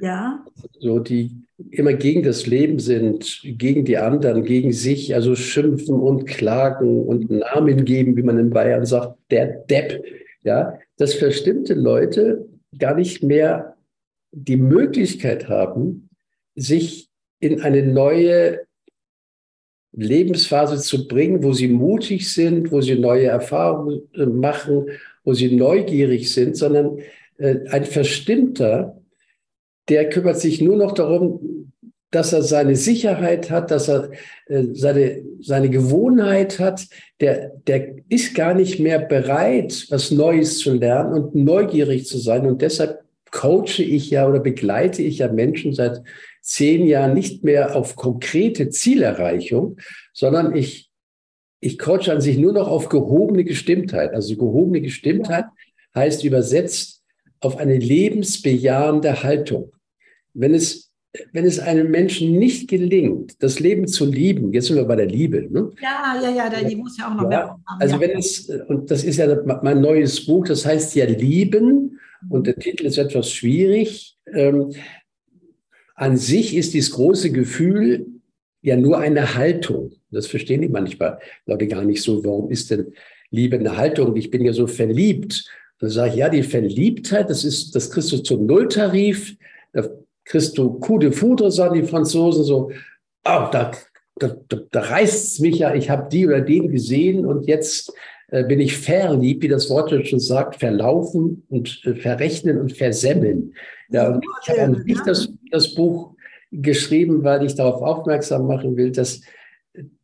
ja. 0.00 0.44
so 0.80 0.98
die 0.98 1.30
immer 1.70 1.92
gegen 1.92 2.24
das 2.24 2.46
Leben 2.48 2.80
sind, 2.80 3.40
gegen 3.44 3.84
die 3.84 3.96
anderen, 3.96 4.42
gegen 4.42 4.72
sich, 4.72 5.14
also 5.14 5.36
schimpfen 5.36 6.00
und 6.00 6.26
klagen 6.26 7.06
und 7.06 7.30
Namen 7.30 7.84
geben, 7.84 8.16
wie 8.16 8.24
man 8.24 8.38
in 8.38 8.50
Bayern 8.50 8.86
sagt, 8.86 9.16
der 9.30 9.46
Depp, 9.46 10.02
ja, 10.42 10.78
dass 10.96 11.14
verstimmte 11.14 11.74
Leute 11.74 12.48
gar 12.76 12.96
nicht 12.96 13.22
mehr 13.22 13.76
die 14.32 14.56
Möglichkeit 14.56 15.48
haben, 15.48 16.10
sich 16.54 17.08
in 17.40 17.60
eine 17.60 17.82
neue 17.82 18.60
Lebensphase 19.92 20.78
zu 20.78 21.08
bringen, 21.08 21.42
wo 21.42 21.52
sie 21.52 21.68
mutig 21.68 22.32
sind, 22.32 22.70
wo 22.70 22.80
sie 22.80 22.98
neue 22.98 23.26
Erfahrungen 23.26 24.02
machen, 24.38 24.86
wo 25.24 25.34
sie 25.34 25.54
neugierig 25.54 26.32
sind, 26.32 26.56
sondern 26.56 26.98
äh, 27.38 27.56
ein 27.70 27.84
Verstimmter, 27.84 29.00
der 29.88 30.08
kümmert 30.08 30.38
sich 30.38 30.60
nur 30.60 30.76
noch 30.76 30.92
darum, 30.92 31.72
dass 32.10 32.32
er 32.32 32.42
seine 32.42 32.76
Sicherheit 32.76 33.50
hat, 33.50 33.70
dass 33.70 33.88
er 33.88 34.10
äh, 34.46 34.64
seine, 34.72 35.22
seine 35.40 35.68
Gewohnheit 35.68 36.58
hat, 36.58 36.86
der, 37.20 37.52
der 37.66 37.96
ist 38.08 38.34
gar 38.34 38.54
nicht 38.54 38.80
mehr 38.80 38.98
bereit, 38.98 39.86
was 39.90 40.10
Neues 40.10 40.58
zu 40.58 40.74
lernen 40.74 41.12
und 41.12 41.34
neugierig 41.34 42.06
zu 42.06 42.18
sein. 42.18 42.46
Und 42.46 42.62
deshalb 42.62 43.00
coache 43.30 43.82
ich 43.82 44.10
ja 44.10 44.28
oder 44.28 44.40
begleite 44.40 45.02
ich 45.02 45.18
ja 45.18 45.30
Menschen 45.30 45.72
seit 45.72 46.02
zehn 46.40 46.86
Jahren 46.86 47.14
nicht 47.14 47.44
mehr 47.44 47.76
auf 47.76 47.96
konkrete 47.96 48.70
Zielerreichung, 48.70 49.76
sondern 50.12 50.56
ich, 50.56 50.90
ich 51.60 51.78
coache 51.78 52.10
an 52.10 52.20
sich 52.20 52.38
nur 52.38 52.52
noch 52.52 52.68
auf 52.68 52.88
gehobene 52.88 53.44
Gestimmtheit. 53.44 54.14
Also 54.14 54.36
gehobene 54.36 54.80
Gestimmtheit 54.80 55.44
heißt 55.94 56.24
übersetzt 56.24 57.02
auf 57.40 57.58
eine 57.58 57.76
lebensbejahende 57.76 59.22
Haltung. 59.22 59.72
Wenn 60.32 60.54
es, 60.54 60.90
wenn 61.32 61.44
es 61.44 61.58
einem 61.58 61.90
Menschen 61.90 62.38
nicht 62.38 62.68
gelingt, 62.68 63.42
das 63.42 63.60
Leben 63.60 63.86
zu 63.86 64.06
lieben, 64.06 64.52
jetzt 64.52 64.66
sind 64.66 64.76
wir 64.76 64.84
bei 64.84 64.96
der 64.96 65.06
Liebe. 65.06 65.48
Ne? 65.50 65.70
Ja, 65.80 66.20
ja, 66.20 66.30
ja, 66.30 66.68
die 66.68 66.76
muss 66.76 66.96
ja 66.98 67.10
auch 67.10 67.14
noch 67.14 67.24
ja, 67.24 67.28
mehr 67.28 67.48
haben. 67.48 67.62
Also 67.80 68.00
wenn 68.00 68.16
es, 68.16 68.48
und 68.68 68.90
das 68.90 69.04
ist 69.04 69.18
ja 69.18 69.36
mein 69.62 69.80
neues 69.80 70.24
Buch, 70.24 70.46
das 70.46 70.64
heißt 70.64 70.94
ja 70.94 71.04
Lieben 71.04 71.98
und 72.28 72.46
der 72.46 72.56
Titel 72.56 72.86
ist 72.86 72.98
etwas 72.98 73.30
schwierig. 73.30 74.16
Ähm, 74.32 74.74
an 75.94 76.16
sich 76.16 76.56
ist 76.56 76.74
dieses 76.74 76.92
große 76.92 77.32
Gefühl 77.32 78.06
ja 78.62 78.76
nur 78.76 78.98
eine 78.98 79.34
Haltung. 79.34 79.92
Das 80.10 80.26
verstehen 80.26 80.62
die 80.62 80.68
manchmal 80.68 81.18
Leute 81.46 81.66
gar 81.66 81.84
nicht 81.84 82.02
so. 82.02 82.24
Warum 82.24 82.50
ist 82.50 82.70
denn 82.70 82.92
Liebe 83.30 83.58
eine 83.58 83.76
Haltung? 83.76 84.16
Ich 84.16 84.30
bin 84.30 84.44
ja 84.44 84.52
so 84.52 84.66
verliebt. 84.66 85.48
Dann 85.80 85.90
sage 85.90 86.10
ich, 86.10 86.16
ja, 86.16 86.28
die 86.28 86.42
Verliebtheit, 86.42 87.30
das 87.30 87.44
ist, 87.44 87.74
das 87.74 87.90
kriegst 87.90 88.10
du 88.12 88.18
zum 88.18 88.46
Nulltarif. 88.46 89.36
Da 89.72 89.88
kriegst 90.24 90.58
du 90.58 90.78
Coup 90.78 91.00
de 91.00 91.12
Foudre, 91.12 91.50
sagen 91.50 91.80
die 91.80 91.86
Franzosen 91.86 92.44
so. 92.44 92.70
Oh, 93.24 93.48
da, 93.52 93.72
da, 94.16 94.36
da 94.48 94.80
reißt 94.80 95.26
es 95.26 95.38
mich 95.40 95.58
ja, 95.58 95.74
ich 95.74 95.90
habe 95.90 96.08
die 96.10 96.26
oder 96.26 96.40
den 96.40 96.70
gesehen 96.70 97.26
und 97.26 97.46
jetzt 97.46 97.92
bin 98.30 98.60
ich 98.60 98.76
verliebt, 98.76 99.42
wie 99.42 99.48
das 99.48 99.70
Wort 99.70 99.90
schon 100.06 100.20
sagt, 100.20 100.56
verlaufen 100.56 101.44
und 101.48 101.80
äh, 101.84 101.94
verrechnen 101.94 102.58
und 102.58 102.76
versemmeln. 102.76 103.54
Ja, 103.90 104.08
und 104.08 104.24
ich 104.42 104.50
habe 104.50 104.62
an 104.62 104.84
das, 105.06 105.32
das 105.50 105.74
Buch 105.74 106.14
geschrieben, 106.52 107.24
weil 107.24 107.44
ich 107.44 107.54
darauf 107.54 107.80
aufmerksam 107.82 108.46
machen 108.46 108.76
will, 108.76 108.92
dass, 108.92 109.22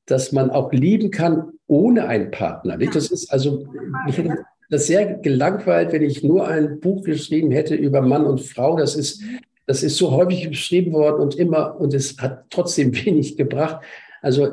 dass 0.06 0.32
man 0.32 0.50
auch 0.50 0.72
lieben 0.72 1.10
kann 1.10 1.52
ohne 1.66 2.06
einen 2.06 2.30
Partner. 2.30 2.76
Nicht? 2.76 2.94
Das 2.94 3.10
ist 3.10 3.30
also, 3.30 3.66
mich 4.06 4.16
hätte 4.16 4.44
das 4.70 4.86
sehr 4.86 5.18
gelangweilt, 5.18 5.92
wenn 5.92 6.02
ich 6.02 6.22
nur 6.22 6.48
ein 6.48 6.80
Buch 6.80 7.04
geschrieben 7.04 7.50
hätte 7.50 7.74
über 7.74 8.00
Mann 8.00 8.24
und 8.24 8.40
Frau. 8.40 8.76
Das 8.76 8.96
ist, 8.96 9.22
das 9.66 9.82
ist 9.82 9.96
so 9.96 10.10
häufig 10.12 10.48
beschrieben 10.48 10.92
worden 10.92 11.20
und 11.20 11.36
immer, 11.36 11.78
und 11.78 11.94
es 11.94 12.16
hat 12.18 12.44
trotzdem 12.50 12.94
wenig 13.04 13.36
gebracht. 13.36 13.84
Also 14.22 14.48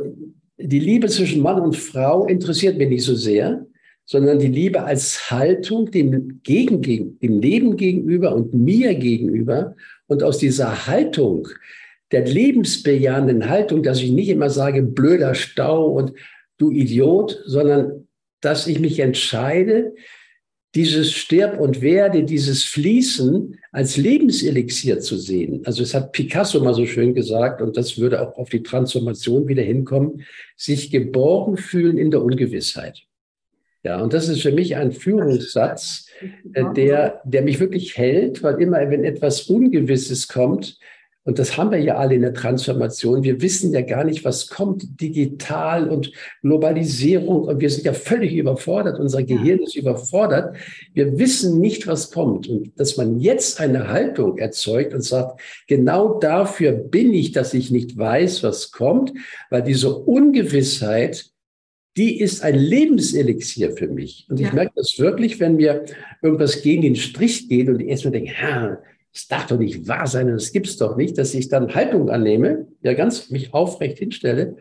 die 0.64 0.80
Liebe 0.80 1.08
zwischen 1.08 1.42
Mann 1.42 1.60
und 1.62 1.76
Frau 1.76 2.26
interessiert 2.26 2.78
mich 2.78 2.90
nicht 2.90 3.04
so 3.04 3.16
sehr, 3.16 3.66
sondern 4.06 4.40
die 4.40 4.48
Liebe 4.48 4.84
als 4.84 5.32
Haltung 5.32 5.90
dem, 5.92 6.42
gegen, 6.44 6.82
dem 6.82 7.40
Leben 7.40 7.78
gegenüber 7.78 8.36
und 8.36 8.54
mir 8.54 8.96
gegenüber. 8.96 9.76
Und 10.08 10.24
aus 10.24 10.38
dieser 10.38 10.88
Haltung, 10.88 11.48
der 12.12 12.26
lebensbejahenden 12.26 13.48
Haltung, 13.50 13.84
dass 13.84 14.02
ich 14.02 14.12
nicht 14.12 14.30
immer 14.30 14.50
sage, 14.50 14.84
blöder 14.84 15.34
Stau 15.34 15.88
und 15.88 16.14
du 16.58 16.72
Idiot, 16.72 17.42
sondern 17.46 18.08
dass 18.42 18.68
ich 18.68 18.80
mich 18.80 19.00
entscheide, 19.00 19.94
dieses 20.76 21.12
Stirb 21.12 21.60
und 21.60 21.82
Werde, 21.82 22.24
dieses 22.24 22.64
Fließen 22.64 23.58
als 23.72 23.98
Lebenselixier 23.98 25.00
zu 25.00 25.18
sehen. 25.18 25.62
Also 25.66 25.84
es 25.84 25.94
hat 25.94 26.14
Picasso 26.14 26.62
mal 26.62 26.74
so 26.74 26.86
schön 26.86 27.14
gesagt, 27.14 27.62
und 27.62 27.76
das 27.76 27.98
würde 27.98 28.22
auch 28.22 28.38
auf 28.38 28.50
die 28.50 28.64
Transformation 28.64 29.48
wieder 29.48 29.64
hinkommen, 29.64 30.24
sich 30.56 30.92
geborgen 30.92 31.58
fühlen 31.58 31.98
in 31.98 32.12
der 32.12 32.24
Ungewissheit. 32.24 33.04
Ja, 33.84 34.00
und 34.02 34.14
das 34.14 34.30
ist 34.30 34.42
für 34.42 34.52
mich 34.52 34.76
ein 34.76 34.92
Führungssatz, 34.92 36.06
äh, 36.54 36.66
der, 36.76 37.22
der 37.26 37.42
mich 37.42 37.60
wirklich 37.60 37.98
hält, 37.98 38.44
weil 38.44 38.62
immer, 38.62 38.78
wenn 38.90 39.04
etwas 39.04 39.42
Ungewisses 39.44 40.28
kommt, 40.28 40.78
und 41.24 41.38
das 41.38 41.56
haben 41.56 41.70
wir 41.70 41.78
ja 41.78 41.98
alle 41.98 42.16
in 42.16 42.24
der 42.24 42.34
Transformation. 42.34 43.24
Wir 43.24 43.42
wissen 43.42 43.72
ja 43.74 43.82
gar 43.82 44.04
nicht, 44.04 44.26
was 44.26 44.48
kommt, 44.48 45.00
digital 45.00 45.88
und 45.88 46.12
Globalisierung. 46.42 47.44
Und 47.44 47.60
wir 47.60 47.70
sind 47.70 47.86
ja 47.86 47.94
völlig 47.94 48.34
überfordert. 48.34 49.00
Unser 49.00 49.22
Gehirn 49.22 49.60
ist 49.60 49.76
überfordert. 49.76 50.56
Wir 50.96 51.20
wissen 51.20 51.60
nicht, 51.60 51.86
was 51.86 52.10
kommt. 52.10 52.50
Und 52.50 52.72
dass 52.80 52.98
man 52.98 53.20
jetzt 53.20 53.60
eine 53.60 53.90
Haltung 53.90 54.40
erzeugt 54.40 54.96
und 54.96 55.04
sagt, 55.04 55.40
genau 55.68 56.18
dafür 56.18 56.72
bin 56.72 57.14
ich, 57.14 57.32
dass 57.32 57.54
ich 57.54 57.70
nicht 57.70 57.96
weiß, 57.96 58.42
was 58.42 58.72
kommt, 58.72 59.14
weil 59.52 59.62
diese 59.62 59.96
Ungewissheit, 59.96 61.28
die 61.98 62.20
ist 62.20 62.42
ein 62.42 62.56
Lebenselixier 62.56 63.78
für 63.78 63.90
mich. 63.90 64.26
Und 64.28 64.40
ich 64.40 64.48
ja. 64.48 64.54
merke 64.54 64.72
das 64.76 64.98
wirklich, 64.98 65.40
wenn 65.40 65.58
mir 65.58 65.86
irgendwas 66.24 66.64
gegen 66.64 66.82
den 66.82 66.96
Strich 66.96 67.48
geht 67.48 67.70
und 67.70 67.80
ich 67.80 67.90
erstmal 67.90 68.14
denke, 68.14 68.32
ha, 68.42 68.80
es 69.14 69.28
darf 69.28 69.48
doch 69.48 69.58
nicht 69.58 69.88
wahr 69.88 70.08
sein 70.08 70.30
und 70.30 70.36
es 70.36 70.52
gibt 70.52 70.68
es 70.68 70.78
doch 70.78 70.96
nicht, 70.96 71.18
dass 71.18 71.34
ich 71.34 71.50
dann 71.50 71.76
Haltung 71.76 72.10
annehme, 72.10 72.68
ja 72.82 72.94
ganz 72.94 73.30
mich 73.30 73.54
aufrecht 73.54 74.00
hinstelle 74.00 74.58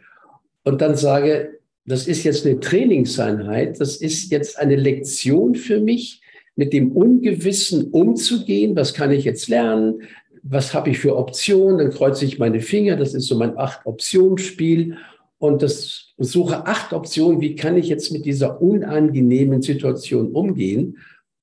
und 0.65 0.81
dann 0.81 0.97
sage, 0.97 1.61
das 1.87 2.07
ist 2.07 2.25
jetzt 2.25 2.47
eine 2.47 2.61
Trainingseinheit, 2.61 3.81
das 3.81 3.97
ist 3.97 4.31
jetzt 4.31 4.59
eine 4.59 4.77
Lektion 4.77 5.55
für 5.55 5.81
mich, 5.81 6.21
mit 6.57 6.73
dem 6.73 6.93
Ungewissen 6.93 7.91
umzugehen. 7.91 8.77
Was 8.77 8.93
kann 8.93 9.11
ich 9.13 9.25
jetzt 9.25 9.49
lernen? 9.49 10.03
Was 10.43 10.75
habe 10.75 10.91
ich 10.91 10.99
für 10.99 11.17
Optionen? 11.17 11.79
Dann 11.79 11.91
kreuze 11.91 12.27
ich 12.27 12.39
meine 12.39 12.61
Finger. 12.61 12.97
Das 12.97 13.15
ist 13.15 13.27
so 13.27 13.37
mein 13.37 13.57
Acht-Optionen-Spiel. 13.57 14.97
Und 15.39 15.63
das 15.63 16.13
suche 16.19 16.67
acht 16.67 16.93
Optionen. 16.93 17.41
Wie 17.41 17.55
kann 17.55 17.79
ich 17.79 17.89
jetzt 17.89 18.13
mit 18.13 18.27
dieser 18.27 18.61
unangenehmen 18.61 19.63
Situation 19.63 20.33
umgehen? 20.33 20.99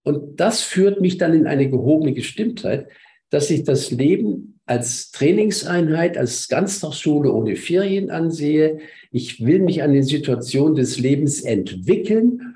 Und 0.07 0.39
das 0.39 0.61
führt 0.61 1.01
mich 1.01 1.17
dann 1.17 1.33
in 1.33 1.47
eine 1.47 1.69
gehobene 1.69 2.13
Gestimmtheit, 2.13 2.87
dass 3.29 3.49
ich 3.49 3.65
das 3.65 3.91
Leben 3.91 4.61
als 4.65 5.11
Trainingseinheit, 5.11 6.17
als 6.17 6.47
Ganztagsschule 6.47 7.29
ohne 7.29 7.57
Ferien 7.57 8.09
ansehe. 8.09 8.79
Ich 9.11 9.45
will 9.45 9.59
mich 9.59 9.83
an 9.83 9.91
den 9.91 10.03
Situationen 10.03 10.75
des 10.75 10.97
Lebens 10.97 11.41
entwickeln. 11.41 12.55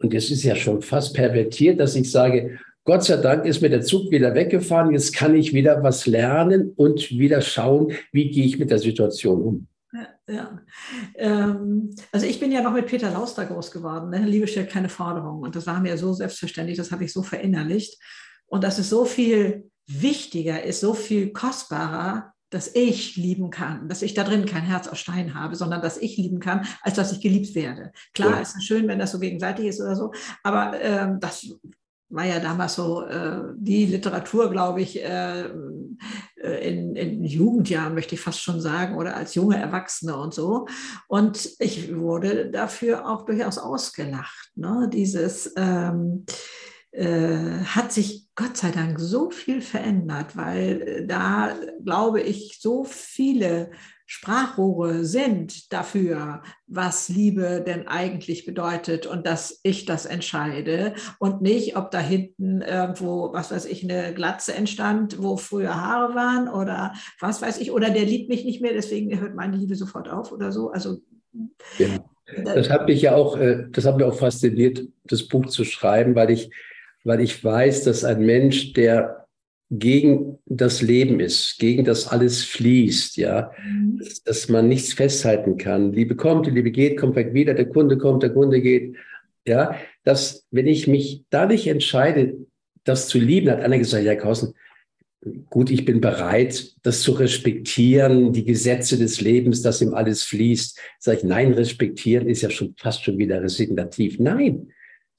Und 0.00 0.12
es 0.12 0.32
ist 0.32 0.42
ja 0.42 0.56
schon 0.56 0.82
fast 0.82 1.14
pervertiert, 1.14 1.78
dass 1.78 1.94
ich 1.94 2.10
sage, 2.10 2.58
Gott 2.82 3.04
sei 3.04 3.18
Dank 3.18 3.44
ist 3.44 3.62
mir 3.62 3.70
der 3.70 3.82
Zug 3.82 4.10
wieder 4.10 4.34
weggefahren. 4.34 4.92
Jetzt 4.92 5.14
kann 5.14 5.36
ich 5.36 5.52
wieder 5.54 5.80
was 5.84 6.04
lernen 6.08 6.72
und 6.74 7.12
wieder 7.12 7.42
schauen, 7.42 7.92
wie 8.10 8.28
gehe 8.28 8.44
ich 8.44 8.58
mit 8.58 8.72
der 8.72 8.80
Situation 8.80 9.40
um. 9.40 9.66
Ja, 10.26 10.60
ähm, 11.14 11.94
also 12.12 12.26
ich 12.26 12.38
bin 12.38 12.52
ja 12.52 12.62
noch 12.62 12.72
mit 12.72 12.86
Peter 12.86 13.10
Lauster 13.10 13.46
groß 13.46 13.70
geworden. 13.70 14.10
Ne? 14.10 14.26
Liebe 14.26 14.46
stellt 14.46 14.70
keine 14.70 14.90
Forderung. 14.90 15.40
Und 15.40 15.56
das 15.56 15.66
war 15.66 15.80
mir 15.80 15.96
so 15.96 16.12
selbstverständlich, 16.12 16.76
das 16.76 16.92
habe 16.92 17.04
ich 17.04 17.12
so 17.12 17.22
verinnerlicht. 17.22 17.98
Und 18.46 18.64
dass 18.64 18.78
es 18.78 18.90
so 18.90 19.04
viel 19.04 19.70
wichtiger 19.86 20.62
ist, 20.62 20.80
so 20.80 20.92
viel 20.92 21.32
kostbarer, 21.32 22.34
dass 22.50 22.74
ich 22.74 23.16
lieben 23.16 23.50
kann, 23.50 23.88
dass 23.88 24.02
ich 24.02 24.14
da 24.14 24.24
drin 24.24 24.46
kein 24.46 24.62
Herz 24.62 24.88
aus 24.88 24.98
Stein 24.98 25.34
habe, 25.34 25.54
sondern 25.54 25.82
dass 25.82 25.98
ich 25.98 26.16
lieben 26.16 26.40
kann, 26.40 26.66
als 26.82 26.94
dass 26.94 27.12
ich 27.12 27.20
geliebt 27.20 27.54
werde. 27.54 27.92
Klar, 28.14 28.32
ja. 28.32 28.40
ist 28.40 28.56
es 28.56 28.64
schön, 28.64 28.88
wenn 28.88 28.98
das 28.98 29.12
so 29.12 29.18
gegenseitig 29.18 29.66
ist 29.66 29.80
oder 29.80 29.96
so, 29.96 30.12
aber 30.42 30.80
ähm, 30.80 31.20
das 31.20 31.46
war 32.10 32.24
ja 32.24 32.40
damals 32.40 32.74
so 32.74 33.02
äh, 33.02 33.40
die 33.56 33.86
Literatur, 33.86 34.50
glaube 34.50 34.80
ich, 34.80 35.02
äh, 35.02 35.44
äh, 36.36 36.68
in, 36.68 36.96
in, 36.96 37.24
Jugendjahren, 37.24 37.94
möchte 37.94 38.14
ich 38.14 38.20
fast 38.20 38.40
schon 38.40 38.60
sagen, 38.60 38.96
oder 38.96 39.16
als 39.16 39.34
junge 39.34 39.58
Erwachsene 39.58 40.16
und 40.16 40.32
so. 40.32 40.66
Und 41.06 41.50
ich 41.58 41.94
wurde 41.94 42.50
dafür 42.50 43.08
auch 43.08 43.26
durchaus 43.26 43.58
ausgelacht. 43.58 44.50
Ne? 44.54 44.88
Dieses 44.92 45.52
ähm, 45.56 46.24
äh, 46.92 47.64
hat 47.64 47.92
sich 47.92 48.28
Gott 48.34 48.56
sei 48.56 48.70
Dank 48.70 48.98
so 48.98 49.30
viel 49.30 49.60
verändert, 49.60 50.36
weil 50.36 50.80
äh, 50.80 51.06
da, 51.06 51.54
glaube 51.84 52.20
ich, 52.20 52.58
so 52.60 52.84
viele 52.84 53.70
Sprachrohre 54.10 55.04
sind 55.04 55.70
dafür, 55.70 56.42
was 56.66 57.10
Liebe 57.10 57.62
denn 57.64 57.86
eigentlich 57.88 58.46
bedeutet 58.46 59.06
und 59.06 59.26
dass 59.26 59.60
ich 59.62 59.84
das 59.84 60.06
entscheide 60.06 60.94
und 61.18 61.42
nicht, 61.42 61.76
ob 61.76 61.90
da 61.90 62.00
hinten 62.00 62.62
irgendwo, 62.62 63.34
was 63.34 63.50
weiß 63.50 63.66
ich, 63.66 63.84
eine 63.84 64.14
Glatze 64.14 64.54
entstand, 64.54 65.22
wo 65.22 65.36
früher 65.36 65.74
Haare 65.74 66.14
waren 66.14 66.48
oder 66.48 66.94
was 67.20 67.42
weiß 67.42 67.60
ich, 67.60 67.70
oder 67.70 67.90
der 67.90 68.06
liebt 68.06 68.30
mich 68.30 68.46
nicht 68.46 68.62
mehr, 68.62 68.72
deswegen 68.72 69.20
hört 69.20 69.34
meine 69.34 69.58
Liebe 69.58 69.74
sofort 69.74 70.08
auf 70.08 70.32
oder 70.32 70.52
so. 70.52 70.70
Also 70.70 71.02
ja. 71.76 71.88
Das 72.44 72.70
hat 72.70 72.86
mich 72.88 73.02
ja 73.02 73.14
auch, 73.14 73.36
äh, 73.36 73.66
das 73.70 73.84
hat 73.84 73.98
mich 73.98 74.06
auch 74.06 74.16
fasziniert, 74.16 74.88
das 75.04 75.28
Buch 75.28 75.46
zu 75.46 75.64
schreiben, 75.64 76.14
weil 76.14 76.30
ich, 76.30 76.50
weil 77.04 77.20
ich 77.20 77.44
weiß, 77.44 77.84
dass 77.84 78.04
ein 78.04 78.24
Mensch, 78.24 78.72
der 78.72 79.27
gegen 79.70 80.38
das 80.46 80.80
Leben 80.80 81.20
ist, 81.20 81.58
gegen 81.58 81.84
das 81.84 82.08
alles 82.08 82.42
fließt, 82.44 83.16
ja, 83.18 83.52
mhm. 83.62 83.98
dass, 83.98 84.22
dass, 84.22 84.48
man 84.48 84.68
nichts 84.68 84.94
festhalten 84.94 85.58
kann. 85.58 85.92
Liebe 85.92 86.16
kommt, 86.16 86.46
die 86.46 86.50
Liebe 86.50 86.70
geht, 86.70 86.98
kommt 86.98 87.16
weg 87.16 87.34
wieder, 87.34 87.54
der 87.54 87.68
Kunde 87.68 87.98
kommt, 87.98 88.22
der 88.22 88.30
Kunde 88.30 88.62
geht, 88.62 88.96
ja, 89.46 89.74
dass 90.04 90.46
wenn 90.50 90.66
ich 90.66 90.88
mich 90.88 91.24
dadurch 91.30 91.66
entscheide, 91.66 92.36
das 92.84 93.08
zu 93.08 93.18
lieben, 93.18 93.50
hat 93.50 93.60
einer 93.60 93.78
gesagt, 93.78 94.04
ja, 94.04 94.14
Kausen, 94.14 94.54
gut, 95.50 95.70
ich 95.70 95.84
bin 95.84 96.00
bereit, 96.00 96.74
das 96.82 97.02
zu 97.02 97.12
respektieren, 97.12 98.32
die 98.32 98.44
Gesetze 98.44 98.96
des 98.96 99.20
Lebens, 99.20 99.62
dass 99.62 99.82
ihm 99.82 99.92
alles 99.92 100.22
fließt. 100.22 100.78
Sag 100.98 101.18
ich, 101.18 101.24
nein, 101.24 101.52
respektieren 101.52 102.28
ist 102.28 102.42
ja 102.42 102.50
schon 102.50 102.74
fast 102.78 103.04
schon 103.04 103.18
wieder 103.18 103.42
resignativ. 103.42 104.18
Nein, 104.18 104.68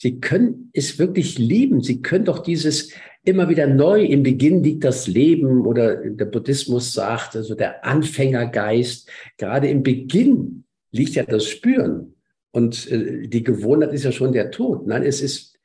Sie 0.01 0.19
können 0.19 0.69
es 0.73 0.97
wirklich 0.97 1.37
lieben. 1.37 1.81
Sie 1.81 2.01
können 2.01 2.25
doch 2.25 2.39
dieses 2.39 2.91
immer 3.25 3.49
wieder 3.49 3.67
neu, 3.67 4.03
im 4.03 4.23
Beginn 4.23 4.63
liegt 4.63 4.85
das 4.85 5.07
Leben 5.07 5.65
oder 5.65 5.97
der 5.97 6.25
Buddhismus 6.25 6.93
sagt, 6.93 7.35
also 7.35 7.53
der 7.53 7.85
Anfängergeist, 7.85 9.09
gerade 9.37 9.67
im 9.67 9.83
Beginn 9.83 10.63
liegt 10.91 11.15
ja 11.15 11.23
das 11.23 11.47
Spüren. 11.47 12.15
Und 12.51 12.89
äh, 12.89 13.27
die 13.27 13.43
Gewohnheit 13.43 13.93
ist 13.93 14.05
ja 14.05 14.11
schon 14.11 14.31
der 14.31 14.51
Tod. 14.51 14.87
Nein, 14.87 15.03
es 15.03 15.21
ist 15.21 15.59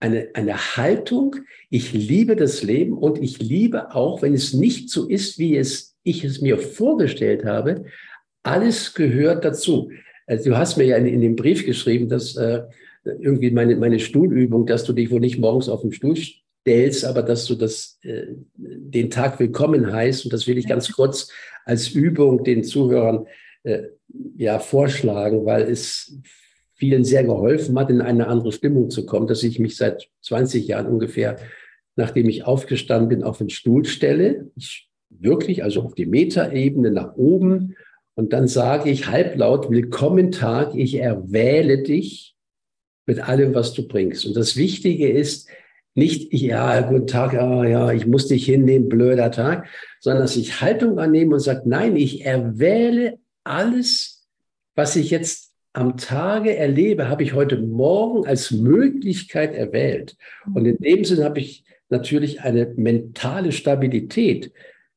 eine, 0.00 0.28
eine 0.32 0.76
Haltung, 0.76 1.36
ich 1.70 1.92
liebe 1.92 2.36
das 2.36 2.62
Leben 2.62 2.94
und 2.94 3.22
ich 3.22 3.38
liebe 3.38 3.94
auch, 3.94 4.22
wenn 4.22 4.34
es 4.34 4.54
nicht 4.54 4.90
so 4.90 5.06
ist, 5.06 5.38
wie 5.38 5.56
es, 5.56 5.96
ich 6.02 6.24
es 6.24 6.40
mir 6.40 6.58
vorgestellt 6.58 7.44
habe, 7.44 7.84
alles 8.42 8.94
gehört 8.94 9.44
dazu. 9.44 9.90
Also 10.26 10.50
du 10.50 10.56
hast 10.56 10.76
mir 10.76 10.84
ja 10.84 10.96
in, 10.96 11.06
in 11.06 11.20
dem 11.20 11.36
Brief 11.36 11.64
geschrieben, 11.66 12.08
dass 12.08 12.36
äh, 12.36 12.62
irgendwie 13.04 13.50
meine, 13.50 13.76
meine 13.76 13.98
Stuhlübung, 13.98 14.66
dass 14.66 14.84
du 14.84 14.92
dich 14.92 15.10
wohl 15.10 15.20
nicht 15.20 15.38
morgens 15.38 15.68
auf 15.68 15.82
den 15.82 15.92
Stuhl 15.92 16.16
stellst, 16.16 17.04
aber 17.04 17.22
dass 17.22 17.46
du 17.46 17.54
das, 17.54 17.98
äh, 18.02 18.26
den 18.56 19.10
Tag 19.10 19.38
willkommen 19.38 19.92
heißt. 19.92 20.24
Und 20.24 20.32
das 20.32 20.46
will 20.46 20.58
ich 20.58 20.66
ganz 20.66 20.90
kurz 20.92 21.30
als 21.64 21.88
Übung 21.88 22.44
den 22.44 22.64
Zuhörern 22.64 23.26
äh, 23.62 23.82
ja 24.36 24.58
vorschlagen, 24.58 25.44
weil 25.44 25.62
es 25.70 26.18
vielen 26.74 27.04
sehr 27.04 27.24
geholfen 27.24 27.78
hat, 27.78 27.90
in 27.90 28.00
eine 28.00 28.26
andere 28.26 28.52
Stimmung 28.52 28.90
zu 28.90 29.06
kommen, 29.06 29.26
dass 29.26 29.42
ich 29.42 29.58
mich 29.58 29.76
seit 29.76 30.08
20 30.22 30.66
Jahren 30.66 30.86
ungefähr, 30.86 31.36
nachdem 31.96 32.28
ich 32.28 32.44
aufgestanden 32.44 33.08
bin, 33.08 33.22
auf 33.22 33.38
den 33.38 33.50
Stuhl 33.50 33.84
stelle. 33.84 34.50
Ich 34.56 34.88
wirklich, 35.10 35.62
also 35.62 35.82
auf 35.82 35.94
die 35.94 36.06
Metaebene 36.06 36.90
nach 36.90 37.14
oben. 37.16 37.76
Und 38.16 38.32
dann 38.32 38.46
sage 38.46 38.90
ich 38.90 39.08
halblaut, 39.08 39.70
willkommen 39.70 40.30
Tag, 40.30 40.76
ich 40.76 40.94
erwähle 40.94 41.82
dich 41.82 42.36
mit 43.06 43.18
allem, 43.18 43.54
was 43.54 43.72
du 43.72 43.88
bringst. 43.88 44.24
Und 44.24 44.36
das 44.36 44.56
Wichtige 44.56 45.10
ist 45.10 45.48
nicht, 45.94 46.32
ja, 46.32 46.80
guten 46.82 47.08
Tag, 47.08 47.32
ja, 47.32 47.64
ja, 47.64 47.92
ich 47.92 48.06
muss 48.06 48.28
dich 48.28 48.44
hinnehmen, 48.44 48.88
blöder 48.88 49.32
Tag, 49.32 49.66
sondern 49.98 50.22
dass 50.22 50.36
ich 50.36 50.60
Haltung 50.60 50.98
annehme 51.00 51.34
und 51.34 51.40
sage, 51.40 51.62
nein, 51.64 51.96
ich 51.96 52.24
erwähle 52.24 53.18
alles, 53.42 54.24
was 54.76 54.94
ich 54.94 55.10
jetzt 55.10 55.52
am 55.72 55.96
Tage 55.96 56.56
erlebe, 56.56 57.08
habe 57.08 57.24
ich 57.24 57.34
heute 57.34 57.58
Morgen 57.58 58.26
als 58.28 58.52
Möglichkeit 58.52 59.54
erwählt. 59.54 60.16
Und 60.54 60.66
in 60.66 60.78
dem 60.78 61.04
Sinn 61.04 61.24
habe 61.24 61.40
ich 61.40 61.64
natürlich 61.88 62.42
eine 62.42 62.72
mentale 62.76 63.50
Stabilität, 63.50 64.52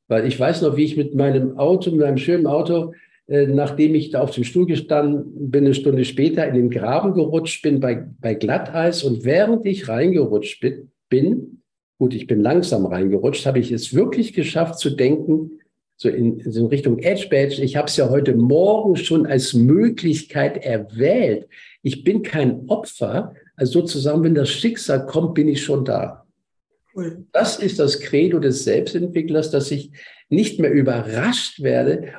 weil 0.06 0.24
ich 0.24 0.38
weiß 0.38 0.62
noch, 0.62 0.76
wie 0.76 0.84
ich 0.84 0.96
mit 0.96 1.16
meinem 1.16 1.58
Auto, 1.58 1.90
mit 1.90 2.00
meinem 2.00 2.18
schönen 2.18 2.46
Auto 2.46 2.92
nachdem 3.28 3.94
ich 3.94 4.10
da 4.10 4.22
auf 4.22 4.30
dem 4.30 4.44
Stuhl 4.44 4.64
gestanden 4.64 5.50
bin, 5.50 5.66
eine 5.66 5.74
Stunde 5.74 6.06
später 6.06 6.48
in 6.48 6.54
den 6.54 6.70
Graben 6.70 7.12
gerutscht 7.12 7.62
bin 7.62 7.78
bei, 7.78 8.06
bei 8.20 8.32
Glatteis. 8.32 9.04
Und 9.04 9.24
während 9.24 9.66
ich 9.66 9.86
reingerutscht 9.86 10.60
bin, 10.60 10.90
bin, 11.10 11.62
gut, 11.98 12.14
ich 12.14 12.26
bin 12.26 12.40
langsam 12.40 12.86
reingerutscht, 12.86 13.44
habe 13.44 13.58
ich 13.58 13.70
es 13.70 13.94
wirklich 13.94 14.32
geschafft 14.32 14.78
zu 14.78 14.90
denken, 14.90 15.60
so 15.96 16.08
in, 16.08 16.38
in 16.38 16.66
Richtung 16.66 17.00
Edge 17.00 17.26
Badge, 17.28 17.62
ich 17.62 17.76
habe 17.76 17.88
es 17.88 17.96
ja 17.96 18.08
heute 18.08 18.34
Morgen 18.34 18.96
schon 18.96 19.26
als 19.26 19.52
Möglichkeit 19.52 20.64
erwählt. 20.64 21.48
Ich 21.82 22.04
bin 22.04 22.22
kein 22.22 22.66
Opfer, 22.68 23.34
also 23.56 23.80
sozusagen, 23.80 24.22
wenn 24.22 24.34
das 24.34 24.48
Schicksal 24.48 25.04
kommt, 25.04 25.34
bin 25.34 25.48
ich 25.48 25.62
schon 25.62 25.84
da. 25.84 26.24
Das 27.32 27.58
ist 27.58 27.78
das 27.78 28.00
Credo 28.00 28.38
des 28.38 28.64
Selbstentwicklers, 28.64 29.50
dass 29.50 29.70
ich 29.70 29.90
nicht 30.30 30.60
mehr 30.60 30.70
überrascht 30.70 31.62
werde 31.62 32.14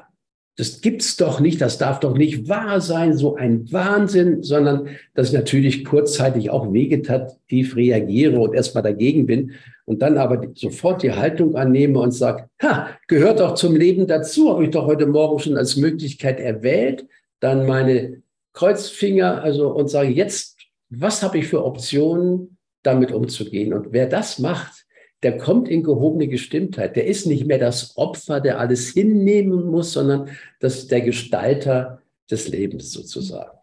das 0.60 0.82
gibt's 0.82 1.16
doch 1.16 1.40
nicht, 1.40 1.62
das 1.62 1.78
darf 1.78 2.02
doch 2.02 2.18
nicht 2.18 2.50
wahr 2.50 2.82
sein, 2.82 3.16
so 3.16 3.38
ein 3.38 3.72
Wahnsinn, 3.72 4.44
sondern 4.44 4.90
dass 5.14 5.30
ich 5.30 5.34
natürlich 5.34 5.86
kurzzeitig 5.86 6.50
auch 6.50 6.74
vegetativ 6.74 7.78
reagiere 7.78 8.38
und 8.42 8.54
erstmal 8.54 8.84
dagegen 8.84 9.26
bin 9.26 9.54
und 9.86 10.02
dann 10.02 10.18
aber 10.18 10.48
sofort 10.56 11.02
die 11.02 11.14
Haltung 11.14 11.56
annehme 11.56 12.00
und 12.00 12.12
sage, 12.12 12.50
ha, 12.62 12.90
gehört 13.08 13.40
doch 13.40 13.56
zum 13.56 13.74
Leben 13.74 14.06
dazu, 14.06 14.50
habe 14.50 14.66
ich 14.66 14.72
doch 14.72 14.86
heute 14.86 15.08
Morgen 15.08 15.40
schon 15.40 15.56
als 15.56 15.78
Möglichkeit 15.78 16.42
erwählt, 16.42 17.08
dann 17.40 17.66
meine 17.66 18.22
Kreuzfinger, 18.52 19.42
also 19.42 19.70
und 19.70 19.90
sage 19.90 20.10
jetzt, 20.10 20.58
was 20.90 21.24
habe 21.24 21.38
ich 21.38 21.48
für 21.48 21.64
Optionen, 21.64 22.58
damit 22.84 23.14
umzugehen? 23.14 23.72
Und 23.72 23.94
wer 23.94 24.08
das 24.08 24.40
macht, 24.40 24.79
der 25.24 25.38
kommt 25.38 25.68
in 25.68 25.84
gehobene 25.84 26.28
Gestimmtheit. 26.28 26.96
Der 26.96 27.06
ist 27.06 27.26
nicht 27.26 27.46
mehr 27.46 27.60
das 27.60 27.98
Opfer, 27.98 28.40
der 28.40 28.60
alles 28.60 28.90
hinnehmen 28.90 29.66
muss, 29.66 29.94
sondern 29.94 30.30
das 30.60 30.88
der 30.88 31.02
Gestalter 31.02 32.02
des 32.30 32.48
Lebens 32.48 32.92
sozusagen. 32.92 33.58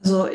Also 0.00 0.28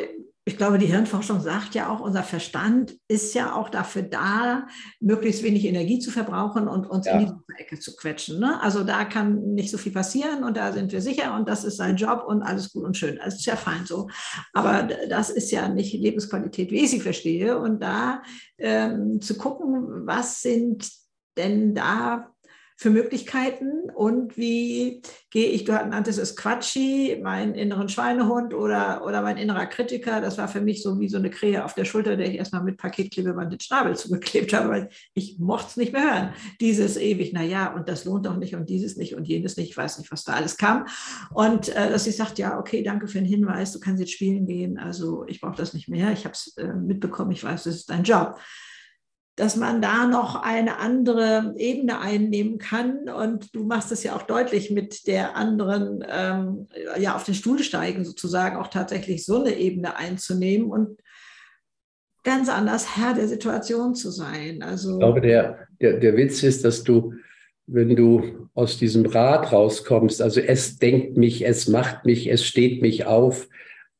ich 0.44 0.56
glaube, 0.56 0.78
die 0.78 0.86
Hirnforschung 0.86 1.40
sagt 1.40 1.76
ja 1.76 1.88
auch, 1.88 2.00
unser 2.00 2.24
Verstand 2.24 2.96
ist 3.06 3.32
ja 3.32 3.54
auch 3.54 3.68
dafür 3.68 4.02
da, 4.02 4.66
möglichst 4.98 5.44
wenig 5.44 5.64
Energie 5.64 6.00
zu 6.00 6.10
verbrauchen 6.10 6.66
und 6.66 6.84
uns 6.84 7.06
ja. 7.06 7.16
in 7.18 7.26
die 7.26 7.62
Ecke 7.62 7.78
zu 7.78 7.94
quetschen. 7.94 8.40
Ne? 8.40 8.60
Also 8.60 8.82
da 8.82 9.04
kann 9.04 9.54
nicht 9.54 9.70
so 9.70 9.78
viel 9.78 9.92
passieren 9.92 10.42
und 10.42 10.56
da 10.56 10.72
sind 10.72 10.90
wir 10.90 11.00
sicher 11.00 11.36
und 11.36 11.48
das 11.48 11.62
ist 11.62 11.76
sein 11.76 11.94
Job 11.94 12.24
und 12.26 12.42
alles 12.42 12.72
gut 12.72 12.82
und 12.84 12.96
schön. 12.96 13.20
Das 13.22 13.36
ist 13.36 13.46
ja 13.46 13.54
fein 13.54 13.86
so. 13.86 14.08
Aber 14.52 14.88
das 15.08 15.30
ist 15.30 15.52
ja 15.52 15.68
nicht 15.68 15.92
Lebensqualität, 15.92 16.72
wie 16.72 16.84
ich 16.84 16.90
sie 16.90 17.00
verstehe. 17.00 17.56
Und 17.56 17.80
da 17.80 18.22
ähm, 18.58 19.20
zu 19.20 19.36
gucken, 19.36 20.06
was 20.06 20.42
sind 20.42 20.90
denn 21.36 21.72
da 21.72 22.31
für 22.76 22.90
Möglichkeiten 22.90 23.90
und 23.94 24.36
wie 24.36 25.02
gehe 25.30 25.48
ich, 25.48 25.64
du 25.64 25.72
nanntest 25.72 26.18
es 26.18 26.36
Quatschi, 26.36 27.18
meinen 27.22 27.54
inneren 27.54 27.88
Schweinehund 27.88 28.54
oder, 28.54 29.04
oder 29.06 29.22
mein 29.22 29.36
innerer 29.36 29.66
Kritiker, 29.66 30.20
das 30.20 30.38
war 30.38 30.48
für 30.48 30.60
mich 30.60 30.82
so 30.82 30.98
wie 30.98 31.08
so 31.08 31.18
eine 31.18 31.30
Krähe 31.30 31.64
auf 31.64 31.74
der 31.74 31.84
Schulter, 31.84 32.16
der 32.16 32.28
ich 32.28 32.36
erstmal 32.36 32.62
mit 32.62 32.78
Paketklebeband 32.78 33.52
den 33.52 33.60
Schnabel 33.60 33.96
zugeklebt 33.96 34.52
habe, 34.52 34.68
weil 34.68 34.88
ich 35.14 35.38
mochte 35.38 35.68
es 35.68 35.76
nicht 35.76 35.92
mehr 35.92 36.02
hören. 36.02 36.34
Dieses 36.60 36.96
ewig, 36.96 37.32
naja, 37.32 37.72
und 37.74 37.88
das 37.88 38.04
lohnt 38.04 38.26
doch 38.26 38.36
nicht 38.36 38.54
und 38.54 38.68
dieses 38.68 38.96
nicht 38.96 39.14
und 39.14 39.24
jenes 39.24 39.56
nicht, 39.56 39.70
ich 39.70 39.76
weiß 39.76 39.98
nicht, 39.98 40.10
was 40.10 40.24
da 40.24 40.34
alles 40.34 40.56
kam. 40.56 40.86
Und 41.32 41.68
äh, 41.68 41.90
dass 41.90 42.06
ich 42.06 42.16
sagte, 42.16 42.42
ja, 42.42 42.58
okay, 42.58 42.82
danke 42.82 43.06
für 43.06 43.18
den 43.18 43.26
Hinweis, 43.26 43.72
du 43.72 43.80
kannst 43.80 44.00
jetzt 44.00 44.12
spielen 44.12 44.46
gehen, 44.46 44.78
also 44.78 45.24
ich 45.28 45.40
brauche 45.40 45.56
das 45.56 45.74
nicht 45.74 45.88
mehr, 45.88 46.12
ich 46.12 46.24
habe 46.24 46.34
es 46.34 46.56
äh, 46.56 46.72
mitbekommen, 46.72 47.32
ich 47.32 47.44
weiß, 47.44 47.64
das 47.64 47.76
ist 47.76 47.90
dein 47.90 48.02
Job 48.04 48.38
dass 49.36 49.56
man 49.56 49.80
da 49.80 50.06
noch 50.06 50.42
eine 50.42 50.78
andere 50.78 51.54
Ebene 51.56 52.00
einnehmen 52.00 52.58
kann. 52.58 53.08
Und 53.08 53.54
du 53.54 53.64
machst 53.64 53.90
es 53.90 54.02
ja 54.02 54.14
auch 54.14 54.22
deutlich 54.22 54.70
mit 54.70 55.06
der 55.06 55.36
anderen, 55.36 56.04
ähm, 56.08 56.68
ja, 56.98 57.16
auf 57.16 57.24
den 57.24 57.34
Stuhl 57.34 57.60
steigen 57.60 58.04
sozusagen, 58.04 58.56
auch 58.56 58.68
tatsächlich 58.68 59.24
so 59.24 59.40
eine 59.40 59.56
Ebene 59.56 59.96
einzunehmen 59.96 60.70
und 60.70 61.00
ganz 62.24 62.48
anders 62.48 62.96
Herr 62.96 63.14
der 63.14 63.26
Situation 63.26 63.94
zu 63.94 64.10
sein. 64.10 64.62
Also, 64.62 64.92
ich 64.92 64.98
glaube, 64.98 65.22
der, 65.22 65.66
der, 65.80 65.98
der 65.98 66.16
Witz 66.16 66.42
ist, 66.42 66.64
dass 66.64 66.84
du, 66.84 67.14
wenn 67.66 67.96
du 67.96 68.48
aus 68.54 68.78
diesem 68.78 69.06
Rad 69.06 69.50
rauskommst, 69.50 70.20
also 70.20 70.40
es 70.40 70.76
denkt 70.76 71.16
mich, 71.16 71.44
es 71.46 71.68
macht 71.68 72.04
mich, 72.04 72.30
es 72.30 72.44
steht 72.44 72.82
mich 72.82 73.06
auf. 73.06 73.48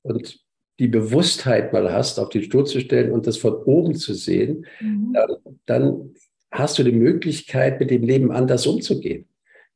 Und 0.03 0.42
die 0.79 0.89
Bewusstheit 0.89 1.73
mal 1.73 1.93
hast, 1.93 2.19
auf 2.19 2.31
die 2.31 2.43
Stuhl 2.43 2.67
zu 2.67 2.81
stellen 2.81 3.13
und 3.13 3.27
das 3.27 3.37
von 3.37 3.55
oben 3.55 3.95
zu 3.95 4.15
sehen, 4.15 4.67
mhm. 4.81 5.13
dann, 5.13 5.37
dann 5.67 6.15
hast 6.51 6.79
du 6.79 6.83
die 6.83 6.93
Möglichkeit, 6.93 7.81
mit 7.81 7.91
dem 7.91 8.03
Leben 8.03 8.31
anders 8.31 8.67
umzugehen. 8.67 9.27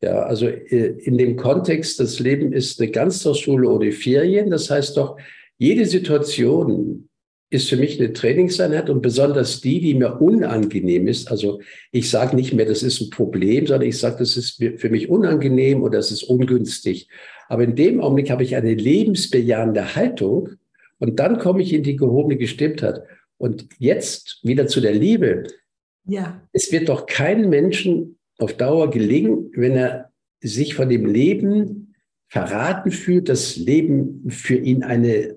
Ja, 0.03 0.22
also 0.24 0.47
äh, 0.47 0.94
in 0.99 1.16
dem 1.16 1.36
Kontext, 1.36 2.01
das 2.01 2.20
Leben 2.20 2.53
ist 2.53 2.80
eine 2.80 2.90
Ganztagsschule 2.90 3.68
oder 3.68 3.90
Ferien. 3.92 4.51
Das 4.51 4.70
heißt 4.70 4.97
doch, 4.97 5.16
jede 5.59 5.86
Situation 5.86 7.09
ist 7.49 7.68
für 7.68 7.76
mich 7.76 7.99
eine 7.99 8.12
Trainingseinheit 8.12 8.90
und 8.90 9.01
besonders 9.01 9.61
die, 9.61 9.80
die 9.80 9.94
mir 9.94 10.20
unangenehm 10.20 11.07
ist. 11.07 11.30
Also 11.30 11.61
ich 11.92 12.11
sage 12.11 12.36
nicht 12.36 12.53
mehr, 12.53 12.66
das 12.66 12.82
ist 12.82 13.01
ein 13.01 13.11
Problem, 13.11 13.66
sondern 13.66 13.88
ich 13.88 13.99
sage, 13.99 14.16
das 14.18 14.36
ist 14.36 14.62
für 14.76 14.90
mich 14.90 15.09
unangenehm 15.09 15.82
oder 15.82 15.99
das 15.99 16.11
ist 16.11 16.24
ungünstig. 16.24 17.09
Aber 17.49 17.62
in 17.62 17.76
dem 17.76 18.01
Augenblick 18.01 18.30
habe 18.30 18.42
ich 18.42 18.57
eine 18.57 18.74
lebensbejahende 18.74 19.94
Haltung 19.94 20.51
und 20.99 21.18
dann 21.18 21.38
komme 21.38 21.62
ich 21.62 21.72
in 21.72 21.82
die 21.82 21.97
gehobene 21.97 22.36
Gestimmtheit. 22.36 23.03
Und 23.38 23.68
jetzt 23.78 24.40
wieder 24.42 24.66
zu 24.66 24.80
der 24.80 24.94
Liebe. 24.94 25.44
Ja. 26.07 26.42
Es 26.53 26.72
wird 26.72 26.88
doch 26.88 27.07
keinem 27.07 27.51
Menschen 27.51 28.18
auf 28.38 28.55
Dauer 28.55 28.90
gelingen, 28.90 29.51
wenn 29.55 29.76
er 29.76 30.12
sich 30.40 30.74
von 30.74 30.88
dem 30.88 31.07
Leben 31.07 31.94
verraten 32.28 32.90
fühlt, 32.90 33.28
das 33.28 33.57
Leben 33.57 34.24
für 34.28 34.57
ihn 34.57 34.82
eine, 34.82 35.36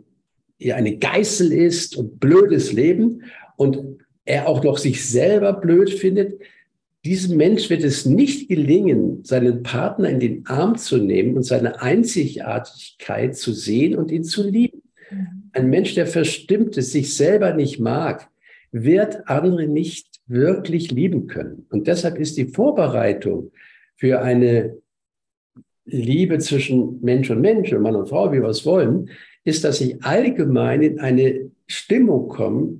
eine 0.62 0.97
Geißel 0.97 1.51
ist 1.51 1.97
und 1.97 2.20
blödes 2.20 2.72
Leben 2.72 3.24
und 3.57 3.99
er 4.26 4.47
auch 4.47 4.64
noch 4.64 4.78
sich 4.78 5.07
selber 5.07 5.53
blöd 5.53 5.89
findet. 5.89 6.41
Diesem 7.05 7.38
Mensch 7.38 7.70
wird 7.70 7.84
es 7.84 8.05
nicht 8.05 8.49
gelingen, 8.49 9.24
seinen 9.24 9.64
Partner 9.64 10.10
in 10.10 10.20
den 10.20 10.45
Arm 10.47 10.78
zu 10.78 10.97
nehmen 10.97 11.36
und 11.36 11.43
seine 11.43 11.82
Einzigartigkeit 11.82 13.36
zu 13.38 13.53
sehen 13.53 13.95
und 13.95 14.12
ihn 14.12 14.24
zu 14.24 14.47
lieben. 14.47 14.82
Ein 15.54 15.70
Mensch, 15.70 15.95
der 15.95 16.08
verstimmt 16.08 16.78
ist, 16.78 16.91
sich 16.91 17.16
selber 17.16 17.54
nicht 17.54 17.80
mag, 17.80 18.30
wird 18.72 19.28
andere 19.28 19.68
nicht 19.68 20.20
wirklich 20.28 20.91
lieben 20.91 21.28
können. 21.28 21.66
Und 21.70 21.88
deshalb 21.88 22.18
ist 22.18 22.38
die 22.38 22.47
Vorbereitung 22.47 23.52
für 23.95 24.22
eine 24.22 24.78
Liebe 25.86 26.38
zwischen 26.39 27.02
Mensch 27.02 27.30
und 27.30 27.41
Mensch 27.41 27.72
Mann 27.72 27.95
und 27.95 28.10
Frau, 28.10 28.32
wie 28.32 28.41
wir 28.41 28.50
es 28.50 28.66
wollen, 28.66 29.10
ist, 29.43 29.64
dass 29.64 29.82
ich 29.82 30.04
allgemein 30.04 30.82
in 30.84 31.00
eine 31.00 31.52
Stimmung 31.68 32.30
komme, 32.30 32.80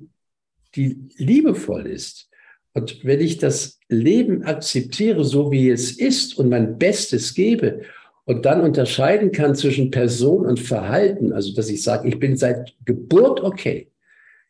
die 0.76 0.96
liebevoll 1.16 1.86
ist. 1.86 2.28
Und 2.72 3.04
wenn 3.04 3.20
ich 3.20 3.38
das 3.38 3.80
Leben 3.88 4.44
akzeptiere, 4.44 5.24
so 5.24 5.50
wie 5.50 5.70
es 5.70 5.98
ist 5.98 6.38
und 6.38 6.48
mein 6.48 6.78
Bestes 6.78 7.34
gebe 7.34 7.82
und 8.30 8.46
dann 8.46 8.60
unterscheiden 8.60 9.32
kann 9.32 9.56
zwischen 9.56 9.90
Person 9.90 10.46
und 10.46 10.60
Verhalten, 10.60 11.32
also 11.32 11.52
dass 11.52 11.68
ich 11.68 11.82
sage, 11.82 12.08
ich 12.08 12.20
bin 12.20 12.36
seit 12.36 12.76
Geburt 12.84 13.40
okay, 13.40 13.90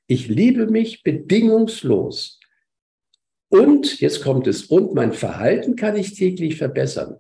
ich 0.06 0.28
liebe 0.28 0.66
mich 0.66 1.02
bedingungslos, 1.02 2.38
und 3.48 3.98
jetzt 4.00 4.22
kommt 4.22 4.46
es, 4.46 4.64
und 4.64 4.94
mein 4.94 5.14
Verhalten 5.14 5.76
kann 5.76 5.96
ich 5.96 6.12
täglich 6.12 6.56
verbessern. 6.56 7.16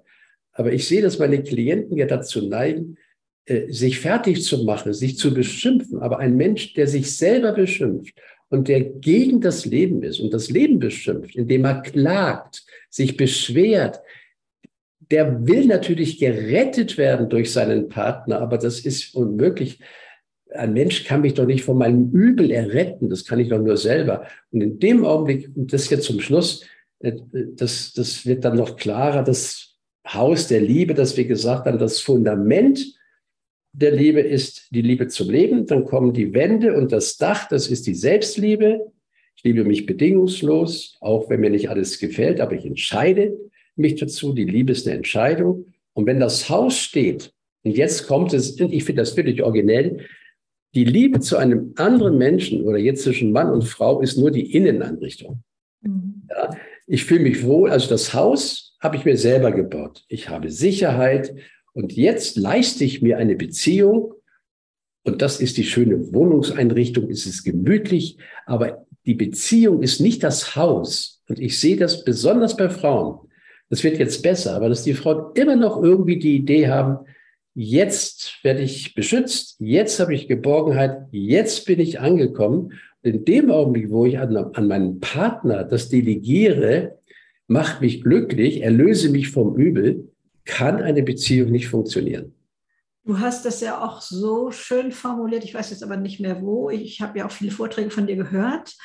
Aber 0.52 0.70
ich 0.70 0.86
sehe, 0.86 1.00
dass 1.00 1.18
meine 1.18 1.42
Klienten 1.42 1.96
ja 1.96 2.04
dazu 2.04 2.46
neigen, 2.46 2.98
äh, 3.46 3.72
sich 3.72 3.98
fertig 3.98 4.44
zu 4.44 4.62
machen, 4.64 4.92
sich 4.92 5.16
zu 5.16 5.32
beschimpfen. 5.32 5.98
Aber 6.00 6.18
ein 6.18 6.36
Mensch, 6.36 6.74
der 6.74 6.86
sich 6.86 7.16
selber 7.16 7.52
beschimpft 7.52 8.14
und 8.50 8.68
der 8.68 8.82
gegen 8.82 9.40
das 9.40 9.64
Leben 9.64 10.02
ist 10.02 10.20
und 10.20 10.34
das 10.34 10.50
Leben 10.50 10.78
beschimpft, 10.78 11.36
indem 11.36 11.64
er 11.64 11.80
klagt, 11.80 12.64
sich 12.90 13.16
beschwert, 13.16 14.00
der 15.10 15.46
will 15.46 15.66
natürlich 15.66 16.18
gerettet 16.18 16.98
werden 16.98 17.28
durch 17.28 17.52
seinen 17.52 17.88
Partner, 17.88 18.40
aber 18.40 18.58
das 18.58 18.80
ist 18.80 19.14
unmöglich 19.14 19.80
ein 20.54 20.72
Mensch 20.72 21.04
kann 21.04 21.20
mich 21.20 21.34
doch 21.34 21.46
nicht 21.46 21.64
von 21.64 21.78
meinem 21.78 22.10
Übel 22.10 22.50
erretten, 22.50 23.08
das 23.08 23.24
kann 23.24 23.40
ich 23.40 23.48
doch 23.48 23.60
nur 23.60 23.76
selber. 23.76 24.26
Und 24.50 24.60
in 24.60 24.78
dem 24.78 25.04
Augenblick, 25.04 25.50
und 25.54 25.72
das 25.72 25.90
jetzt 25.90 26.04
zum 26.04 26.20
Schluss, 26.20 26.64
äh, 27.00 27.12
das, 27.32 27.92
das 27.92 28.26
wird 28.26 28.44
dann 28.44 28.56
noch 28.56 28.76
klarer, 28.76 29.22
das 29.22 29.76
Haus 30.06 30.48
der 30.48 30.60
Liebe, 30.60 30.94
das 30.94 31.16
wir 31.16 31.26
gesagt 31.26 31.66
haben, 31.66 31.78
das 31.78 32.00
Fundament 32.00 32.84
der 33.72 33.92
Liebe 33.92 34.20
ist 34.20 34.68
die 34.70 34.82
Liebe 34.82 35.06
zum 35.06 35.30
Leben. 35.30 35.66
Dann 35.66 35.84
kommen 35.84 36.12
die 36.12 36.34
Wände 36.34 36.76
und 36.76 36.90
das 36.90 37.16
Dach, 37.16 37.46
das 37.48 37.68
ist 37.68 37.86
die 37.86 37.94
Selbstliebe. 37.94 38.92
Ich 39.36 39.44
liebe 39.44 39.64
mich 39.64 39.86
bedingungslos, 39.86 40.96
auch 41.00 41.30
wenn 41.30 41.40
mir 41.40 41.50
nicht 41.50 41.70
alles 41.70 41.98
gefällt, 42.00 42.40
aber 42.40 42.54
ich 42.54 42.66
entscheide 42.66 43.38
mich 43.76 43.96
dazu. 43.96 44.32
Die 44.32 44.44
Liebe 44.44 44.72
ist 44.72 44.86
eine 44.86 44.96
Entscheidung. 44.96 45.66
Und 45.92 46.06
wenn 46.06 46.20
das 46.20 46.48
Haus 46.48 46.78
steht, 46.78 47.32
und 47.62 47.76
jetzt 47.76 48.06
kommt 48.06 48.32
es, 48.32 48.60
und 48.60 48.72
ich 48.72 48.84
finde 48.84 49.02
das 49.02 49.16
wirklich 49.16 49.42
originell, 49.42 50.06
die 50.74 50.84
Liebe 50.84 51.20
zu 51.20 51.36
einem 51.36 51.72
anderen 51.76 52.16
Menschen 52.16 52.64
oder 52.64 52.78
jetzt 52.78 53.02
zwischen 53.02 53.32
Mann 53.32 53.50
und 53.50 53.64
Frau 53.64 54.00
ist 54.00 54.16
nur 54.16 54.30
die 54.30 54.54
Innenanrichtung. 54.54 55.42
Mhm. 55.82 56.22
Ja, 56.28 56.50
ich 56.86 57.04
fühle 57.04 57.20
mich 57.20 57.44
wohl, 57.44 57.70
also 57.70 57.88
das 57.88 58.14
Haus 58.14 58.76
habe 58.80 58.96
ich 58.96 59.04
mir 59.04 59.16
selber 59.16 59.52
gebaut. 59.52 60.04
Ich 60.08 60.28
habe 60.28 60.50
Sicherheit 60.50 61.34
und 61.72 61.92
jetzt 61.92 62.36
leiste 62.36 62.84
ich 62.84 63.02
mir 63.02 63.18
eine 63.18 63.36
Beziehung 63.36 64.14
und 65.02 65.22
das 65.22 65.40
ist 65.40 65.56
die 65.56 65.64
schöne 65.64 66.12
Wohnungseinrichtung, 66.12 67.10
es 67.10 67.26
ist 67.26 67.44
gemütlich, 67.44 68.18
aber 68.46 68.86
die 69.06 69.14
Beziehung 69.14 69.82
ist 69.82 70.00
nicht 70.00 70.22
das 70.22 70.56
Haus. 70.56 71.22
Und 71.28 71.38
ich 71.38 71.58
sehe 71.58 71.76
das 71.76 72.04
besonders 72.04 72.56
bei 72.56 72.68
Frauen. 72.68 73.29
Das 73.70 73.84
wird 73.84 73.98
jetzt 73.98 74.22
besser, 74.22 74.54
aber 74.56 74.68
dass 74.68 74.82
die 74.82 74.94
Frauen 74.94 75.32
immer 75.34 75.56
noch 75.56 75.82
irgendwie 75.82 76.18
die 76.18 76.36
Idee 76.36 76.68
haben, 76.68 77.06
jetzt 77.54 78.38
werde 78.42 78.62
ich 78.62 78.94
beschützt, 78.94 79.56
jetzt 79.60 80.00
habe 80.00 80.14
ich 80.14 80.28
Geborgenheit, 80.28 81.06
jetzt 81.12 81.66
bin 81.66 81.78
ich 81.80 82.00
angekommen. 82.00 82.72
In 83.02 83.24
dem 83.24 83.50
Augenblick, 83.50 83.90
wo 83.90 84.04
ich 84.04 84.18
an, 84.18 84.36
an 84.36 84.66
meinen 84.66 85.00
Partner 85.00 85.64
das 85.64 85.88
delegiere, 85.88 86.98
macht 87.46 87.80
mich 87.80 88.02
glücklich, 88.02 88.62
erlöse 88.62 89.08
mich 89.08 89.30
vom 89.30 89.56
Übel, 89.56 90.12
kann 90.44 90.82
eine 90.82 91.02
Beziehung 91.02 91.50
nicht 91.50 91.68
funktionieren. 91.68 92.34
Du 93.04 93.18
hast 93.18 93.46
das 93.46 93.60
ja 93.60 93.82
auch 93.84 94.00
so 94.02 94.50
schön 94.50 94.92
formuliert, 94.92 95.44
ich 95.44 95.54
weiß 95.54 95.70
jetzt 95.70 95.82
aber 95.82 95.96
nicht 95.96 96.20
mehr 96.20 96.42
wo. 96.42 96.70
Ich 96.70 97.00
habe 97.00 97.18
ja 97.18 97.26
auch 97.26 97.30
viele 97.30 97.50
Vorträge 97.50 97.90
von 97.90 98.06
dir 98.06 98.16
gehört. 98.16 98.76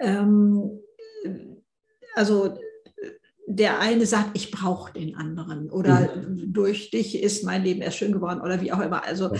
Ähm, 0.00 0.80
also 2.14 2.58
der 3.48 3.80
eine 3.80 4.04
sagt, 4.04 4.30
ich 4.34 4.50
brauche 4.50 4.92
den 4.92 5.16
anderen 5.16 5.70
oder 5.70 6.14
mhm. 6.16 6.52
durch 6.52 6.90
dich 6.90 7.20
ist 7.20 7.44
mein 7.44 7.64
Leben 7.64 7.80
erst 7.80 7.96
schön 7.96 8.12
geworden 8.12 8.40
oder 8.42 8.60
wie 8.60 8.72
auch 8.72 8.80
immer. 8.80 9.04
Also 9.04 9.30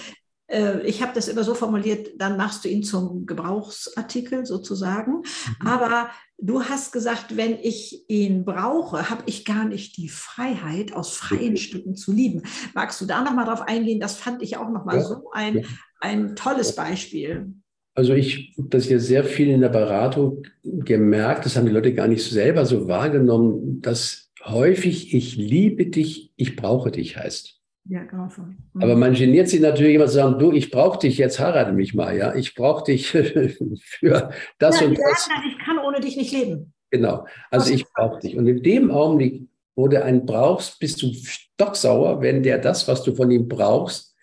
äh, 0.47 0.81
ich 0.81 1.03
habe 1.03 1.13
das 1.15 1.29
immer 1.29 1.45
so 1.45 1.55
formuliert, 1.55 2.09
dann 2.17 2.39
machst 2.39 2.65
du 2.65 2.69
ihn 2.69 2.83
zum 2.83 3.27
Gebrauchsartikel 3.27 4.47
sozusagen. 4.47 5.19
Mhm. 5.61 5.67
Aber 5.67 6.11
du 6.39 6.63
hast 6.63 6.93
gesagt, 6.93 7.37
wenn 7.37 7.59
ich 7.59 8.09
ihn 8.09 8.47
brauche, 8.47 9.11
habe 9.11 9.25
ich 9.27 9.45
gar 9.45 9.67
nicht 9.67 9.99
die 9.99 10.09
Freiheit, 10.09 10.95
aus 10.95 11.13
freien. 11.15 11.59
Stücken 11.59 11.95
zu 11.95 12.13
lieben. 12.13 12.43
Magst 12.75 13.01
du 13.01 13.05
da 13.05 13.23
nochmal 13.23 13.45
drauf 13.45 13.63
eingehen? 13.63 14.01
Das 14.01 14.17
fand 14.17 14.43
ich 14.43 14.57
auch 14.57 14.71
nochmal 14.71 14.97
ja. 14.97 15.05
so 15.05 15.31
ein, 15.33 15.67
ein 16.01 16.35
tolles 16.35 16.75
Beispiel. 16.75 17.53
Also 17.99 18.15
ich 18.15 18.55
habe 18.57 18.69
das 18.69 18.85
hier 18.85 19.01
sehr 19.01 19.25
viel 19.25 19.49
in 19.49 19.61
der 19.61 19.71
Beratung 19.71 20.45
gemerkt, 20.63 21.45
das 21.45 21.57
haben 21.57 21.67
die 21.67 21.73
Leute 21.73 21.93
gar 21.93 22.07
nicht 22.07 22.23
selber 22.23 22.65
so 22.65 22.87
wahrgenommen, 22.87 23.83
dass 23.83 24.31
häufig 24.45 25.13
ich 25.15 25.35
liebe 25.35 25.87
dich, 25.87 26.33
ich 26.37 26.55
brauche 26.55 26.93
dich 26.93 27.17
heißt. 27.17 27.61
Ja, 27.87 28.05
genau. 28.05 28.29
Mhm. 28.37 28.83
Aber 28.83 28.95
man 28.95 29.15
geniert 29.15 29.49
sich 29.49 29.59
natürlich 29.59 29.97
immer 29.97 30.07
zu 30.07 30.13
sagen, 30.13 30.39
du, 30.39 30.53
ich 30.53 30.71
brauche 30.71 31.01
dich, 31.01 31.19
jetzt 31.19 31.41
heirate 31.41 31.73
mich 31.73 31.93
mal, 31.93 32.17
ja. 32.17 32.37
Ich 32.37 32.55
brauche 32.55 32.85
dich 32.85 33.09
für 33.11 34.31
das 34.61 34.79
ja, 34.79 34.87
und 34.87 34.97
das. 34.97 35.29
Ich 35.49 35.59
kann 35.67 35.79
ohne 35.81 35.99
dich 35.99 36.17
nicht 36.17 36.31
leben. 36.33 36.73
Genau. 36.93 37.27
Also 37.51 37.75
ich 37.75 37.85
brauche 37.85 38.21
dich. 38.21 38.37
Und 38.37 38.47
in 38.47 38.63
dem 38.63 38.93
Augenblick, 38.93 39.49
wo 39.75 39.89
du 39.89 40.01
einen 40.01 40.25
brauchst, 40.25 40.79
bist 40.79 41.03
du 41.03 41.13
stocksauer, 41.13 42.23
wenn 42.23 42.45
der 42.45 42.59
das, 42.59 42.87
was 42.87 43.03
du 43.03 43.13
von 43.13 43.29
ihm 43.33 43.49
brauchst, 43.49 44.15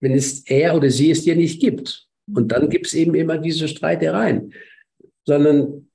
wenn 0.00 0.10
es 0.10 0.44
er 0.48 0.74
oder 0.74 0.90
sie 0.90 1.12
es 1.12 1.22
dir 1.22 1.36
nicht 1.36 1.60
gibt. 1.60 2.08
Und 2.26 2.52
dann 2.52 2.68
gibt 2.68 2.86
es 2.86 2.94
eben 2.94 3.14
immer 3.14 3.38
diese 3.38 3.68
Streitereien. 3.68 4.52
Sondern 5.24 5.88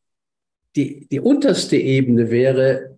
die, 0.75 1.07
die 1.07 1.19
unterste 1.19 1.78
Ebene 1.78 2.30
wäre, 2.30 2.97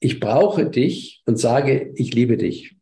ich 0.00 0.20
brauche 0.20 0.68
dich 0.68 1.22
und 1.26 1.38
sage, 1.38 1.92
ich 1.94 2.14
liebe 2.14 2.36
dich. 2.36 2.76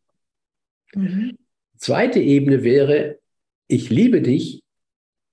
Mhm. 0.93 1.37
Zweite 1.77 2.19
Ebene 2.19 2.63
wäre, 2.63 3.19
ich 3.67 3.89
liebe 3.89 4.21
dich 4.21 4.63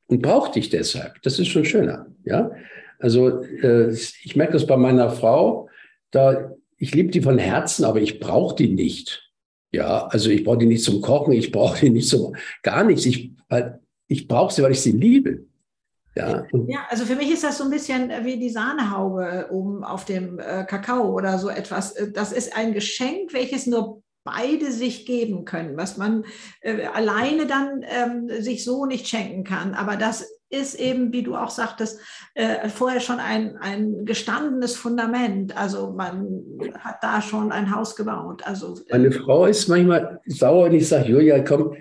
und 0.07 0.22
brauche 0.22 0.53
dich 0.53 0.70
deshalb. 0.70 1.20
Das 1.22 1.38
ist 1.38 1.49
schon 1.49 1.64
schöner. 1.64 2.07
Ja? 2.24 2.51
Also 2.99 3.42
äh, 3.42 3.90
ich 3.90 4.36
merke 4.36 4.55
das 4.55 4.66
bei 4.66 4.76
meiner 4.76 5.11
Frau, 5.11 5.68
da 6.11 6.53
ich 6.78 6.94
liebe 6.94 7.11
die 7.11 7.22
von 7.22 7.38
Herzen, 7.38 7.84
aber 7.84 8.01
ich 8.01 8.20
brauche 8.20 8.55
die 8.55 8.68
nicht. 8.68 9.30
Ja, 9.72 10.07
also 10.07 10.30
ich 10.30 10.44
brauche 10.44 10.59
die 10.59 10.66
nicht 10.66 10.84
zum 10.84 11.03
Kochen, 11.03 11.32
ich 11.32 11.53
brauche 11.53 11.80
die 11.80 11.90
nicht 11.90 12.09
zum 12.09 12.34
gar 12.62 12.84
nichts. 12.84 13.05
Ich, 13.05 13.32
ich 14.09 14.27
brauche 14.27 14.53
sie, 14.53 14.63
weil 14.63 14.73
ich 14.73 14.81
sie 14.81 14.93
liebe. 14.93 15.45
Ja, 16.17 16.45
ja, 16.67 16.81
also 16.89 17.05
für 17.05 17.15
mich 17.15 17.31
ist 17.31 17.45
das 17.45 17.59
so 17.59 17.65
ein 17.65 17.71
bisschen 17.71 18.11
wie 18.25 18.39
die 18.39 18.51
Sahnehaube 18.51 19.47
oben 19.51 19.85
auf 19.85 20.05
dem 20.05 20.41
äh, 20.41 20.65
Kakao 20.65 21.15
oder 21.15 21.39
so 21.39 21.49
etwas. 21.49 21.93
Äh, 21.93 22.11
das 22.11 22.33
ist 22.33 22.57
ein 22.57 22.73
Geschenk, 22.73 23.33
welches 23.33 23.67
nur 23.67 24.03
beide 24.25 24.73
sich 24.73 25.07
geben 25.07 25.45
können, 25.45 25.77
was 25.77 25.97
man 25.97 26.25
äh, 26.61 26.87
alleine 26.87 27.47
dann 27.47 27.85
ähm, 27.85 28.43
sich 28.43 28.65
so 28.65 28.85
nicht 28.85 29.07
schenken 29.07 29.45
kann. 29.45 29.75
Aber 29.75 29.97
das 29.97 30.27
ist 30.51 30.75
eben, 30.81 31.13
wie 31.13 31.23
du 31.23 31.37
auch 31.37 31.51
sagtest, 31.51 32.01
äh, 32.35 32.69
vorher 32.69 33.01
schon 33.01 33.21
ein, 33.21 33.57
ein 33.59 34.05
gestandenes 34.05 34.77
Fundament. 34.77 35.57
Also 35.57 35.93
man 35.93 36.43
hat 36.81 36.97
da 37.03 37.23
schon 37.23 37.53
ein 37.53 37.75
Haus 37.75 37.95
gebaut. 37.97 38.43
Also, 38.45 38.75
äh, 38.89 38.99
Meine 38.99 39.13
Frau 39.13 39.47
ist 39.47 39.69
manchmal 39.69 40.21
sauer 40.27 40.67
und 40.67 40.75
ich 40.75 40.89
sage, 40.89 41.11
Julia, 41.11 41.41
komm, 41.41 41.77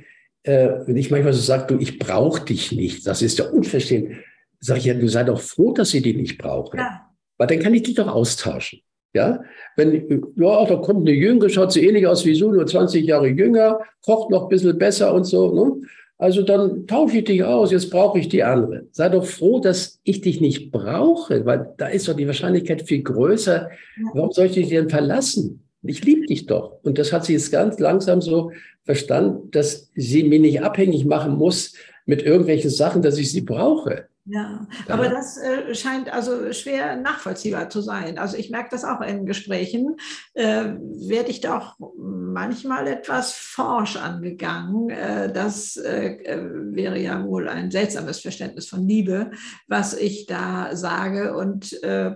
äh, 0.47 0.87
wenn 0.87 0.97
ich 0.97 1.11
manchmal 1.11 1.33
so 1.33 1.41
sage, 1.41 1.75
du, 1.75 1.81
ich 1.81 1.99
brauche 1.99 2.43
dich 2.45 2.71
nicht, 2.71 3.05
das 3.05 3.21
ist 3.21 3.37
ja 3.37 3.45
unverständlich. 3.49 4.17
Sag 4.59 4.77
ich 4.77 4.85
ja, 4.85 4.93
du 4.93 5.07
sei 5.07 5.23
doch 5.23 5.39
froh, 5.39 5.73
dass 5.73 5.89
sie 5.89 6.01
dich 6.01 6.15
nicht 6.15 6.37
brauche. 6.37 6.77
Ja. 6.77 7.11
Weil 7.37 7.47
dann 7.47 7.59
kann 7.59 7.73
ich 7.73 7.83
dich 7.83 7.95
doch 7.95 8.07
austauschen. 8.07 8.79
Ja, 9.13 9.41
wenn, 9.75 10.21
ja, 10.35 10.65
da 10.65 10.75
kommt 10.75 11.07
eine 11.07 11.15
Jüngere, 11.15 11.49
schaut 11.49 11.71
sie 11.71 11.85
ähnlich 11.85 12.05
aus 12.05 12.25
wie 12.25 12.37
du, 12.37 12.51
nur 12.51 12.65
20 12.65 13.05
Jahre 13.05 13.27
jünger, 13.27 13.79
kocht 14.05 14.29
noch 14.29 14.43
ein 14.43 14.49
bisschen 14.49 14.77
besser 14.77 15.13
und 15.13 15.23
so. 15.23 15.53
Ne? 15.53 15.87
Also 16.17 16.41
dann 16.41 16.87
tausche 16.87 17.19
ich 17.19 17.23
dich 17.25 17.43
aus, 17.43 17.71
jetzt 17.71 17.89
brauche 17.89 18.19
ich 18.19 18.27
die 18.27 18.43
andere. 18.43 18.87
Sei 18.91 19.09
doch 19.09 19.25
froh, 19.25 19.59
dass 19.59 19.99
ich 20.03 20.21
dich 20.21 20.41
nicht 20.41 20.71
brauche, 20.71 21.45
weil 21.45 21.73
da 21.77 21.87
ist 21.87 22.07
doch 22.07 22.15
die 22.15 22.27
Wahrscheinlichkeit 22.27 22.83
viel 22.83 23.03
größer. 23.03 23.69
Warum 24.13 24.31
soll 24.31 24.47
ich 24.47 24.53
dich 24.53 24.69
denn 24.69 24.89
verlassen? 24.89 25.66
Ich 25.83 26.03
liebe 26.03 26.25
dich 26.25 26.45
doch. 26.45 26.79
Und 26.83 26.97
das 26.97 27.13
hat 27.13 27.25
sie 27.25 27.33
jetzt 27.33 27.51
ganz 27.51 27.79
langsam 27.79 28.21
so 28.21 28.51
verstanden, 28.83 29.51
dass 29.51 29.91
sie 29.95 30.23
mich 30.23 30.41
nicht 30.41 30.61
abhängig 30.63 31.05
machen 31.05 31.35
muss 31.35 31.73
mit 32.05 32.21
irgendwelchen 32.21 32.69
Sachen, 32.69 33.01
dass 33.01 33.17
ich 33.17 33.31
sie 33.31 33.41
brauche. 33.41 34.07
Ja, 34.29 34.67
aber 34.89 35.07
das 35.07 35.37
äh, 35.37 35.73
scheint 35.73 36.11
also 36.11 36.51
schwer 36.51 36.97
nachvollziehbar 36.97 37.69
zu 37.69 37.79
sein. 37.79 38.17
Also 38.17 38.35
ich 38.35 38.49
merke 38.49 38.67
das 38.71 38.83
auch 38.83 38.99
in 38.99 39.25
Gesprächen, 39.25 39.95
äh, 40.33 40.65
werde 40.75 41.29
ich 41.29 41.39
doch 41.39 41.77
manchmal 41.97 42.87
etwas 42.87 43.31
forsch 43.31 43.95
angegangen. 43.95 44.89
Äh, 44.89 45.31
das 45.31 45.77
äh, 45.77 46.15
äh, 46.23 46.43
wäre 46.73 46.99
ja 46.99 47.23
wohl 47.23 47.47
ein 47.47 47.71
seltsames 47.71 48.19
Verständnis 48.19 48.67
von 48.67 48.85
Liebe, 48.85 49.31
was 49.67 49.93
ich 49.93 50.25
da 50.25 50.75
sage. 50.75 51.33
Und 51.37 51.81
äh, 51.83 52.15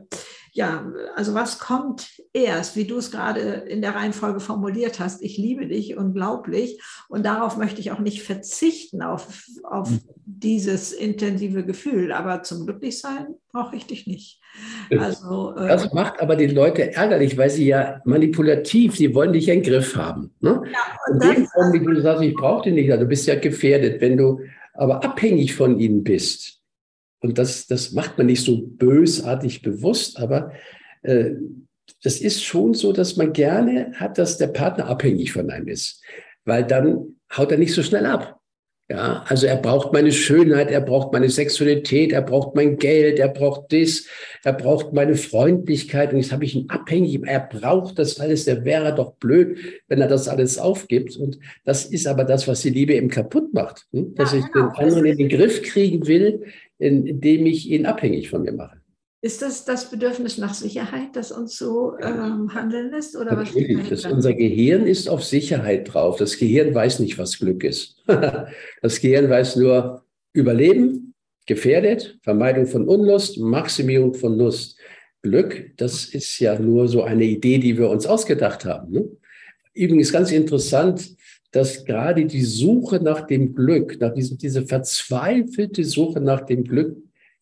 ja, 0.53 0.91
also 1.15 1.33
was 1.33 1.59
kommt 1.59 2.21
erst, 2.33 2.75
wie 2.75 2.83
du 2.83 2.97
es 2.97 3.09
gerade 3.09 3.39
in 3.39 3.81
der 3.81 3.95
Reihenfolge 3.95 4.41
formuliert 4.41 4.99
hast, 4.99 5.21
ich 5.21 5.37
liebe 5.37 5.65
dich 5.65 5.95
unglaublich 5.95 6.81
und 7.07 7.25
darauf 7.25 7.55
möchte 7.55 7.79
ich 7.79 7.91
auch 7.91 7.99
nicht 7.99 8.21
verzichten, 8.21 9.01
auf, 9.01 9.45
auf 9.63 9.89
hm. 9.89 10.01
dieses 10.25 10.91
intensive 10.91 11.65
Gefühl, 11.65 12.11
aber 12.11 12.43
zum 12.43 12.65
Glücklichsein 12.65 13.27
brauche 13.53 13.77
ich 13.77 13.85
dich 13.85 14.07
nicht. 14.07 14.41
Also, 14.89 15.55
äh, 15.55 15.69
das 15.69 15.93
macht 15.93 16.19
aber 16.19 16.35
die 16.35 16.47
Leute 16.47 16.93
ärgerlich, 16.93 17.37
weil 17.37 17.49
sie 17.49 17.67
ja 17.67 18.01
manipulativ, 18.03 18.97
sie 18.97 19.15
wollen 19.15 19.31
dich 19.31 19.47
in 19.47 19.61
den 19.61 19.71
Griff 19.71 19.95
haben. 19.95 20.33
Ne? 20.41 20.63
Ja, 20.65 21.13
und 21.13 21.23
in 21.23 21.35
dem 21.35 21.47
Form, 21.47 21.71
wie 21.71 21.79
du 21.79 22.01
sagst, 22.01 22.23
ich 22.23 22.35
brauche 22.35 22.63
dich 22.63 22.73
nicht, 22.73 22.91
also 22.91 23.05
du 23.05 23.09
bist 23.09 23.25
ja 23.25 23.35
gefährdet, 23.35 24.01
wenn 24.01 24.17
du 24.17 24.41
aber 24.73 25.01
abhängig 25.03 25.55
von 25.55 25.79
ihnen 25.79 26.03
bist 26.03 26.60
und 27.21 27.37
das, 27.37 27.67
das 27.67 27.91
macht 27.91 28.17
man 28.17 28.27
nicht 28.27 28.43
so 28.43 28.61
bösartig 28.61 29.61
bewusst, 29.61 30.19
aber 30.19 30.51
äh, 31.03 31.31
das 32.03 32.19
ist 32.19 32.43
schon 32.43 32.73
so, 32.73 32.93
dass 32.93 33.15
man 33.15 33.31
gerne 33.33 33.93
hat, 33.95 34.17
dass 34.17 34.37
der 34.37 34.47
Partner 34.47 34.87
abhängig 34.87 35.31
von 35.31 35.49
einem 35.49 35.67
ist, 35.67 36.03
weil 36.45 36.65
dann 36.65 37.15
haut 37.35 37.51
er 37.51 37.57
nicht 37.57 37.73
so 37.73 37.83
schnell 37.83 38.05
ab. 38.05 38.41
Ja, 38.91 39.23
also 39.29 39.47
er 39.47 39.55
braucht 39.55 39.93
meine 39.93 40.11
Schönheit, 40.11 40.69
er 40.69 40.81
braucht 40.81 41.13
meine 41.13 41.29
Sexualität, 41.29 42.11
er 42.11 42.23
braucht 42.23 42.57
mein 42.57 42.75
Geld, 42.75 43.19
er 43.19 43.29
braucht 43.29 43.71
das, 43.71 44.05
er 44.43 44.51
braucht 44.51 44.91
meine 44.91 45.15
Freundlichkeit 45.15 46.11
und 46.11 46.19
jetzt 46.19 46.33
habe 46.33 46.43
ich 46.43 46.55
ihn 46.55 46.69
abhängig. 46.69 47.21
Er 47.25 47.39
braucht 47.39 47.97
das 47.97 48.19
alles. 48.19 48.43
Der 48.43 48.65
wäre 48.65 48.93
doch 48.93 49.13
blöd, 49.13 49.57
wenn 49.87 50.01
er 50.01 50.09
das 50.09 50.27
alles 50.27 50.57
aufgibt. 50.57 51.15
Und 51.15 51.39
das 51.63 51.85
ist 51.85 52.05
aber 52.05 52.25
das, 52.25 52.49
was 52.49 52.63
die 52.63 52.69
Liebe 52.69 52.93
eben 52.93 53.07
kaputt 53.07 53.53
macht, 53.53 53.85
hm? 53.93 54.13
dass 54.15 54.33
ja, 54.33 54.39
ich 54.39 54.51
genau. 54.51 54.71
den 54.71 54.75
anderen 54.75 55.05
in 55.05 55.17
den 55.19 55.29
Griff 55.29 55.61
kriegen 55.61 56.05
will, 56.07 56.43
indem 56.81 57.45
ich 57.45 57.69
ihn 57.69 57.85
abhängig 57.85 58.29
von 58.29 58.43
mir 58.43 58.53
mache. 58.53 58.81
Ist 59.23 59.43
das 59.43 59.65
das 59.65 59.91
Bedürfnis 59.91 60.39
nach 60.39 60.55
Sicherheit, 60.55 61.09
das 61.13 61.31
uns 61.31 61.55
so 61.55 61.95
ähm, 62.01 62.55
handeln 62.55 62.89
lässt? 62.89 63.15
Oder 63.15 63.35
Natürlich, 63.35 63.91
was 63.91 64.01
das, 64.01 64.11
unser 64.11 64.33
Gehirn 64.33 64.87
ist 64.87 65.07
auf 65.07 65.23
Sicherheit 65.23 65.93
drauf. 65.93 66.17
Das 66.17 66.39
Gehirn 66.39 66.73
weiß 66.73 66.99
nicht, 66.99 67.19
was 67.19 67.37
Glück 67.37 67.63
ist. 67.63 67.97
das 68.81 68.99
Gehirn 68.99 69.29
weiß 69.29 69.57
nur 69.57 70.03
Überleben, 70.33 71.13
gefährdet, 71.45 72.17
Vermeidung 72.23 72.65
von 72.65 72.87
Unlust, 72.87 73.37
Maximierung 73.37 74.15
von 74.15 74.37
Lust. 74.39 74.79
Glück, 75.21 75.71
das 75.77 76.05
ist 76.05 76.39
ja 76.39 76.57
nur 76.57 76.87
so 76.87 77.03
eine 77.03 77.25
Idee, 77.25 77.59
die 77.59 77.77
wir 77.77 77.89
uns 77.89 78.07
ausgedacht 78.07 78.65
haben. 78.65 78.91
Ne? 78.91 79.07
Übrigens 79.73 80.11
ganz 80.11 80.31
interessant, 80.31 81.15
dass 81.51 81.83
gerade 81.85 82.25
die 82.25 82.43
Suche 82.43 83.01
nach 83.01 83.27
dem 83.27 83.53
Glück, 83.53 83.99
nach 83.99 84.13
diesem, 84.13 84.37
diese 84.37 84.65
verzweifelte 84.65 85.83
Suche 85.83 86.21
nach 86.21 86.41
dem 86.41 86.63
Glück, 86.63 86.97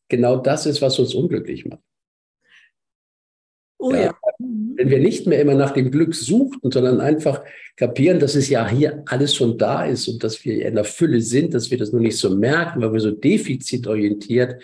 genau 0.07 0.37
das 0.37 0.65
ist, 0.65 0.81
was 0.81 0.97
uns 0.99 1.13
unglücklich 1.13 1.65
macht. 1.65 1.81
Oh 3.77 3.91
ja. 3.93 4.05
ja. 4.05 4.15
Wenn 4.39 4.89
wir 4.89 4.99
nicht 4.99 5.27
mehr 5.27 5.41
immer 5.41 5.55
nach 5.55 5.71
dem 5.71 5.91
Glück 5.91 6.15
suchten, 6.15 6.71
sondern 6.71 7.01
einfach 7.01 7.43
kapieren, 7.75 8.19
dass 8.19 8.35
es 8.35 8.49
ja 8.49 8.67
hier 8.67 9.03
alles 9.05 9.35
schon 9.35 9.57
da 9.57 9.85
ist 9.85 10.07
und 10.07 10.23
dass 10.23 10.43
wir 10.43 10.65
in 10.65 10.75
der 10.75 10.85
Fülle 10.85 11.21
sind, 11.21 11.53
dass 11.53 11.69
wir 11.69 11.77
das 11.77 11.91
nur 11.91 12.01
nicht 12.01 12.17
so 12.17 12.35
merken, 12.35 12.81
weil 12.81 12.93
wir 12.93 12.99
so 12.99 13.11
defizitorientiert 13.11 14.61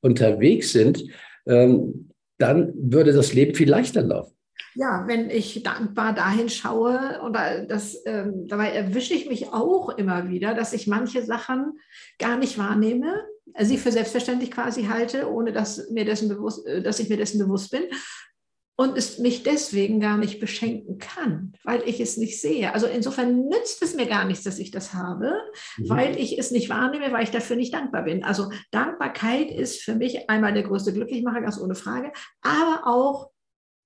unterwegs 0.00 0.72
sind, 0.72 1.04
ähm, 1.46 2.10
dann 2.38 2.72
würde 2.76 3.12
das 3.12 3.34
Leben 3.34 3.54
viel 3.54 3.68
leichter 3.68 4.02
laufen 4.02 4.37
ja, 4.74 5.04
wenn 5.06 5.30
ich 5.30 5.62
dankbar 5.62 6.14
dahin 6.14 6.48
schaue, 6.48 7.20
und 7.22 7.34
das, 7.34 7.96
ähm, 8.06 8.46
dabei 8.46 8.70
erwische 8.70 9.14
ich 9.14 9.28
mich 9.28 9.48
auch 9.52 9.90
immer 9.90 10.28
wieder, 10.28 10.54
dass 10.54 10.72
ich 10.72 10.86
manche 10.86 11.24
Sachen 11.24 11.78
gar 12.18 12.36
nicht 12.36 12.58
wahrnehme, 12.58 13.24
also 13.54 13.70
sie 13.70 13.78
für 13.78 13.92
selbstverständlich 13.92 14.50
quasi 14.50 14.84
halte, 14.84 15.30
ohne 15.30 15.52
dass, 15.52 15.90
mir 15.90 16.04
dessen 16.04 16.28
bewusst, 16.28 16.66
äh, 16.66 16.82
dass 16.82 17.00
ich 17.00 17.08
mir 17.08 17.16
dessen 17.16 17.38
bewusst 17.38 17.70
bin 17.70 17.82
und 18.76 18.96
es 18.96 19.18
mich 19.18 19.42
deswegen 19.42 19.98
gar 19.98 20.16
nicht 20.16 20.38
beschenken 20.38 20.98
kann, 20.98 21.52
weil 21.64 21.82
ich 21.84 21.98
es 21.98 22.16
nicht 22.16 22.40
sehe. 22.40 22.72
Also 22.72 22.86
insofern 22.86 23.48
nützt 23.48 23.82
es 23.82 23.96
mir 23.96 24.06
gar 24.06 24.24
nichts, 24.24 24.44
dass 24.44 24.60
ich 24.60 24.70
das 24.70 24.94
habe, 24.94 25.32
mhm. 25.76 25.88
weil 25.88 26.16
ich 26.16 26.38
es 26.38 26.52
nicht 26.52 26.68
wahrnehme, 26.68 27.10
weil 27.10 27.24
ich 27.24 27.32
dafür 27.32 27.56
nicht 27.56 27.74
dankbar 27.74 28.04
bin. 28.04 28.22
Also 28.22 28.50
Dankbarkeit 28.70 29.50
ist 29.50 29.82
für 29.82 29.96
mich 29.96 30.30
einmal 30.30 30.54
der 30.54 30.62
größte 30.62 30.92
Glücklichmacher, 30.92 31.40
ganz 31.40 31.58
ohne 31.58 31.74
Frage, 31.74 32.12
aber 32.42 32.82
auch 32.86 33.30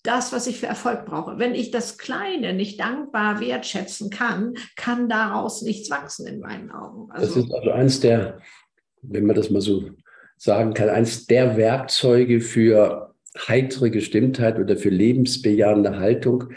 das, 0.02 0.32
was 0.32 0.46
ich 0.46 0.58
für 0.58 0.66
Erfolg 0.66 1.06
brauche. 1.06 1.38
Wenn 1.38 1.54
ich 1.54 1.70
das 1.70 1.96
Kleine 1.98 2.54
nicht 2.54 2.80
dankbar 2.80 3.40
wertschätzen 3.40 4.10
kann, 4.10 4.54
kann 4.76 5.08
daraus 5.08 5.62
nichts 5.62 5.90
wachsen 5.90 6.26
in 6.26 6.40
meinen 6.40 6.70
Augen. 6.70 7.10
Also, 7.10 7.26
das 7.26 7.44
ist 7.44 7.54
also 7.54 7.70
eins 7.70 8.00
der, 8.00 8.40
wenn 9.02 9.26
man 9.26 9.36
das 9.36 9.50
mal 9.50 9.60
so 9.60 9.90
sagen 10.36 10.74
kann, 10.74 10.88
eins 10.88 11.26
der 11.26 11.56
Werkzeuge 11.56 12.40
für 12.40 13.14
heitere 13.38 13.90
Gestimmtheit 13.90 14.58
oder 14.58 14.76
für 14.76 14.90
lebensbejahende 14.90 15.98
Haltung. 15.98 16.50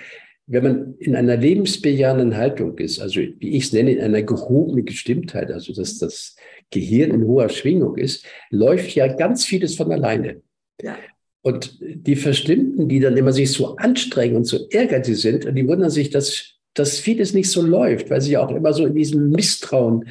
Wenn 0.47 0.63
man 0.63 0.95
in 0.99 1.15
einer 1.15 1.37
lebensbejahenden 1.37 2.35
Haltung 2.35 2.77
ist, 2.77 2.99
also 2.99 3.19
wie 3.19 3.57
ich 3.57 3.65
es 3.65 3.73
nenne, 3.73 3.91
in 3.91 4.01
einer 4.01 4.23
gehobenen 4.23 4.85
Gestimmtheit, 4.85 5.51
also 5.51 5.73
dass 5.73 5.97
das 5.99 6.35
Gehirn 6.71 7.11
in 7.11 7.25
hoher 7.25 7.49
Schwingung 7.49 7.95
ist, 7.97 8.25
läuft 8.49 8.93
ja 8.95 9.07
ganz 9.07 9.45
vieles 9.45 9.75
von 9.75 9.91
alleine. 9.91 10.41
Ja. 10.81 10.97
Und 11.45 11.77
die 11.79 12.15
Verstimmten, 12.15 12.89
die 12.89 12.99
dann 12.99 13.17
immer 13.17 13.31
sich 13.31 13.51
so 13.51 13.75
anstrengen 13.75 14.35
und 14.35 14.45
so 14.45 14.67
ehrgeizig 14.69 15.21
sind, 15.21 15.45
die 15.55 15.67
wundern 15.67 15.91
sich, 15.91 16.09
dass, 16.09 16.55
dass 16.73 16.97
vieles 16.97 17.35
nicht 17.35 17.51
so 17.51 17.61
läuft, 17.61 18.09
weil 18.09 18.19
sie 18.19 18.35
auch 18.35 18.49
immer 18.49 18.73
so 18.73 18.83
in 18.83 18.95
diesem 18.95 19.29
Misstrauen 19.29 20.05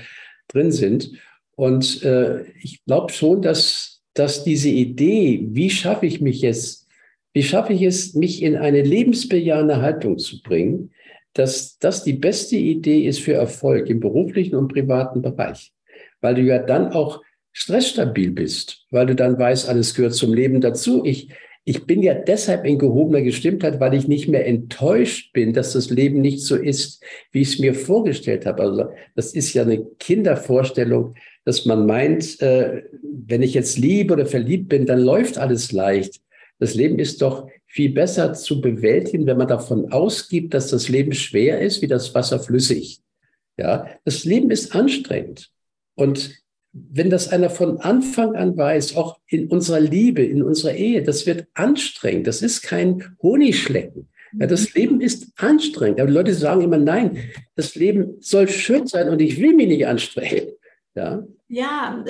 drin 0.47 0.70
sind. 0.70 1.11
Und 1.57 2.05
äh, 2.05 2.45
ich 2.62 2.85
glaube 2.85 3.12
schon, 3.12 3.43
dass, 3.43 4.05
dass 4.14 4.45
diese 4.45 4.68
Idee, 4.68 5.45
wie 5.51 5.70
schaffe 5.70 6.07
ich 6.07 6.20
mich 6.20 6.41
jetzt, 6.41 6.87
wie 7.32 7.43
schaffe 7.43 7.72
ich 7.72 7.82
es, 7.82 8.14
mich 8.14 8.41
in 8.41 8.55
eine 8.55 8.82
lebensbejahende 8.82 9.82
Haltung 9.82 10.18
zu 10.18 10.41
bringen, 10.41 10.93
dass 11.32 11.80
das 11.80 12.05
die 12.05 12.12
beste 12.12 12.55
Idee 12.55 13.09
ist 13.09 13.18
für 13.18 13.35
Erfolg 13.35 13.91
im 13.91 13.99
beruflichen 13.99 14.55
und 14.55 14.68
privaten 14.68 15.20
Bereich. 15.20 15.72
Weil 16.20 16.37
du 16.37 16.43
ja 16.43 16.61
dann 16.61 16.93
auch 16.93 17.22
stressstabil 17.55 18.33
bist, 18.33 18.85
weil 18.91 19.07
du 19.07 19.15
dann 19.15 19.39
weißt, 19.39 19.69
alles 19.69 19.95
gehört 19.95 20.15
zum 20.15 20.35
Leben 20.35 20.61
dazu. 20.61 21.05
Ich, 21.05 21.31
ich 21.65 21.87
bin 21.87 22.03
ja 22.03 22.13
deshalb 22.13 22.67
in 22.67 22.79
gehobener 22.79 23.23
Gestimmtheit, 23.23 23.81
weil 23.81 23.95
ich 23.95 24.09
nicht 24.09 24.29
mehr 24.29 24.47
enttäuscht 24.47 25.33
bin, 25.33 25.55
dass 25.55 25.73
das 25.73 25.89
Leben 25.89 26.21
nicht 26.21 26.41
so 26.41 26.57
ist, 26.57 27.03
wie 27.31 27.41
ich 27.41 27.55
es 27.55 27.59
mir 27.61 27.75
vorgestellt 27.75 28.45
habe. 28.45 28.63
Also 28.63 28.85
das 29.15 29.33
ist 29.33 29.55
ja 29.55 29.63
eine 29.63 29.85
Kindervorstellung, 29.99 31.15
dass 31.45 31.65
man 31.65 31.87
meint, 31.87 32.41
äh, 32.43 32.83
wenn 33.03 33.43
ich 33.43 33.55
jetzt 33.55 33.79
lieb 33.79 34.11
oder 34.11 34.27
verliebt 34.27 34.69
bin, 34.69 34.85
dann 34.85 35.01
läuft 35.01 35.39
alles 35.39 35.71
leicht. 35.71 36.21
Das 36.59 36.75
Leben 36.75 36.99
ist 36.99 37.23
doch 37.23 37.49
viel 37.67 37.93
besser 37.93 38.35
zu 38.35 38.61
bewältigen, 38.61 39.27
wenn 39.27 39.39
man 39.39 39.49
davon 39.49 39.93
ausgibt, 39.93 40.55
dass 40.55 40.69
das 40.69 40.89
Leben 40.89 41.13
schwer 41.13 41.61
ist, 41.61 41.83
wie 41.83 41.89
das 41.89 42.15
Wasser 42.15 42.41
flüssig. 42.41 43.01
Ja, 43.57 43.89
das 44.05 44.25
Leben 44.25 44.51
ist 44.51 44.75
anstrengend. 44.75 45.51
Und 45.95 46.43
wenn 46.75 47.09
das 47.09 47.29
einer 47.29 47.51
von 47.51 47.79
Anfang 47.79 48.35
an 48.35 48.57
weiß, 48.57 48.97
auch 48.97 49.18
in 49.29 49.47
unserer 49.49 49.81
Liebe, 49.81 50.25
in 50.25 50.43
unserer 50.43 50.75
Ehe, 50.75 51.03
das 51.03 51.25
wird 51.25 51.47
anstrengend. 51.55 52.27
Das 52.27 52.43
ist 52.43 52.62
kein 52.62 53.16
Honigschlecken. 53.22 54.09
Ja, 54.39 54.49
das 54.49 54.75
Leben 54.75 55.01
ist 55.01 55.29
anstrengend. 55.37 56.01
Aber 56.01 56.11
Leute 56.11 56.35
sagen 56.35 56.62
immer, 56.62 56.79
nein, 56.79 57.18
das 57.55 57.77
Leben 57.77 58.16
soll 58.20 58.49
schön 58.49 58.89
sein 58.89 59.09
und 59.09 59.22
ich 59.22 59.41
will 59.41 59.55
mich 59.55 59.68
nicht 59.68 59.87
anstrengen. 59.87 60.49
Ja, 60.97 61.25
ja 61.47 62.05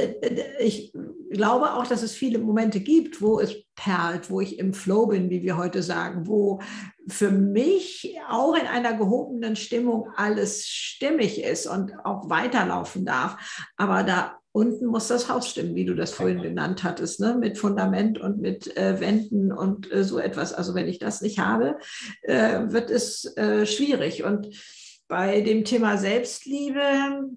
ich 0.59 0.95
glaube 1.31 1.75
auch, 1.75 1.87
dass 1.87 2.03
es 2.03 2.13
viele 2.13 2.39
Momente 2.39 2.81
gibt, 2.81 3.21
wo 3.21 3.41
es 3.41 3.55
perlt, 3.75 4.31
wo 4.31 4.41
ich 4.41 4.59
im 4.59 4.73
Flow 4.73 5.07
bin, 5.07 5.29
wie 5.29 5.43
wir 5.43 5.59
heute 5.59 5.83
sagen, 5.83 6.27
wo 6.27 6.61
für 7.07 7.31
mich 7.31 8.17
auch 8.31 8.55
in 8.55 8.67
einer 8.67 8.95
gehobenen 8.95 9.57
Stimmung 9.57 10.09
alles 10.17 10.67
stimmig 10.67 11.43
ist 11.43 11.67
und 11.67 11.93
auch 12.05 12.31
weiterlaufen 12.31 13.05
darf. 13.05 13.37
Aber 13.77 14.03
da 14.03 14.39
unten 14.55 14.87
muss 14.87 15.09
das 15.09 15.29
Haus 15.29 15.51
stimmen, 15.51 15.75
wie 15.75 15.85
du 15.85 15.95
das 15.95 16.13
vorhin 16.13 16.41
genannt 16.41 16.85
hattest, 16.85 17.19
ne? 17.19 17.37
mit 17.37 17.59
Fundament 17.59 18.21
und 18.21 18.41
mit 18.41 18.77
äh, 18.77 19.01
Wänden 19.01 19.53
und 19.53 19.93
äh, 19.93 20.05
so 20.05 20.21
etwas. 20.21 20.53
Also 20.53 20.77
wenn 20.77 20.87
ich 20.87 21.01
das 21.01 21.23
nicht 21.23 21.41
habe, 21.41 21.77
äh, 22.23 22.61
wird 22.69 22.89
es 22.89 23.37
äh, 23.37 23.67
schwierig. 23.67 24.23
Und 24.23 24.49
bei 25.09 25.41
dem 25.41 25.65
Thema 25.65 25.99
Selbstliebe, 25.99 27.31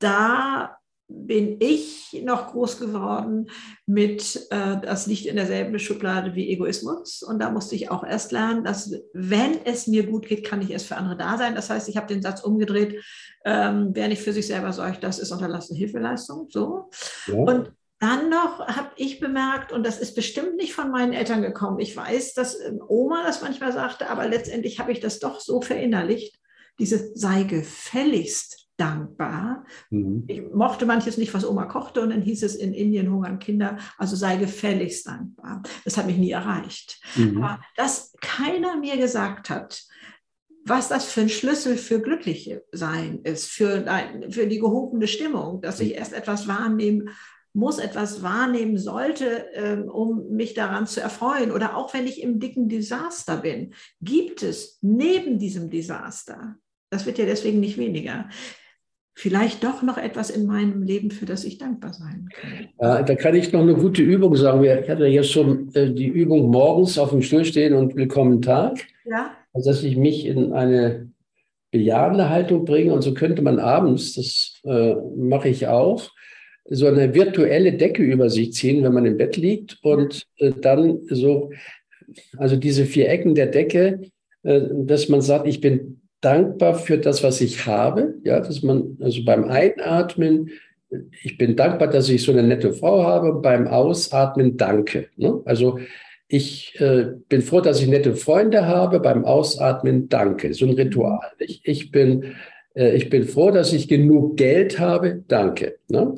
da 0.00 0.76
bin 1.08 1.58
ich 1.60 2.20
noch 2.24 2.48
groß 2.52 2.80
geworden 2.80 3.48
mit, 3.86 4.48
äh, 4.50 4.80
das 4.80 5.06
liegt 5.06 5.26
in 5.26 5.36
derselben 5.36 5.78
Schublade 5.78 6.34
wie 6.34 6.50
Egoismus. 6.50 7.22
Und 7.22 7.38
da 7.38 7.50
musste 7.50 7.76
ich 7.76 7.90
auch 7.90 8.02
erst 8.04 8.32
lernen, 8.32 8.64
dass 8.64 8.92
wenn 9.12 9.64
es 9.64 9.86
mir 9.86 10.06
gut 10.06 10.26
geht, 10.26 10.44
kann 10.44 10.62
ich 10.62 10.70
erst 10.70 10.86
für 10.86 10.96
andere 10.96 11.16
da 11.16 11.38
sein. 11.38 11.54
Das 11.54 11.70
heißt, 11.70 11.88
ich 11.88 11.96
habe 11.96 12.12
den 12.12 12.22
Satz 12.22 12.42
umgedreht, 12.42 13.04
ähm, 13.44 13.90
wer 13.92 14.08
nicht 14.08 14.22
für 14.22 14.32
sich 14.32 14.48
selber 14.48 14.72
sorgt, 14.72 15.04
das 15.04 15.20
ist 15.20 15.30
unterlassene 15.30 15.78
Hilfeleistung. 15.78 16.48
So. 16.50 16.90
Ja. 17.28 17.34
Und 17.34 17.72
dann 18.00 18.28
noch 18.28 18.66
habe 18.66 18.90
ich 18.96 19.20
bemerkt, 19.20 19.72
und 19.72 19.86
das 19.86 20.00
ist 20.00 20.14
bestimmt 20.16 20.56
nicht 20.56 20.74
von 20.74 20.90
meinen 20.90 21.12
Eltern 21.12 21.40
gekommen, 21.40 21.78
ich 21.78 21.96
weiß, 21.96 22.34
dass 22.34 22.58
ähm, 22.60 22.80
Oma 22.88 23.22
das 23.24 23.42
manchmal 23.42 23.72
sagte, 23.72 24.10
aber 24.10 24.26
letztendlich 24.26 24.80
habe 24.80 24.92
ich 24.92 25.00
das 25.00 25.20
doch 25.20 25.40
so 25.40 25.62
verinnerlicht, 25.62 26.38
diese 26.78 27.16
sei 27.16 27.44
gefälligst 27.44 28.65
dankbar. 28.76 29.64
Mhm. 29.90 30.24
Ich 30.26 30.42
mochte 30.52 30.86
manches 30.86 31.16
nicht, 31.16 31.32
was 31.34 31.48
Oma 31.48 31.66
kochte 31.66 32.00
und 32.02 32.10
dann 32.10 32.22
hieß 32.22 32.42
es, 32.42 32.56
in 32.56 32.74
Indien 32.74 33.10
hungern 33.10 33.38
Kinder, 33.38 33.78
also 33.98 34.16
sei 34.16 34.36
gefälligst 34.36 35.06
dankbar. 35.06 35.62
Das 35.84 35.96
hat 35.96 36.06
mich 36.06 36.18
nie 36.18 36.30
erreicht. 36.30 37.00
Mhm. 37.16 37.42
Aber 37.42 37.60
dass 37.76 38.14
keiner 38.20 38.76
mir 38.76 38.96
gesagt 38.96 39.50
hat, 39.50 39.82
was 40.64 40.88
das 40.88 41.06
für 41.06 41.20
ein 41.20 41.28
Schlüssel 41.28 41.76
für 41.76 42.00
glückliche 42.00 42.64
sein 42.72 43.20
ist, 43.22 43.46
für, 43.46 43.84
für 44.30 44.48
die 44.48 44.58
gehobene 44.58 45.06
Stimmung, 45.06 45.62
dass 45.62 45.78
ich 45.78 45.94
erst 45.94 46.12
etwas 46.12 46.48
wahrnehmen 46.48 47.10
muss, 47.56 47.78
etwas 47.78 48.22
wahrnehmen 48.22 48.76
sollte, 48.76 49.46
ähm, 49.54 49.88
um 49.88 50.28
mich 50.30 50.54
daran 50.54 50.86
zu 50.86 51.00
erfreuen. 51.00 51.52
Oder 51.52 51.76
auch 51.76 51.94
wenn 51.94 52.06
ich 52.06 52.20
im 52.20 52.38
dicken 52.38 52.68
Desaster 52.68 53.38
bin, 53.38 53.74
gibt 54.00 54.42
es 54.42 54.78
neben 54.82 55.38
diesem 55.38 55.70
Desaster, 55.70 56.56
das 56.90 57.06
wird 57.06 57.18
ja 57.18 57.24
deswegen 57.24 57.60
nicht 57.60 57.78
weniger, 57.78 58.28
vielleicht 59.16 59.64
doch 59.64 59.82
noch 59.82 59.96
etwas 59.96 60.28
in 60.28 60.46
meinem 60.46 60.82
Leben, 60.82 61.10
für 61.10 61.24
das 61.24 61.44
ich 61.44 61.56
dankbar 61.56 61.94
sein 61.94 62.28
kann. 62.32 62.68
Ja, 62.80 63.02
da 63.02 63.14
kann 63.14 63.34
ich 63.34 63.50
noch 63.50 63.62
eine 63.62 63.74
gute 63.74 64.02
Übung 64.02 64.36
sagen. 64.36 64.62
Wir 64.62 64.76
hatten 64.76 65.00
ja 65.00 65.06
jetzt 65.06 65.32
schon 65.32 65.74
äh, 65.74 65.90
die 65.90 66.06
Übung 66.06 66.50
morgens 66.50 66.98
auf 66.98 67.10
dem 67.10 67.22
Stuhl 67.22 67.46
stehen 67.46 67.72
und 67.72 67.96
willkommen 67.96 68.42
Tag. 68.42 68.78
Ja. 69.06 69.30
Also, 69.54 69.70
dass 69.70 69.82
ich 69.82 69.96
mich 69.96 70.26
in 70.26 70.52
eine 70.52 71.10
bejahende 71.70 72.28
Haltung 72.28 72.66
bringe. 72.66 72.92
Und 72.92 73.00
so 73.00 73.14
könnte 73.14 73.40
man 73.40 73.58
abends, 73.58 74.14
das 74.14 74.60
äh, 74.64 74.94
mache 75.16 75.48
ich 75.48 75.66
auch, 75.66 76.10
so 76.68 76.86
eine 76.86 77.14
virtuelle 77.14 77.72
Decke 77.72 78.02
über 78.02 78.28
sich 78.28 78.52
ziehen, 78.52 78.84
wenn 78.84 78.92
man 78.92 79.06
im 79.06 79.16
Bett 79.16 79.38
liegt 79.38 79.78
und 79.82 80.26
äh, 80.36 80.52
dann 80.60 81.00
so, 81.08 81.52
also 82.36 82.56
diese 82.56 82.84
vier 82.84 83.08
Ecken 83.08 83.34
der 83.34 83.46
Decke, 83.46 84.02
äh, 84.42 84.60
dass 84.84 85.08
man 85.08 85.22
sagt, 85.22 85.46
ich 85.46 85.62
bin 85.62 86.02
dankbar 86.26 86.74
für 86.74 86.98
das, 86.98 87.22
was 87.22 87.40
ich 87.40 87.66
habe. 87.66 88.16
Ja, 88.24 88.40
dass 88.40 88.62
man, 88.64 88.98
also 89.00 89.24
beim 89.24 89.44
Einatmen, 89.44 90.50
ich 91.22 91.38
bin 91.38 91.54
dankbar, 91.54 91.88
dass 91.88 92.08
ich 92.08 92.22
so 92.22 92.32
eine 92.32 92.42
nette 92.42 92.72
Frau 92.72 93.04
habe. 93.04 93.34
Beim 93.34 93.68
Ausatmen, 93.68 94.56
danke. 94.56 95.06
Ne? 95.16 95.40
Also 95.44 95.78
ich 96.26 96.74
äh, 96.80 97.06
bin 97.28 97.42
froh, 97.42 97.60
dass 97.60 97.80
ich 97.80 97.86
nette 97.86 98.16
Freunde 98.16 98.66
habe. 98.66 98.98
Beim 98.98 99.24
Ausatmen, 99.24 100.08
danke. 100.08 100.52
So 100.52 100.66
ein 100.66 100.72
Ritual. 100.72 101.20
Ich, 101.38 101.60
ich, 101.64 101.90
bin, 101.92 102.34
äh, 102.74 102.96
ich 102.96 103.08
bin 103.08 103.22
froh, 103.22 103.52
dass 103.52 103.72
ich 103.72 103.86
genug 103.86 104.36
Geld 104.36 104.80
habe. 104.80 105.22
Danke. 105.28 105.76
Ne? 105.88 106.12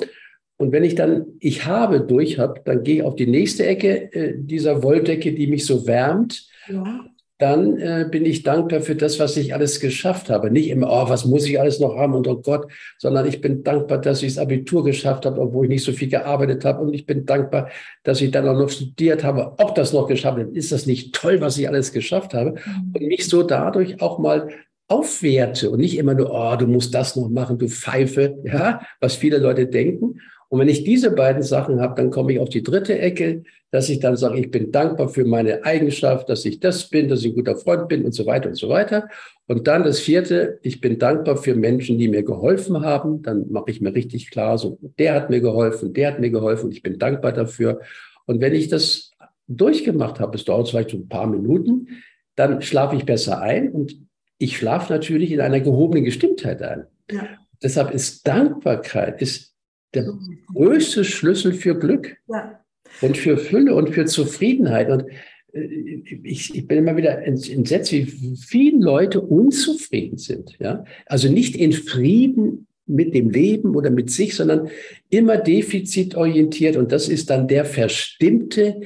Und 0.57 0.73
wenn 0.73 0.85
ich 0.85 0.95
dann 0.95 1.27
ich 1.39 1.67
habe 1.67 2.01
durch 2.01 2.39
habe, 2.39 2.63
dann 2.65 2.83
gehe 2.83 2.97
ich 2.97 3.03
auf 3.03 3.15
die 3.15 3.27
nächste 3.27 3.67
Ecke 3.67 4.11
äh, 4.15 4.35
dieser 4.39 4.83
Wolldecke, 4.83 5.35
die 5.35 5.49
mich 5.49 5.67
so 5.67 5.87
wärmt. 5.87 6.49
Ja 6.67 7.05
dann 7.39 7.79
äh, 7.79 8.07
bin 8.11 8.27
ich 8.27 8.43
dankbar 8.43 8.81
für 8.81 8.97
das, 8.97 9.21
was 9.21 9.37
ich 9.37 9.55
alles 9.55 9.79
geschafft 9.79 10.29
habe. 10.29 10.51
Nicht 10.51 10.69
immer, 10.69 10.89
oh, 10.91 11.09
was 11.09 11.25
muss 11.25 11.47
ich 11.47 11.61
alles 11.61 11.79
noch 11.79 11.97
haben 11.97 12.15
und 12.15 12.27
oh 12.27 12.37
Gott, 12.37 12.71
sondern 12.99 13.27
ich 13.27 13.41
bin 13.41 13.63
dankbar, 13.63 13.99
dass 13.99 14.23
ich 14.23 14.35
das 14.35 14.43
Abitur 14.43 14.85
geschafft 14.85 15.25
habe, 15.25 15.41
obwohl 15.41 15.67
ich 15.67 15.71
nicht 15.71 15.85
so 15.85 15.93
viel 15.93 16.09
gearbeitet 16.09 16.65
habe. 16.65 16.83
Und 16.83 16.95
ich 16.95 17.07
bin 17.07 17.27
dankbar, 17.27 17.71
dass 18.03 18.21
ich 18.21 18.33
dann 18.33 18.49
auch 18.49 18.59
noch 18.59 18.71
studiert 18.71 19.23
habe. 19.23 19.55
Ob 19.59 19.77
das 19.77 19.93
noch 19.93 20.09
geschafft 20.09 20.39
habe, 20.39 20.51
ist 20.53 20.73
das 20.73 20.87
nicht 20.87 21.15
toll, 21.15 21.41
was 21.41 21.57
ich 21.59 21.69
alles 21.69 21.93
geschafft 21.93 22.35
habe? 22.35 22.51
Mhm. 22.51 22.93
Und 22.95 23.07
mich 23.07 23.29
so 23.29 23.45
dadurch 23.45 24.03
auch 24.03 24.19
mal 24.19 24.49
aufwerte 24.89 25.71
und 25.71 25.81
nicht 25.81 25.97
immer 25.97 26.15
nur, 26.15 26.31
oh, 26.33 26.57
du 26.57 26.67
musst 26.67 26.95
das 26.95 27.15
noch 27.15 27.29
machen, 27.29 27.59
du 27.59 27.69
Pfeife, 27.69 28.39
ja, 28.43 28.81
was 29.01 29.15
viele 29.15 29.39
Leute 29.39 29.67
denken. 29.67 30.21
Und 30.51 30.61
wenn 30.61 30.69
ich 30.69 30.85
diese 30.85 31.11
beiden 31.11 31.43
Sachen 31.43 31.81
habe, 31.81 31.95
dann 31.97 32.11
komme 32.11 32.33
ich 32.33 32.41
auf 32.41 32.49
die 32.49 32.63
dritte 32.63 32.99
Ecke, 32.99 33.43
dass 33.71 33.91
ich 33.91 34.01
dann 34.01 34.17
sage, 34.17 34.39
ich 34.39 34.51
bin 34.51 34.73
dankbar 34.73 35.11
für 35.11 35.25
meine 35.25 35.65
Eigenschaft, 35.65 36.29
dass 36.31 36.45
ich 36.47 36.59
das 36.59 36.89
bin, 36.89 37.09
dass 37.09 37.21
ich 37.21 37.33
ein 37.33 37.35
guter 37.35 37.57
Freund 37.57 37.89
bin 37.89 38.05
und 38.05 38.13
so 38.13 38.25
weiter 38.25 38.49
und 38.49 38.55
so 38.55 38.71
weiter. 38.71 39.09
Und 39.47 39.67
dann 39.67 39.85
das 39.85 40.01
vierte, 40.01 40.59
ich 40.63 40.81
bin 40.81 40.99
dankbar 40.99 41.37
für 41.37 41.55
Menschen, 41.55 41.99
die 41.99 42.09
mir 42.09 42.23
geholfen 42.23 42.81
haben. 42.81 43.23
Dann 43.23 43.51
mache 43.51 43.71
ich 43.71 43.83
mir 43.83 43.95
richtig 43.95 44.31
klar, 44.31 44.57
so, 44.57 44.79
der 44.99 45.15
hat 45.15 45.29
mir 45.29 45.41
geholfen, 45.41 45.93
der 45.93 46.13
hat 46.13 46.21
mir 46.21 46.31
geholfen 46.31 46.67
und 46.67 46.73
ich 46.73 46.83
bin 46.83 46.99
dankbar 46.99 47.33
dafür. 47.33 47.81
Und 48.25 48.41
wenn 48.41 48.55
ich 48.55 48.69
das 48.69 49.13
durchgemacht 49.49 50.19
habe, 50.19 50.37
es 50.37 50.45
dauert 50.45 50.69
vielleicht 50.71 50.91
so 50.91 50.97
ein 50.97 51.09
paar 51.09 51.27
Minuten, 51.27 51.89
dann 52.37 52.63
schlafe 52.63 52.97
ich 52.97 53.05
besser 53.05 53.41
ein 53.41 53.71
und 53.71 53.97
ich 54.39 54.57
schlafe 54.57 54.93
natürlich 54.93 55.33
in 55.33 55.41
einer 55.41 55.61
gehobenen 55.61 56.05
Gestimmtheit 56.05 56.63
ein. 56.63 56.87
Ja. 57.11 57.27
Deshalb 57.63 57.91
ist 57.91 58.27
Dankbarkeit 58.27 59.21
ist 59.21 59.55
der 59.95 60.13
größte 60.53 61.05
Schlüssel 61.05 61.53
für 61.53 61.79
Glück. 61.79 62.17
Ja 62.29 62.59
und 63.01 63.17
für 63.17 63.37
Fülle 63.37 63.75
und 63.75 63.91
für 63.91 64.07
Zufriedenheit. 64.07 64.91
Und 64.91 65.05
äh, 65.53 66.03
ich, 66.25 66.55
ich 66.55 66.67
bin 66.67 66.79
immer 66.79 66.97
wieder 66.97 67.23
entsetzt, 67.23 67.93
wie 67.93 68.07
viele 68.07 68.79
Leute 68.79 69.21
unzufrieden 69.21 70.19
sind. 70.19 70.57
Ja? 70.59 70.85
Also 71.07 71.31
nicht 71.31 71.57
in 71.57 71.73
Frieden 71.73 72.67
mit 72.87 73.15
dem 73.15 73.31
Leben 73.31 73.77
oder 73.77 73.91
mit 73.91 74.11
sich, 74.11 74.35
sondern 74.35 74.69
immer 75.11 75.37
defizitorientiert. 75.37 76.77
Und 76.77 76.91
das 76.93 77.09
ist 77.09 77.31
dann 77.31 77.47
der 77.47 77.65
Verstimmte, 77.65 78.81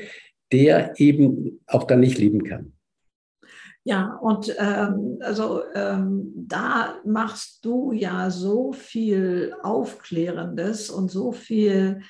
der 0.51 0.95
eben 0.97 1.61
auch 1.67 1.85
dann 1.85 2.01
nicht 2.01 2.19
lieben 2.19 2.45
kann. 2.45 2.72
Ja, 3.85 4.17
und 4.21 4.55
ähm, 4.59 5.19
also 5.23 5.63
ähm, 5.75 6.33
da 6.37 6.95
machst 7.05 7.65
du 7.65 7.93
ja 7.93 8.31
so 8.31 8.73
viel 8.73 9.57
Aufklärendes 9.63 10.89
und 10.89 11.11
so 11.11 11.33
viel 11.33 12.03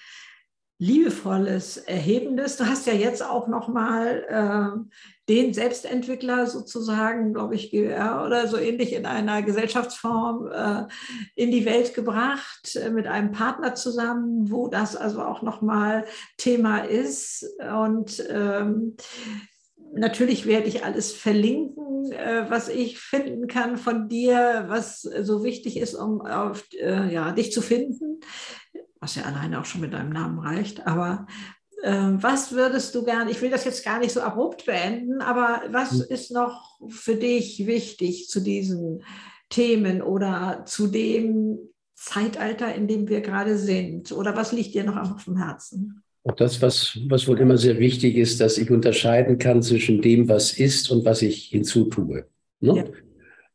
liebevolles, 0.82 1.76
erhebendes. 1.76 2.56
Du 2.56 2.66
hast 2.66 2.86
ja 2.88 2.92
jetzt 2.92 3.24
auch 3.24 3.46
noch 3.46 3.68
mal 3.68 4.24
äh, 4.28 5.32
den 5.32 5.54
Selbstentwickler 5.54 6.48
sozusagen, 6.48 7.32
glaube 7.32 7.54
ich, 7.54 7.70
GR 7.70 8.24
oder 8.26 8.48
so 8.48 8.56
ähnlich 8.56 8.92
in 8.92 9.06
einer 9.06 9.42
Gesellschaftsform 9.42 10.50
äh, 10.52 10.84
in 11.36 11.52
die 11.52 11.64
Welt 11.64 11.94
gebracht 11.94 12.74
äh, 12.74 12.90
mit 12.90 13.06
einem 13.06 13.30
Partner 13.30 13.76
zusammen, 13.76 14.50
wo 14.50 14.66
das 14.66 14.96
also 14.96 15.22
auch 15.22 15.42
noch 15.42 15.62
mal 15.62 16.04
Thema 16.36 16.78
ist 16.78 17.46
und 17.60 18.22
ähm, 18.28 18.96
Natürlich 19.94 20.46
werde 20.46 20.68
ich 20.68 20.84
alles 20.84 21.12
verlinken, 21.12 22.10
äh, 22.12 22.46
was 22.48 22.68
ich 22.68 22.98
finden 22.98 23.46
kann 23.46 23.76
von 23.76 24.08
dir, 24.08 24.64
was 24.68 25.02
so 25.02 25.44
wichtig 25.44 25.76
ist, 25.76 25.94
um 25.94 26.20
auf, 26.22 26.64
äh, 26.72 27.12
ja, 27.12 27.32
dich 27.32 27.52
zu 27.52 27.60
finden 27.60 28.20
was 29.02 29.16
ja 29.16 29.24
alleine 29.24 29.60
auch 29.60 29.64
schon 29.64 29.80
mit 29.80 29.92
deinem 29.92 30.10
Namen 30.10 30.38
reicht. 30.38 30.86
Aber 30.86 31.26
äh, 31.82 32.10
was 32.12 32.52
würdest 32.52 32.94
du 32.94 33.04
gerne, 33.04 33.30
ich 33.30 33.42
will 33.42 33.50
das 33.50 33.64
jetzt 33.64 33.84
gar 33.84 33.98
nicht 33.98 34.12
so 34.12 34.22
abrupt 34.22 34.64
beenden, 34.64 35.20
aber 35.20 35.62
was 35.70 35.90
hm. 35.90 36.04
ist 36.08 36.30
noch 36.30 36.78
für 36.88 37.16
dich 37.16 37.66
wichtig 37.66 38.28
zu 38.28 38.40
diesen 38.40 39.02
Themen 39.50 40.00
oder 40.00 40.62
zu 40.66 40.86
dem 40.86 41.58
Zeitalter, 41.94 42.72
in 42.74 42.86
dem 42.86 43.08
wir 43.08 43.20
gerade 43.20 43.58
sind? 43.58 44.12
Oder 44.12 44.36
was 44.36 44.52
liegt 44.52 44.74
dir 44.74 44.84
noch 44.84 44.96
auf 44.96 45.24
dem 45.24 45.36
Herzen? 45.36 46.04
Auch 46.24 46.36
das, 46.36 46.62
was, 46.62 46.98
was 47.08 47.26
wohl 47.26 47.40
immer 47.40 47.58
sehr 47.58 47.78
wichtig 47.78 48.16
ist, 48.16 48.40
dass 48.40 48.58
ich 48.58 48.70
unterscheiden 48.70 49.38
kann 49.38 49.62
zwischen 49.62 50.00
dem, 50.00 50.28
was 50.28 50.52
ist 50.52 50.90
und 50.90 51.04
was 51.04 51.22
ich 51.22 51.46
hinzutue. 51.46 52.26
Ne? 52.60 52.76
Ja. 52.76 52.84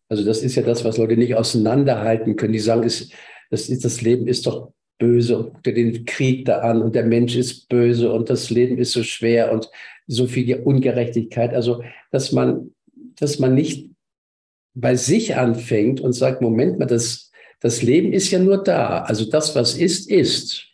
Also 0.10 0.26
das 0.26 0.42
ist 0.42 0.56
ja 0.56 0.64
das, 0.64 0.84
was 0.84 0.98
Leute 0.98 1.18
nicht 1.18 1.36
auseinanderhalten 1.36 2.36
können. 2.36 2.54
Die 2.54 2.60
sagen, 2.60 2.84
ist, 2.84 3.12
das, 3.50 3.70
ist, 3.70 3.86
das 3.86 4.02
Leben 4.02 4.28
ist 4.28 4.48
doch 4.48 4.72
böse 4.98 5.38
und 5.38 5.54
guck 5.54 5.64
dir 5.64 5.74
den 5.74 6.06
Krieg 6.06 6.46
da 6.46 6.60
an 6.60 6.82
und 6.82 6.96
der 6.96 7.06
Mensch 7.06 7.36
ist 7.36 7.70
böse 7.70 8.12
und 8.12 8.30
das 8.30 8.50
Leben 8.50 8.78
ist 8.78 8.92
so 8.92 9.04
schwer 9.04 9.52
und 9.52 9.70
so 10.08 10.28
viel 10.28 10.56
Ungerechtigkeit. 10.56 11.54
Also, 11.54 11.84
dass 12.12 12.32
man, 12.32 12.72
dass 13.16 13.40
man 13.40 13.54
nicht 13.54 13.92
bei 14.74 14.96
sich 14.96 15.36
anfängt 15.36 16.02
und 16.02 16.14
sagt, 16.14 16.42
Moment 16.42 16.80
mal, 16.80 16.86
das, 16.86 17.32
das 17.60 17.82
Leben 17.82 18.14
ist 18.14 18.32
ja 18.32 18.40
nur 18.40 18.64
da. 18.64 19.02
Also 19.04 19.30
das, 19.30 19.56
was 19.56 19.78
ist, 19.78 20.10
ist. 20.10 20.68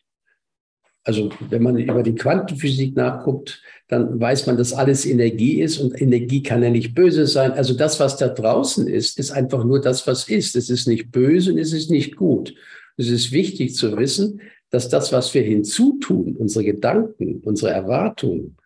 Also 1.04 1.30
wenn 1.50 1.64
man 1.64 1.78
über 1.78 2.02
die 2.02 2.16
Quantenphysik 2.16 2.96
nachguckt, 2.96 3.62
dann 3.90 4.20
weiß 4.20 4.48
man, 4.48 4.58
dass 4.58 4.74
alles 4.74 5.06
Energie 5.06 5.62
ist 5.62 5.78
und 5.80 6.00
Energie 6.02 6.42
kann 6.42 6.64
ja 6.64 6.70
nicht 6.70 6.96
böse 6.96 7.28
sein. 7.28 7.52
Also 7.52 7.74
das, 7.74 8.00
was 8.00 8.18
da 8.18 8.30
draußen 8.30 8.88
ist, 8.88 9.20
ist 9.20 9.32
einfach 9.32 9.66
nur 9.66 9.82
das, 9.82 10.08
was 10.08 10.30
ist. 10.30 10.56
Es 10.56 10.70
ist 10.70 10.88
nicht 10.88 11.12
böse 11.12 11.52
und 11.52 11.58
es 11.58 11.74
ist 11.74 11.92
nicht 11.92 12.16
gut. 12.16 12.56
Es 12.96 13.10
ist 13.10 13.32
wichtig 13.32 13.76
zu 13.76 13.98
wissen, 13.98 14.42
dass 14.70 14.90
das, 14.90 15.12
was 15.12 15.34
wir 15.34 15.44
hinzutun, 15.44 16.36
unsere 16.38 16.64
Gedanken, 16.66 17.42
unsere 17.44 17.72
Erwartungen 17.72 18.58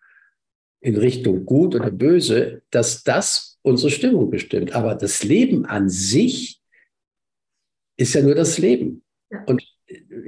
in 0.80 0.96
Richtung 0.96 1.44
gut 1.44 1.74
oder 1.74 1.90
böse, 1.90 2.62
dass 2.70 3.02
das 3.02 3.58
unsere 3.62 3.90
Stimmung 3.90 4.30
bestimmt. 4.30 4.74
Aber 4.74 4.94
das 4.94 5.24
Leben 5.24 5.66
an 5.66 5.88
sich 5.88 6.60
ist 7.96 8.14
ja 8.14 8.22
nur 8.22 8.36
das 8.36 8.58
Leben. 8.58 9.02
Und 9.46 9.62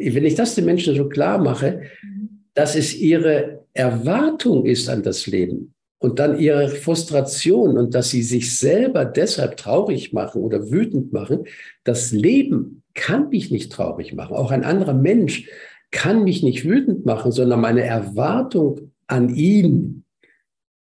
wenn 0.01 0.25
ich 0.25 0.35
das 0.35 0.55
den 0.55 0.65
Menschen 0.65 0.95
so 0.95 1.09
klar 1.09 1.39
mache, 1.39 1.83
mhm. 2.03 2.45
dass 2.55 2.75
es 2.77 2.97
ihre 2.97 3.65
Erwartung 3.73 4.67
ist 4.67 4.89
an 4.89 5.03
das 5.03 5.27
Leben 5.27 5.75
und 5.99 6.19
dann 6.19 6.39
ihre 6.39 6.69
Frustration 6.69 7.79
und 7.79 7.95
dass 7.95 8.11
sie 8.11 8.23
sich 8.23 8.59
selber 8.59 9.05
deshalb 9.05 9.57
traurig 9.57 10.13
machen 10.13 10.43
oder 10.43 10.71
wütend 10.71 11.13
machen, 11.13 11.45
das 11.85 12.11
Leben 12.11 12.83
kann 12.95 13.29
mich 13.29 13.51
nicht 13.51 13.71
traurig 13.71 14.15
machen. 14.15 14.35
Auch 14.35 14.51
ein 14.51 14.65
anderer 14.65 14.95
Mensch 14.95 15.49
kann 15.91 16.25
mich 16.25 16.43
nicht 16.43 16.65
wütend 16.65 17.05
machen, 17.05 17.33
sondern 17.33 17.61
meine 17.61 17.83
Erwartung 17.83 18.93
an 19.07 19.35
ihn 19.35 20.05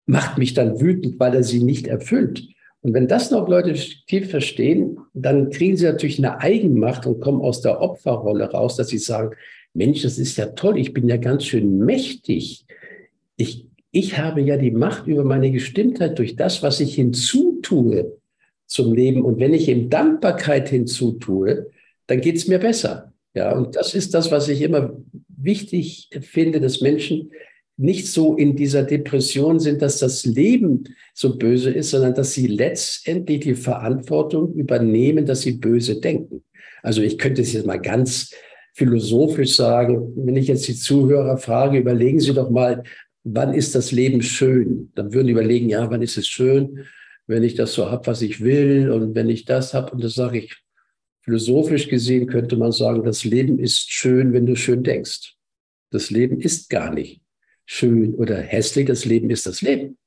macht 0.07 0.39
mich 0.39 0.55
dann 0.55 0.81
wütend, 0.81 1.19
weil 1.21 1.35
er 1.35 1.43
sie 1.43 1.63
nicht 1.63 1.87
erfüllt. 1.87 2.49
Und 2.87 2.95
wenn 2.95 3.09
das 3.09 3.33
noch 3.33 3.49
Leute 3.49 3.73
tief 4.07 4.31
verstehen, 4.31 5.01
dann 5.13 5.51
kriegen 5.51 5.77
sie 5.77 5.87
natürlich 5.87 6.19
eine 6.19 6.39
Eigenmacht 6.39 7.05
und 7.05 7.19
kommen 7.19 7.41
aus 7.41 7.61
der 7.61 7.81
Opferrolle 7.81 8.49
raus, 8.53 8.77
dass 8.77 8.87
sie 8.87 8.99
sagen, 8.99 9.35
Mensch, 9.75 10.03
das 10.03 10.19
ist 10.19 10.37
ja 10.37 10.47
toll, 10.47 10.79
ich 10.79 10.95
bin 10.95 11.09
ja 11.09 11.17
ganz 11.17 11.47
schön 11.47 11.79
mächtig. 11.79 12.65
Ich, 13.37 13.67
ich 13.91 14.19
habe 14.19 14.41
ja 14.41 14.57
die 14.57 14.71
Macht 14.71 15.09
über 15.09 15.25
meine 15.25 15.51
Gestimmtheit 15.51 16.17
durch 16.17 16.37
das, 16.37 16.63
was 16.63 16.79
ich 16.79 16.95
hinzutue 16.95 18.19
zum 18.67 18.95
Leben. 18.95 19.25
Und 19.25 19.41
wenn 19.41 19.53
ich 19.53 19.69
ihm 19.69 19.91
Dankbarkeit 19.91 20.69
hinzutue, 20.69 21.73
dann 22.07 22.21
geht 22.21 22.37
es 22.37 22.47
mir 22.47 22.61
besser. 22.61 23.13
Ja, 23.35 23.53
und 23.53 23.75
das 23.75 23.97
ist 23.97 24.15
das, 24.15 24.31
was 24.31 24.49
ich 24.49 24.63
immer 24.63 24.97
wichtig 25.27 26.09
finde, 26.21 26.61
dass 26.61 26.83
Menschen 26.83 27.33
nicht 27.77 28.07
so 28.07 28.37
in 28.37 28.57
dieser 28.57 28.83
Depression 28.85 29.61
sind, 29.61 29.83
dass 29.83 29.99
das 29.99 30.25
Leben 30.25 30.85
so 31.13 31.37
böse 31.37 31.71
ist, 31.71 31.91
sondern 31.91 32.15
dass 32.15 32.33
sie 32.33 32.47
letztendlich 32.47 33.41
die 33.41 33.55
Verantwortung 33.55 34.55
übernehmen, 34.55 35.27
dass 35.27 35.43
sie 35.43 35.53
böse 35.53 36.01
denken. 36.01 36.43
Also 36.83 37.03
ich 37.03 37.19
könnte 37.19 37.43
es 37.43 37.53
jetzt 37.53 37.67
mal 37.67 37.81
ganz 37.81 38.33
philosophisch 38.75 39.57
sagen, 39.57 40.13
wenn 40.17 40.37
ich 40.37 40.49
jetzt 40.49 40.69
die 40.69 40.75
Zuhörer 40.75 41.37
frage, 41.37 41.79
überlegen 41.79 42.21
Sie 42.21 42.33
doch 42.33 42.51
mal, 42.51 42.83
wann 43.25 43.53
ist 43.53 43.75
das 43.75 43.93
Leben 43.93 44.23
schön? 44.23 44.93
Dann 44.95 45.13
würden 45.13 45.29
überlegen, 45.29 45.69
ja, 45.69 45.91
wann 45.91 46.03
ist 46.03 46.17
es 46.17 46.29
schön, 46.29 46.85
wenn 47.27 47.43
ich 47.43 47.55
das 47.55 47.75
so 47.75 47.91
habe, 47.91 48.07
was 48.07 48.23
ich 48.23 48.43
will 48.43 48.91
und 48.91 49.15
wenn 49.15 49.29
ich 49.29 49.45
das 49.45 49.75
habe. 49.75 49.93
Und 49.93 50.05
das 50.05 50.15
sage 50.15 50.39
ich, 50.39 50.57
philosophisch 51.23 51.89
gesehen 51.89 52.27
könnte 52.27 52.57
man 52.57 52.73
sagen, 52.73 53.03
das 53.03 53.25
Leben 53.25 53.59
ist 53.59 53.91
schön, 53.91 54.33
wenn 54.33 54.47
du 54.47 54.57
schön 54.57 54.83
denkst. 54.83 55.35
Das 55.91 56.11
Leben 56.11 56.41
ist 56.41 56.71
gar 56.71 56.93
nicht 56.93 57.21
schön 57.67 58.15
oder 58.15 58.37
hässlich. 58.37 58.87
Das 58.87 59.05
Leben 59.05 59.29
ist 59.31 59.47
das 59.47 59.61
Leben. 59.61 59.99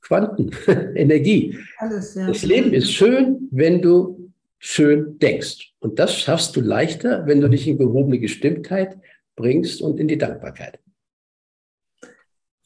Quanten, 0.00 0.50
Energie. 0.94 1.58
Alles, 1.78 2.14
ja. 2.14 2.26
Das 2.26 2.42
Leben 2.42 2.72
ist 2.72 2.92
schön, 2.92 3.48
wenn 3.50 3.82
du 3.82 4.32
schön 4.58 5.18
denkst. 5.18 5.72
Und 5.80 5.98
das 5.98 6.14
schaffst 6.14 6.54
du 6.56 6.60
leichter, 6.60 7.26
wenn 7.26 7.40
du 7.40 7.48
dich 7.48 7.66
in 7.66 7.78
gehobene 7.78 8.18
Gestimmtheit 8.18 8.98
bringst 9.34 9.82
und 9.82 9.98
in 9.98 10.08
die 10.08 10.18
Dankbarkeit. 10.18 10.78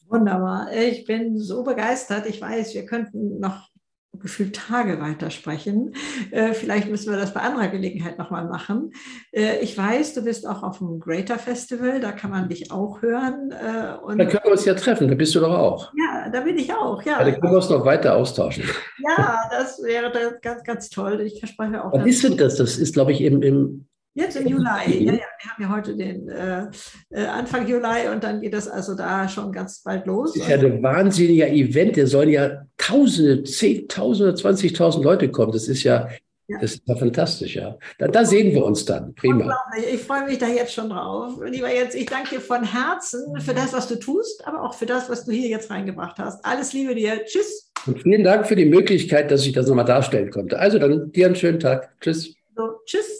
Wunderbar. 0.07 0.71
Ich 0.73 1.05
bin 1.05 1.37
so 1.37 1.63
begeistert. 1.63 2.25
Ich 2.27 2.41
weiß, 2.41 2.73
wir 2.73 2.85
könnten 2.85 3.39
noch 3.39 3.69
gefühlt 4.13 4.55
Tage 4.55 4.99
weitersprechen. 4.99 5.93
Äh, 6.31 6.53
vielleicht 6.53 6.89
müssen 6.89 7.11
wir 7.11 7.17
das 7.17 7.33
bei 7.33 7.41
anderer 7.41 7.67
Gelegenheit 7.67 8.17
nochmal 8.17 8.45
machen. 8.45 8.91
Äh, 9.31 9.59
ich 9.59 9.77
weiß, 9.77 10.13
du 10.13 10.23
bist 10.23 10.47
auch 10.47 10.63
auf 10.63 10.79
dem 10.79 10.99
Greater 10.99 11.37
Festival, 11.37 11.99
da 11.99 12.11
kann 12.11 12.31
man 12.31 12.49
dich 12.49 12.71
auch 12.71 13.01
hören. 13.01 13.51
Äh, 13.51 14.03
und 14.03 14.17
da 14.17 14.25
können 14.25 14.43
wir 14.45 14.51
uns 14.51 14.65
ja 14.65 14.73
treffen, 14.73 15.07
da 15.07 15.15
bist 15.15 15.35
du 15.35 15.39
doch 15.39 15.53
auch. 15.53 15.91
Ja, 15.95 16.29
da 16.29 16.41
bin 16.41 16.57
ich 16.57 16.73
auch, 16.73 17.01
ja. 17.03 17.19
ja 17.19 17.25
da 17.25 17.31
können 17.31 17.53
wir 17.53 17.57
uns 17.57 17.69
noch 17.69 17.85
weiter 17.85 18.15
austauschen. 18.15 18.63
Ja, 18.97 19.49
das 19.51 19.81
wäre 19.83 20.11
ganz, 20.41 20.63
ganz 20.63 20.89
toll. 20.89 21.21
Ich 21.21 21.39
verspreche 21.39 21.83
auch. 21.83 21.93
Was 21.93 22.05
ist 22.05 22.23
denn 22.23 22.37
das? 22.37 22.55
Das 22.55 22.77
ist, 22.77 22.93
glaube 22.93 23.11
ich, 23.11 23.21
im, 23.21 23.41
im 23.41 23.88
Jetzt 24.19 24.35
im 24.35 24.47
Juli, 24.47 24.63
ja, 24.65 25.13
ja, 25.13 25.13
wir 25.13 25.49
haben 25.49 25.63
ja 25.63 25.69
heute 25.69 25.95
den 25.95 26.27
äh, 26.27 26.67
äh, 27.09 27.25
Anfang 27.25 27.67
Juli 27.67 28.09
und 28.13 28.23
dann 28.23 28.41
geht 28.41 28.53
das 28.53 28.67
also 28.67 28.93
da 28.93 29.29
schon 29.29 29.53
ganz 29.53 29.81
bald 29.81 30.05
los. 30.07 30.33
Das 30.33 30.43
ist 30.43 30.49
ja 30.49 30.57
ein 30.57 30.83
wahnsinniger 30.83 31.47
Event, 31.47 31.97
da 31.97 32.05
sollen 32.05 32.29
ja 32.29 32.65
Tausende, 32.77 33.43
Zehntausende, 33.43 34.33
20.000 34.33 35.03
Leute 35.03 35.29
kommen. 35.29 35.51
Das 35.51 35.67
ist 35.67 35.83
ja, 35.83 36.09
ja. 36.47 36.57
Das 36.59 36.73
ist 36.73 36.81
ja 36.85 36.95
fantastisch, 36.95 37.55
ja. 37.55 37.77
Da, 37.99 38.07
da, 38.07 38.25
sehen 38.25 38.53
wir 38.53 38.65
uns 38.65 38.83
dann. 38.83 39.13
Prima. 39.13 39.55
Ich 39.93 40.01
freue 40.01 40.25
mich 40.25 40.39
da 40.39 40.47
jetzt 40.47 40.73
schon 40.73 40.89
drauf. 40.89 41.39
Lieber 41.45 41.71
Jens, 41.71 41.93
ich 41.93 42.07
danke 42.07 42.35
dir 42.35 42.41
von 42.41 42.63
Herzen 42.63 43.39
für 43.39 43.53
das, 43.53 43.71
was 43.71 43.87
du 43.87 43.95
tust, 43.99 44.45
aber 44.47 44.63
auch 44.63 44.73
für 44.73 44.87
das, 44.87 45.09
was 45.09 45.25
du 45.25 45.31
hier 45.31 45.47
jetzt 45.47 45.69
reingebracht 45.69 46.17
hast. 46.17 46.43
Alles 46.43 46.73
Liebe 46.73 46.95
dir. 46.95 47.23
Tschüss. 47.23 47.71
Und 47.85 48.01
vielen 48.01 48.23
Dank 48.23 48.47
für 48.47 48.55
die 48.55 48.65
Möglichkeit, 48.65 49.29
dass 49.29 49.45
ich 49.45 49.53
das 49.53 49.67
nochmal 49.67 49.85
darstellen 49.85 50.31
konnte. 50.31 50.57
Also 50.57 50.79
dann 50.79 51.11
dir 51.11 51.27
einen 51.27 51.35
schönen 51.35 51.59
Tag. 51.59 51.93
Tschüss. 52.01 52.33
So, 52.55 52.79
tschüss. 52.85 53.18